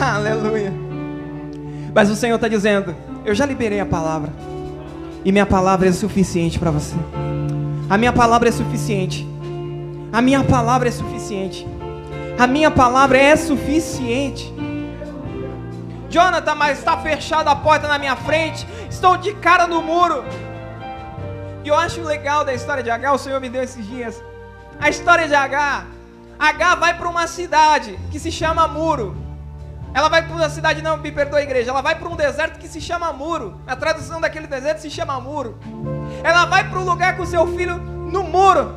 Aleluia. 0.00 0.72
Mas 1.94 2.10
o 2.10 2.16
Senhor 2.16 2.34
está 2.34 2.48
dizendo: 2.48 2.94
Eu 3.24 3.34
já 3.34 3.44
liberei 3.44 3.80
a 3.80 3.86
palavra. 3.86 4.32
E 5.24 5.32
minha 5.32 5.46
palavra 5.46 5.88
é 5.88 5.92
suficiente 5.92 6.58
para 6.58 6.70
você. 6.70 6.96
A 7.90 7.98
minha 7.98 8.12
palavra 8.12 8.48
é 8.48 8.52
suficiente. 8.52 9.26
A 10.12 10.22
minha 10.22 10.42
palavra 10.44 10.88
é 10.88 10.90
suficiente. 10.90 11.66
A 12.38 12.46
minha 12.46 12.70
palavra 12.70 13.18
é 13.18 13.36
suficiente. 13.36 14.52
Jonathan, 16.08 16.54
mas 16.54 16.78
está 16.78 16.96
fechada 16.96 17.50
a 17.50 17.56
porta 17.56 17.86
na 17.88 17.98
minha 17.98 18.16
frente. 18.16 18.66
Estou 18.88 19.16
de 19.16 19.34
cara 19.34 19.66
no 19.66 19.82
muro. 19.82 20.24
E 21.64 21.68
eu 21.68 21.74
acho 21.74 22.00
legal 22.02 22.44
da 22.44 22.54
história 22.54 22.82
de 22.82 22.90
H, 22.90 23.12
o 23.12 23.18
Senhor 23.18 23.40
me 23.40 23.48
deu 23.48 23.62
esses 23.62 23.86
dias. 23.86 24.22
A 24.80 24.88
história 24.88 25.28
de 25.28 25.34
H. 25.34 25.84
H 26.38 26.74
vai 26.76 26.96
para 26.96 27.08
uma 27.08 27.26
cidade 27.26 27.98
que 28.10 28.18
se 28.18 28.30
chama 28.30 28.68
Muro. 28.68 29.14
Ela 29.94 30.08
vai 30.08 30.22
para 30.22 30.34
uma 30.34 30.50
cidade, 30.50 30.82
não, 30.82 30.96
me 30.96 31.10
perdoa 31.10 31.38
a 31.38 31.42
igreja, 31.42 31.70
ela 31.70 31.80
vai 31.80 31.94
para 31.94 32.08
um 32.08 32.16
deserto 32.16 32.58
que 32.58 32.68
se 32.68 32.80
chama 32.80 33.12
Muro. 33.12 33.60
A 33.66 33.74
tradução 33.74 34.20
daquele 34.20 34.46
deserto 34.46 34.80
se 34.80 34.90
chama 34.90 35.18
Muro. 35.20 35.58
Ela 36.22 36.44
vai 36.46 36.68
para 36.68 36.78
um 36.78 36.84
lugar 36.84 37.16
com 37.16 37.24
seu 37.24 37.46
filho 37.56 37.76
no 37.76 38.22
muro. 38.24 38.74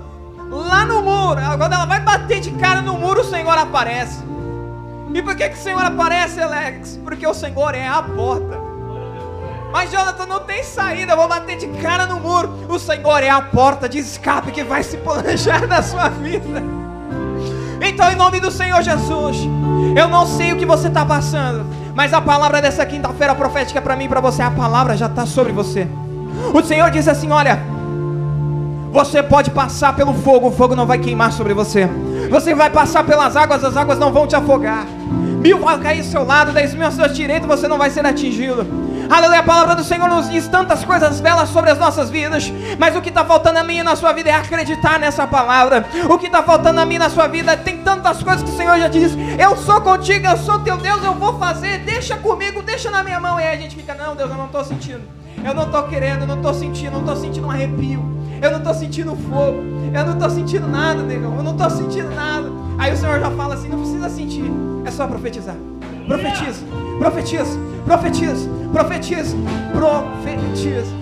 Lá 0.49 0.85
no 0.85 1.01
muro. 1.01 1.39
Quando 1.57 1.73
ela 1.73 1.85
vai 1.85 1.99
bater 1.99 2.39
de 2.39 2.51
cara 2.51 2.81
no 2.81 2.97
muro, 2.97 3.21
o 3.21 3.25
Senhor 3.25 3.57
aparece. 3.57 4.23
E 5.13 5.21
por 5.21 5.35
que, 5.35 5.49
que 5.49 5.57
o 5.57 5.61
Senhor 5.61 5.83
aparece, 5.83 6.41
Alex? 6.41 6.99
Porque 7.03 7.25
o 7.27 7.33
Senhor 7.33 7.75
é 7.75 7.87
a 7.87 8.01
porta. 8.01 8.59
Mas 9.71 9.89
Jonathan 9.89 10.25
não 10.25 10.41
tem 10.41 10.63
saída, 10.63 11.13
eu 11.13 11.17
vou 11.17 11.29
bater 11.29 11.57
de 11.57 11.67
cara 11.81 12.05
no 12.05 12.19
muro. 12.19 12.65
O 12.67 12.77
Senhor 12.77 13.23
é 13.23 13.29
a 13.29 13.41
porta 13.41 13.87
de 13.87 13.99
escape 13.99 14.51
que 14.51 14.63
vai 14.63 14.83
se 14.83 14.97
planejar 14.99 15.65
na 15.67 15.81
sua 15.81 16.09
vida. 16.09 16.80
Então, 17.81 18.11
em 18.11 18.15
nome 18.15 18.39
do 18.39 18.51
Senhor 18.51 18.81
Jesus, 18.81 19.37
eu 19.95 20.07
não 20.07 20.25
sei 20.25 20.53
o 20.53 20.55
que 20.55 20.65
você 20.65 20.87
está 20.87 21.03
passando, 21.03 21.65
mas 21.95 22.13
a 22.13 22.21
palavra 22.21 22.61
dessa 22.61 22.85
quinta-feira 22.85 23.33
profética 23.33 23.81
para 23.81 23.95
mim 23.95 24.05
e 24.05 24.09
para 24.09 24.21
você, 24.21 24.41
a 24.43 24.51
palavra 24.51 24.95
já 24.95 25.07
está 25.07 25.25
sobre 25.25 25.51
você. 25.51 25.87
O 26.53 26.61
Senhor 26.61 26.89
diz 26.91 27.07
assim: 27.07 27.31
Olha, 27.31 27.59
você 28.91 29.23
pode 29.23 29.49
passar 29.49 29.95
pelo 29.95 30.13
fogo, 30.13 30.49
o 30.49 30.51
fogo 30.51 30.75
não 30.75 30.85
vai 30.85 30.99
queimar 30.99 31.31
sobre 31.31 31.53
você. 31.53 31.89
Você 32.29 32.53
vai 32.53 32.69
passar 32.69 33.03
pelas 33.03 33.35
águas, 33.35 33.63
as 33.63 33.75
águas 33.75 33.97
não 33.97 34.11
vão 34.11 34.27
te 34.27 34.35
afogar. 34.35 34.85
Mil 35.41 35.59
vai 35.59 35.79
cair 35.79 35.99
ao 35.99 36.05
seu 36.05 36.23
lado, 36.23 36.51
dez 36.51 36.73
mil 36.75 36.85
ao 36.85 36.91
seu 36.91 37.07
direito, 37.07 37.47
você 37.47 37.67
não 37.67 37.77
vai 37.77 37.89
ser 37.89 38.05
atingido. 38.05 38.65
Aleluia, 39.11 39.39
a 39.39 39.43
palavra 39.43 39.75
do 39.75 39.83
Senhor 39.83 40.07
nos 40.07 40.29
diz 40.29 40.47
tantas 40.47 40.85
coisas 40.85 41.19
belas 41.19 41.49
sobre 41.49 41.69
as 41.69 41.77
nossas 41.77 42.09
vidas, 42.09 42.49
mas 42.79 42.95
o 42.95 43.01
que 43.01 43.09
está 43.09 43.25
faltando 43.25 43.59
a 43.59 43.63
mim 43.63 43.79
e 43.79 43.83
na 43.83 43.93
sua 43.93 44.13
vida 44.13 44.29
é 44.29 44.33
acreditar 44.33 44.97
nessa 44.97 45.27
palavra. 45.27 45.85
O 46.09 46.17
que 46.17 46.27
está 46.27 46.41
faltando 46.41 46.79
a 46.79 46.85
mim 46.85 46.97
na 46.97 47.09
sua 47.09 47.27
vida 47.27 47.57
tem 47.57 47.79
tantas 47.79 48.23
coisas 48.23 48.41
que 48.41 48.49
o 48.49 48.55
Senhor 48.55 48.79
já 48.79 48.89
te 48.89 49.01
disse: 49.01 49.17
Eu 49.37 49.57
sou 49.57 49.81
contigo, 49.81 50.25
eu 50.25 50.37
sou 50.37 50.59
teu 50.59 50.77
Deus, 50.77 51.03
eu 51.03 51.13
vou 51.13 51.37
fazer, 51.37 51.79
deixa 51.79 52.15
comigo, 52.15 52.61
deixa 52.61 52.89
na 52.89 53.03
minha 53.03 53.19
mão. 53.19 53.37
E 53.37 53.43
aí 53.43 53.57
a 53.57 53.61
gente 53.61 53.75
fica: 53.75 53.93
Não, 53.93 54.15
Deus, 54.15 54.31
eu 54.31 54.37
não 54.37 54.45
estou 54.45 54.63
sentindo, 54.63 55.01
eu 55.43 55.53
não 55.53 55.63
estou 55.63 55.83
querendo, 55.89 56.21
eu 56.21 56.27
não 56.27 56.37
estou 56.37 56.53
sentindo, 56.53 56.85
eu 56.85 56.91
não 56.93 56.99
estou 57.01 57.15
sentindo 57.17 57.47
um 57.47 57.51
arrepio, 57.51 58.01
eu 58.41 58.49
não 58.49 58.59
estou 58.59 58.73
sentindo 58.73 59.13
fogo, 59.29 59.61
eu 59.93 60.05
não 60.05 60.13
estou 60.13 60.29
sentindo 60.29 60.69
nada, 60.69 61.03
negão, 61.03 61.35
eu 61.35 61.43
não 61.43 61.51
estou 61.51 61.69
sentindo 61.69 62.15
nada. 62.15 62.49
Aí 62.77 62.93
o 62.93 62.95
Senhor 62.95 63.19
já 63.19 63.29
fala 63.29 63.55
assim: 63.55 63.67
Não 63.67 63.79
precisa 63.79 64.09
sentir, 64.09 64.49
é 64.85 64.89
só 64.89 65.05
profetizar. 65.05 65.57
Profetiza, 66.07 66.65
profetiza, 66.99 67.59
profetiza, 67.85 68.49
profetiza, 68.71 69.37
profetiza. 69.73 71.01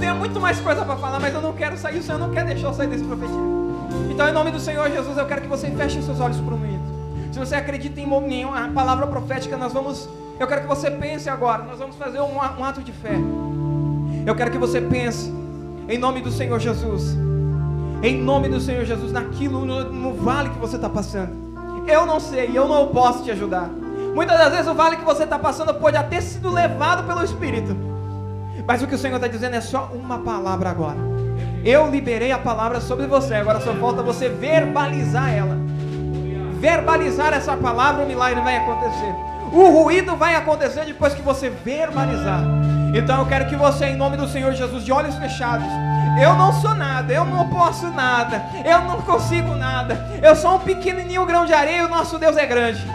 Tem 0.00 0.14
muito 0.14 0.40
mais 0.40 0.60
coisa 0.60 0.84
para 0.84 0.96
falar, 0.96 1.20
mas 1.20 1.34
eu 1.34 1.40
não 1.40 1.52
quero 1.52 1.76
sair, 1.76 1.98
o 1.98 2.02
Senhor 2.02 2.18
não 2.18 2.30
quer 2.30 2.44
deixar 2.44 2.68
eu 2.68 2.74
sair 2.74 2.88
desse 2.88 3.04
profetismo. 3.04 3.88
Então, 4.10 4.28
em 4.28 4.32
nome 4.32 4.50
do 4.50 4.60
Senhor 4.60 4.90
Jesus, 4.90 5.16
eu 5.16 5.26
quero 5.26 5.42
que 5.42 5.48
você 5.48 5.70
feche 5.70 6.02
seus 6.02 6.20
olhos 6.20 6.38
por 6.38 6.52
um 6.52 6.56
momento. 6.56 6.82
Se 7.32 7.38
você 7.38 7.54
acredita 7.54 8.00
em 8.00 8.06
nenhuma 8.28 8.68
palavra 8.68 9.06
profética, 9.06 9.56
nós 9.56 9.72
vamos. 9.72 10.08
Eu 10.38 10.46
quero 10.46 10.62
que 10.62 10.66
você 10.66 10.90
pense 10.90 11.28
agora. 11.28 11.62
Nós 11.62 11.78
vamos 11.78 11.96
fazer 11.96 12.20
um, 12.20 12.36
um 12.36 12.64
ato 12.64 12.82
de 12.82 12.92
fé. 12.92 13.16
Eu 14.26 14.34
quero 14.34 14.50
que 14.50 14.58
você 14.58 14.80
pense 14.80 15.32
em 15.88 15.98
nome 15.98 16.20
do 16.20 16.30
Senhor 16.30 16.58
Jesus. 16.60 17.16
Em 18.02 18.20
nome 18.20 18.48
do 18.48 18.60
Senhor 18.60 18.84
Jesus, 18.84 19.12
naquilo 19.12 19.64
no, 19.64 19.84
no 19.84 20.14
vale 20.14 20.50
que 20.50 20.58
você 20.58 20.76
está 20.76 20.88
passando. 20.88 21.32
Eu 21.86 22.04
não 22.04 22.20
sei, 22.20 22.50
eu 22.52 22.68
não 22.68 22.88
posso 22.88 23.24
te 23.24 23.30
ajudar. 23.30 23.70
Muitas 24.14 24.38
das 24.38 24.52
vezes 24.52 24.68
o 24.68 24.74
vale 24.74 24.96
que 24.96 25.04
você 25.04 25.24
está 25.24 25.38
passando 25.38 25.72
pode 25.74 25.96
até 25.96 26.20
sido 26.20 26.50
levado 26.50 27.06
pelo 27.06 27.24
Espírito. 27.24 27.76
Mas 28.66 28.82
o 28.82 28.86
que 28.86 28.94
o 28.94 28.98
Senhor 28.98 29.16
está 29.16 29.26
dizendo 29.26 29.56
é 29.56 29.60
só 29.60 29.90
uma 29.94 30.18
palavra 30.18 30.70
agora. 30.70 30.98
Eu 31.64 31.90
liberei 31.90 32.30
a 32.30 32.38
palavra 32.38 32.80
sobre 32.80 33.06
você, 33.06 33.34
agora 33.34 33.60
só 33.60 33.72
falta 33.74 34.02
você 34.02 34.28
verbalizar 34.28 35.32
ela. 35.32 35.56
Verbalizar 36.60 37.32
essa 37.32 37.56
palavra, 37.56 38.04
o 38.04 38.06
milagre 38.06 38.40
vai 38.40 38.56
acontecer. 38.56 39.14
O 39.52 39.68
ruído 39.70 40.16
vai 40.16 40.34
acontecer 40.34 40.84
depois 40.84 41.14
que 41.14 41.22
você 41.22 41.50
verbalizar. 41.50 42.42
Então 42.94 43.20
eu 43.20 43.26
quero 43.26 43.46
que 43.46 43.56
você, 43.56 43.86
em 43.86 43.96
nome 43.96 44.16
do 44.16 44.28
Senhor 44.28 44.52
Jesus, 44.52 44.84
de 44.84 44.92
olhos 44.92 45.14
fechados, 45.16 45.66
eu 46.20 46.34
não 46.34 46.52
sou 46.52 46.74
nada, 46.74 47.12
eu 47.12 47.24
não 47.24 47.48
posso 47.48 47.86
nada, 47.88 48.42
eu 48.64 48.82
não 48.82 49.00
consigo 49.00 49.54
nada, 49.54 50.06
eu 50.22 50.36
sou 50.36 50.56
um 50.56 50.58
pequenininho 50.58 51.24
grão 51.24 51.46
de 51.46 51.54
areia 51.54 51.86
o 51.86 51.88
nosso 51.88 52.18
Deus 52.18 52.36
é 52.36 52.44
grande. 52.44 52.86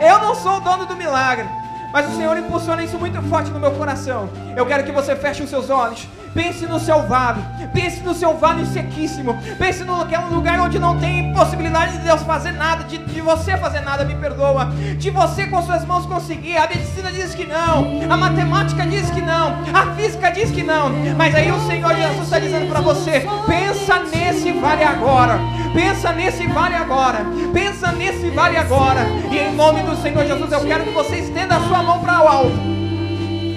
Eu 0.00 0.18
não 0.18 0.34
sou 0.34 0.56
o 0.56 0.60
dono 0.60 0.86
do 0.86 0.96
milagre. 0.96 1.48
Mas 1.92 2.08
o 2.08 2.16
Senhor 2.16 2.36
impulsiona 2.36 2.84
isso 2.84 2.98
muito 2.98 3.20
forte 3.22 3.50
no 3.50 3.58
meu 3.58 3.72
coração. 3.72 4.28
Eu 4.56 4.66
quero 4.66 4.84
que 4.84 4.92
você 4.92 5.16
feche 5.16 5.42
os 5.42 5.50
seus 5.50 5.70
olhos. 5.70 6.06
Pense 6.34 6.66
no 6.66 6.78
seu 6.78 7.06
vale. 7.06 7.42
Pense 7.72 8.00
no 8.02 8.14
seu 8.14 8.36
vale 8.36 8.66
sequíssimo. 8.66 9.38
Pense 9.58 9.84
no 9.84 10.06
que 10.06 10.14
é 10.14 10.18
um 10.18 10.28
lugar 10.28 10.60
onde 10.60 10.78
não 10.78 10.98
tem 10.98 11.32
possibilidade 11.32 11.92
de 11.92 12.04
Deus 12.04 12.22
fazer 12.22 12.52
nada, 12.52 12.84
de, 12.84 12.98
de 12.98 13.20
você 13.20 13.56
fazer 13.56 13.80
nada, 13.80 14.04
me 14.04 14.14
perdoa. 14.14 14.66
De 14.96 15.10
você 15.10 15.46
com 15.46 15.62
suas 15.62 15.84
mãos 15.84 16.06
conseguir. 16.06 16.56
A 16.56 16.68
medicina 16.68 17.10
diz 17.10 17.34
que 17.34 17.44
não. 17.44 18.10
A 18.10 18.16
matemática 18.16 18.86
diz 18.86 19.10
que 19.10 19.20
não. 19.20 19.58
A 19.74 19.94
física 19.94 20.30
diz 20.30 20.50
que 20.50 20.62
não. 20.62 20.90
Mas 21.16 21.34
aí 21.34 21.50
o 21.50 21.60
Senhor 21.66 21.94
Jesus 21.94 22.24
está 22.24 22.38
dizendo 22.38 22.68
para 22.68 22.80
você: 22.80 23.26
pensa 23.46 24.00
nesse 24.00 24.52
vale 24.52 24.84
agora. 24.84 25.38
Pensa 25.74 26.12
nesse 26.12 26.46
vale 26.46 26.74
agora. 26.74 27.26
Pensa 27.52 27.92
nesse 27.92 28.30
vale 28.30 28.56
agora. 28.56 29.06
E 29.30 29.38
em 29.38 29.54
nome 29.54 29.82
do 29.82 29.96
Senhor 29.96 30.24
Jesus, 30.24 30.52
eu 30.52 30.60
quero 30.60 30.84
que 30.84 30.90
você 30.90 31.16
estenda 31.16 31.56
a 31.56 31.60
sua 31.60 31.82
mão 31.82 32.00
para 32.00 32.22
o 32.22 32.28
alto 32.28 32.77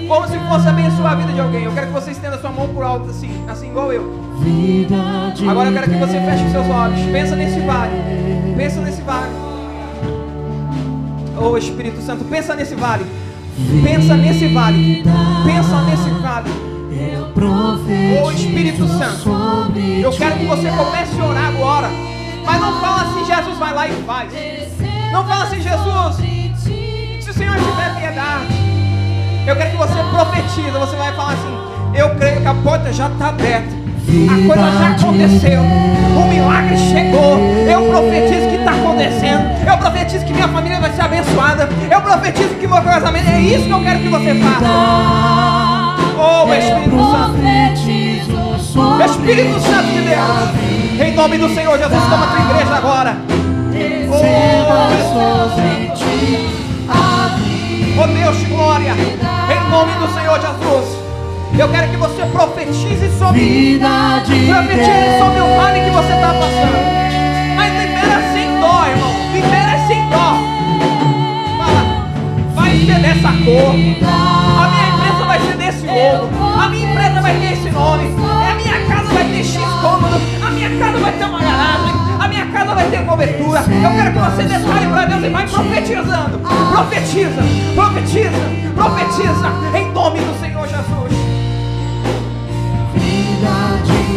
como 0.08 0.28
se 0.28 0.38
fosse 0.38 0.68
abençoar 0.68 1.12
a 1.12 1.14
vida 1.16 1.32
de 1.32 1.40
alguém. 1.40 1.64
Eu 1.64 1.72
quero 1.72 1.86
que 1.88 1.92
você 1.92 2.10
estenda 2.10 2.38
sua 2.38 2.50
mão 2.50 2.68
por 2.68 2.82
alto, 2.84 3.10
assim, 3.10 3.30
assim 3.48 3.68
igual 3.70 3.92
eu. 3.92 4.20
Agora 5.48 5.68
eu 5.68 5.72
quero 5.72 5.90
que 5.90 5.96
você 5.96 6.20
feche 6.20 6.44
os 6.44 6.52
seus 6.52 6.68
olhos. 6.68 7.00
Pensa 7.12 7.36
nesse 7.36 7.60
vale. 7.60 7.92
Pensa 8.56 8.80
nesse 8.80 9.02
vale. 9.02 9.30
Oh 11.40 11.56
Espírito 11.56 12.00
Santo, 12.02 12.24
pensa 12.24 12.54
nesse 12.54 12.74
vale. 12.74 13.04
Pensa 13.82 14.14
nesse 14.16 14.48
vale. 14.48 15.02
Pensa 15.44 15.82
nesse 15.82 16.10
vale. 16.20 16.50
Oh 18.24 18.30
Espírito 18.30 18.86
Santo, 18.86 19.30
eu 20.02 20.10
quero 20.12 20.38
que 20.38 20.44
você 20.46 20.70
comece 20.70 21.20
a 21.20 21.24
orar 21.24 21.46
agora. 21.48 21.90
Mas 22.44 22.60
não 22.60 22.80
fala 22.80 23.02
assim, 23.02 23.24
Jesus 23.24 23.58
vai 23.58 23.74
lá 23.74 23.88
e 23.88 23.92
faz. 24.02 24.32
Não 25.12 25.24
fala 25.26 25.44
assim, 25.44 25.60
Jesus. 25.60 26.16
Se 27.24 27.30
o 27.30 27.34
Senhor 27.34 27.56
tiver 27.56 27.94
piedade. 27.98 28.61
Eu 29.46 29.56
quero 29.56 29.70
que 29.70 29.76
você 29.76 29.94
profetiza. 30.10 30.78
Você 30.78 30.96
vai 30.96 31.12
falar 31.12 31.32
assim: 31.32 31.58
Eu 31.94 32.10
creio 32.16 32.40
que 32.40 32.46
a 32.46 32.54
porta 32.54 32.92
já 32.92 33.08
está 33.08 33.28
aberta. 33.28 33.82
A 34.02 34.46
coisa 34.46 34.70
já 34.78 34.88
aconteceu. 34.90 35.60
O 35.62 36.28
milagre 36.28 36.76
chegou. 36.76 37.38
Eu 37.38 37.88
profetizo 37.88 38.48
que 38.48 38.56
está 38.56 38.72
acontecendo. 38.72 39.44
Eu 39.66 39.78
profetizo 39.78 40.24
que 40.24 40.32
minha 40.32 40.48
família 40.48 40.80
vai 40.80 40.92
ser 40.92 41.02
abençoada. 41.02 41.68
Eu 41.90 42.00
profetizo 42.00 42.54
que 42.54 42.66
meu 42.66 42.82
casamento 42.82 43.28
é 43.30 43.40
isso 43.40 43.64
que 43.64 43.70
eu 43.70 43.82
quero 43.82 44.00
que 44.00 44.08
você 44.08 44.34
faça. 44.34 44.66
Oh, 46.18 46.52
Espírito 46.52 46.96
Santo. 47.10 47.32
Espírito 49.04 49.60
Santo 49.60 49.86
de 49.86 50.02
Deus. 50.02 50.50
Em 51.00 51.14
nome 51.14 51.38
do 51.38 51.48
Senhor 51.54 51.78
Jesus, 51.78 52.02
toma 52.04 52.24
a 52.24 52.28
tua 52.28 52.40
igreja 52.50 52.74
agora. 52.76 53.16
Oh, 54.08 54.62
Oh 57.94 58.06
Deus 58.06 58.38
de 58.38 58.46
glória, 58.46 58.92
em 58.94 59.70
nome 59.70 59.92
do 59.92 60.08
Senhor 60.14 60.40
Jesus. 60.40 60.98
Eu 61.58 61.68
quero 61.68 61.90
que 61.90 61.96
você 61.98 62.24
profetize 62.32 63.18
sobre 63.18 63.78
profetize 63.78 65.18
sobre 65.18 65.40
o 65.40 65.56
vale 65.56 65.80
que 65.80 65.90
você 65.90 66.12
está 66.14 66.32
passando. 66.32 66.78
Mas 67.54 67.72
libera 67.74 68.32
sem 68.32 68.60
dó, 68.60 68.86
irmão. 68.86 69.12
Libera 69.34 69.86
sem 69.86 70.08
dó. 70.08 70.38
Fala, 71.58 72.08
vai 72.54 72.78
ser 72.78 72.98
dessa 72.98 73.28
cor. 73.28 73.74
A 73.74 74.68
minha 74.70 74.88
empresa 74.88 75.24
vai 75.26 75.40
ser 75.40 75.56
desse 75.58 75.86
logo. 75.86 76.60
A 76.60 76.68
minha 76.70 76.90
empresa 76.90 77.20
vai 77.20 77.34
ter 77.34 77.52
esse 77.52 77.70
nome. 77.70 78.04
A 78.50 78.54
minha 78.54 78.86
casa 78.86 79.12
vai 79.12 79.24
ter 79.24 79.44
X 79.44 79.56
cômodo. 79.82 80.20
A 80.46 80.50
minha 80.50 80.70
casa 80.78 80.98
vai 80.98 81.12
ter 81.12 81.24
uma 81.24 81.40
garagem 81.40 82.01
casa 82.52 82.74
vai 82.74 82.90
ter 82.90 83.04
cobertura. 83.04 83.60
Eu 83.60 83.90
quero 83.90 84.12
que 84.12 84.18
você 84.18 84.42
detalhe 84.42 84.86
para 84.86 85.04
Deus 85.06 85.24
e 85.24 85.28
vai 85.30 85.46
profetizando. 85.48 86.38
Profetiza, 86.38 87.42
profetiza, 87.74 88.30
profetiza 88.74 89.52
em 89.74 89.92
nome 89.92 90.20
do 90.20 90.40
Senhor 90.40 90.68
Jesus. 90.68 91.12